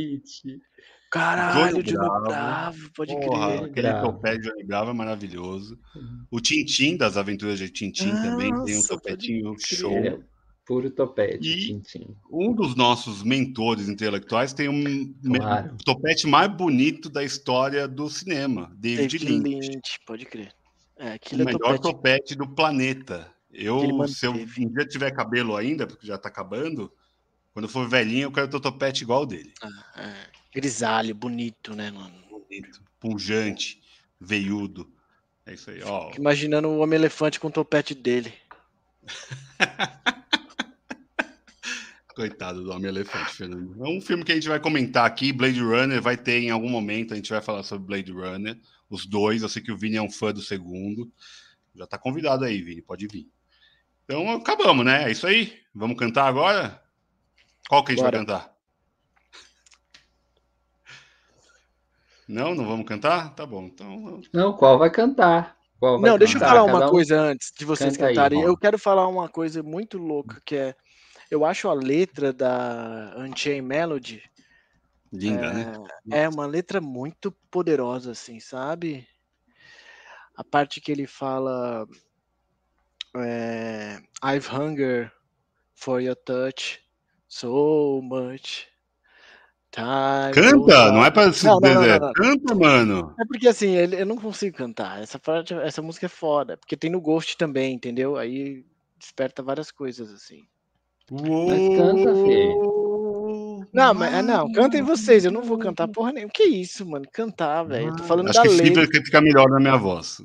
[1.11, 2.25] Caralho, Johnny Bravo.
[2.25, 3.65] Bravo, pode Porra, crer.
[3.65, 5.79] Aquele topete de Johnny Bravo é maravilhoso.
[5.95, 6.27] Uhum.
[6.31, 9.93] O Tintim, das aventuras de Tintim, também tem um topetinho show.
[10.67, 11.49] Puro topete.
[11.49, 11.81] E
[12.29, 15.77] um dos nossos mentores intelectuais tem um claro.
[15.85, 19.69] topete mais bonito da história do cinema, David, David Lynch.
[19.69, 20.01] Lynch.
[20.05, 20.53] Pode crer.
[20.99, 21.83] É, o é melhor topete...
[21.83, 22.35] topete...
[22.35, 23.33] do planeta.
[23.53, 26.93] Eu, se eu um dia tiver cabelo ainda, porque já tá acabando,
[27.53, 29.53] quando eu for velhinho, eu quero ter um topete igual dele.
[29.63, 30.15] Ah, é.
[30.53, 32.13] Grisalho, bonito, né, mano?
[32.29, 33.81] Bonito, punjante,
[34.21, 34.93] veiudo.
[35.47, 36.11] É isso aí, ó.
[36.19, 38.35] Imaginando o Homem-Elefante com o topete dele.
[42.17, 43.85] Coitado do Homem-Elefante, Fernando.
[43.85, 45.35] É um filme que a gente vai comentar aqui.
[45.35, 48.59] Blade Runner vai ter em algum momento, a gente vai falar sobre Blade Runner.
[48.89, 51.13] Os dois, eu sei que o Vini é um fã do segundo.
[51.75, 53.29] Já tá convidado aí, Vini, pode vir.
[54.07, 55.05] Então acabamos, né?
[55.05, 55.59] É isso aí.
[55.75, 56.83] Vamos cantar agora?
[57.69, 58.17] Qual que a gente Bora.
[58.17, 58.57] vai cantar?
[62.27, 63.35] Não, não vamos cantar?
[63.35, 63.65] Tá bom.
[63.67, 64.23] Então.
[64.33, 65.55] Não, qual vai cantar?
[65.79, 66.25] Qual vai não, cantar?
[66.25, 66.91] deixa eu falar uma um...
[66.91, 68.41] coisa antes de vocês Canta cantarem.
[68.41, 70.75] Aí, eu quero falar uma coisa muito louca que é
[71.31, 74.23] eu acho a letra da Unchained Melody
[75.13, 75.73] linda, né?
[75.73, 76.25] é, né?
[76.25, 79.07] É uma letra muito poderosa, assim, sabe?
[80.37, 81.87] A parte que ele fala
[83.17, 85.11] é, I've hunger
[85.75, 86.81] for your touch
[87.29, 88.69] so much.
[89.71, 93.15] Time Canta, não é para se não, não, não, Canta, mano.
[93.21, 95.03] É porque assim, eu não consigo cantar.
[95.03, 98.17] Essa parte, essa música é foda, porque tem no Ghost também, entendeu?
[98.17, 98.65] Aí
[98.99, 100.47] desperta várias coisas assim.
[101.11, 102.55] Uou, mas canta, Fê.
[103.73, 106.33] Não, mas é, não, cantem vocês, eu não vou cantar porra nenhuma.
[106.33, 107.05] Que isso, mano?
[107.13, 107.95] Cantar, velho.
[107.95, 108.67] Tô falando Acho da que letra.
[108.67, 110.23] Fever que fica melhor na minha voz.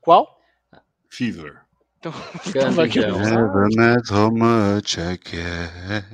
[0.00, 0.40] Qual?
[1.08, 1.60] Fever.
[1.98, 2.12] Então,
[2.46, 6.04] então vai que Never met how much I care.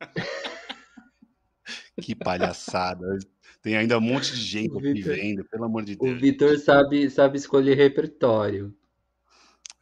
[2.00, 3.18] que palhaçada.
[3.62, 6.16] Tem ainda um monte de gente aqui vendo, pelo amor de Deus.
[6.16, 8.74] O Vitor sabe, sabe escolher repertório.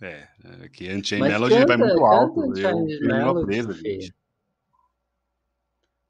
[0.01, 0.29] É,
[0.63, 2.57] é que Unchained Melody canta, vai muito alto.
[2.57, 4.15] Eu Melody, presa, gente.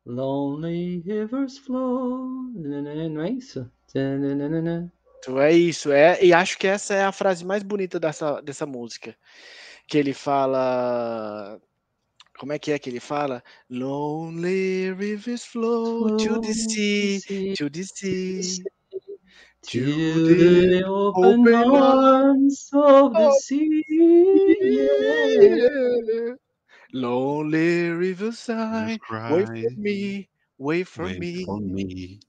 [0.04, 2.50] Lonely rivers flow.
[2.54, 3.70] Não é isso?
[5.18, 8.64] Então é isso, é, e acho que essa é a frase mais bonita dessa, dessa
[8.64, 9.16] música.
[9.86, 11.60] Que ele fala.
[12.38, 13.42] Como é que é que ele fala?
[13.68, 18.62] Lonely rivers flow to the sea, to the sea.
[19.62, 23.84] To the open arms of the sea.
[24.60, 26.34] Yeah.
[26.92, 31.44] Lonely riverside, wait for me, wait for wait me.
[31.44, 32.20] For me.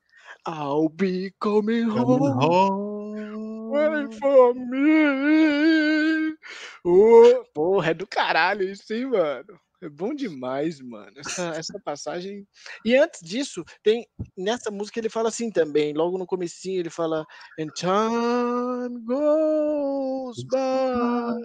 [0.45, 2.39] I'll be coming, coming home.
[2.41, 3.69] home.
[3.69, 6.35] Wait for me.
[6.83, 9.59] Oh, porra, é do caralho isso, hein, mano?
[9.81, 11.13] É bom demais, mano.
[11.17, 12.45] Essa, essa passagem.
[12.83, 14.05] E antes disso, tem
[14.37, 15.93] nessa música ele fala assim também.
[15.93, 17.25] Logo no comecinho ele fala
[17.57, 21.41] And time goes by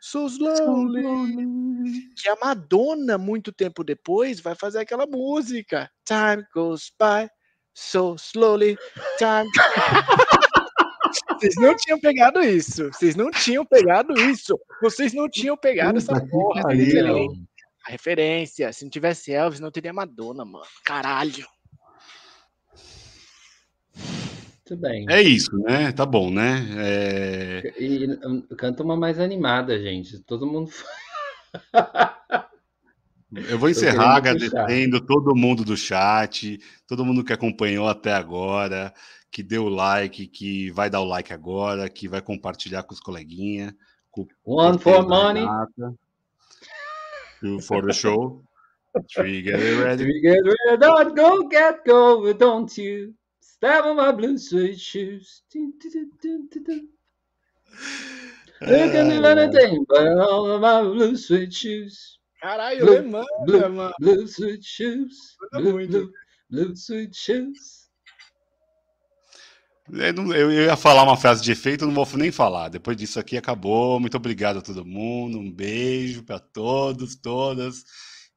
[0.00, 1.02] so slowly.
[2.16, 5.88] Que a Madonna, muito tempo depois, vai fazer aquela música.
[6.04, 7.28] Time goes by
[7.72, 8.76] so slowly.
[9.16, 9.48] Time.
[11.38, 12.90] Vocês não tinham pegado isso.
[12.92, 14.58] Vocês não tinham pegado isso.
[14.82, 16.62] Vocês não tinham pegado essa porra
[17.86, 18.72] a referência.
[18.72, 20.64] Se não tivesse Elvis, não teria Madonna, mano.
[20.84, 21.46] Caralho.
[23.94, 25.06] Muito bem.
[25.08, 25.92] É isso, né?
[25.92, 26.66] Tá bom, né?
[26.76, 27.74] É...
[27.78, 30.18] E, e canta uma mais animada, gente.
[30.20, 30.70] Todo mundo.
[33.48, 38.94] Eu vou encerrar agradecendo todo mundo do chat, todo mundo que acompanhou até agora,
[39.30, 43.74] que deu like, que vai dar o like agora, que vai compartilhar com os coleguinhas.
[44.44, 45.42] One for money.
[45.42, 46.05] Renata.
[47.46, 48.42] Two for the show.
[49.14, 50.02] Three, get ready.
[50.02, 50.80] Three, get ready.
[50.80, 53.14] Don't go, get go, don't you?
[53.40, 55.42] Stab on my blue suede shoes.
[58.62, 62.18] Eu can do anything, but all of my blue suede shoes.
[62.42, 63.92] Caralho, blue, mano, blue, mano.
[64.00, 65.36] Blue suede shoes.
[65.52, 66.10] Blue, blue,
[66.50, 67.85] blue suede shoes.
[69.88, 72.68] Eu ia falar uma frase de efeito, não vou nem falar.
[72.68, 74.00] Depois disso aqui acabou.
[74.00, 75.38] Muito obrigado a todo mundo.
[75.38, 77.84] Um beijo para todos, todas.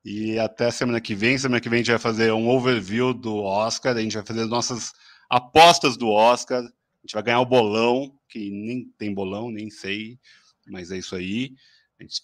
[0.06, 1.38] E até semana que vem.
[1.38, 3.98] Semana que vem a gente vai fazer um overview do Oscar.
[3.98, 4.94] A gente vai fazer as nossas
[5.30, 6.60] apostas do Oscar.
[6.60, 10.20] A gente vai ganhar o bolão, que nem tem bolão, nem sei,
[10.68, 11.54] mas é isso aí.
[12.00, 12.22] A gente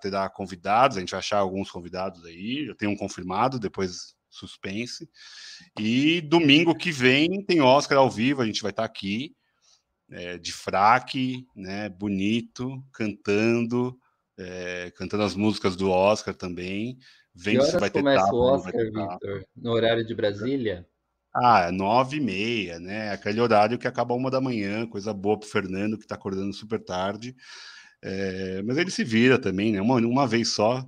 [0.00, 2.66] terá, convidados, a gente vai achar alguns convidados aí.
[2.66, 5.08] Já tem um confirmado, depois suspense.
[5.78, 9.34] E domingo que vem tem Oscar ao vivo, a gente vai estar aqui,
[10.10, 13.98] é, de fraque, né, bonito, cantando,
[14.38, 16.98] é, cantando as músicas do Oscar também.
[17.34, 18.74] Vem se vai ter começa tapa, o Oscar?
[19.56, 20.86] No horário de Brasília?
[21.32, 23.12] Ah, nove e meia, né?
[23.12, 26.82] Aquele horário que acaba uma da manhã, coisa boa pro Fernando, que está acordando super
[26.82, 27.36] tarde.
[28.02, 29.80] É, mas ele se vira também, né?
[29.80, 30.84] Uma, uma vez só,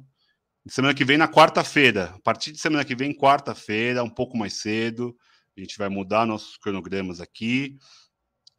[0.71, 2.15] Semana que vem, na quarta-feira.
[2.15, 5.17] A partir de semana que vem, quarta-feira, um pouco mais cedo,
[5.57, 7.77] a gente vai mudar nossos cronogramas aqui.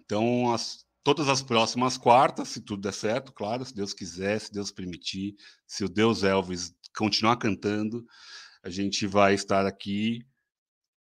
[0.03, 4.51] Então, as, todas as próximas quartas, se tudo der certo, claro, se Deus quiser, se
[4.51, 5.35] Deus permitir,
[5.65, 8.05] se o Deus Elvis continuar cantando,
[8.61, 10.19] a gente vai estar aqui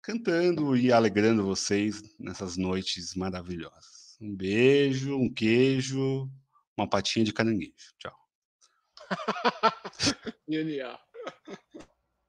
[0.01, 4.17] cantando e alegrando vocês nessas noites maravilhosas.
[4.21, 6.31] Um beijo, um queijo,
[6.79, 7.93] uma patinha de caranguejo.
[7.99, 8.22] Tchau.
[10.49, 10.99] 윤이야.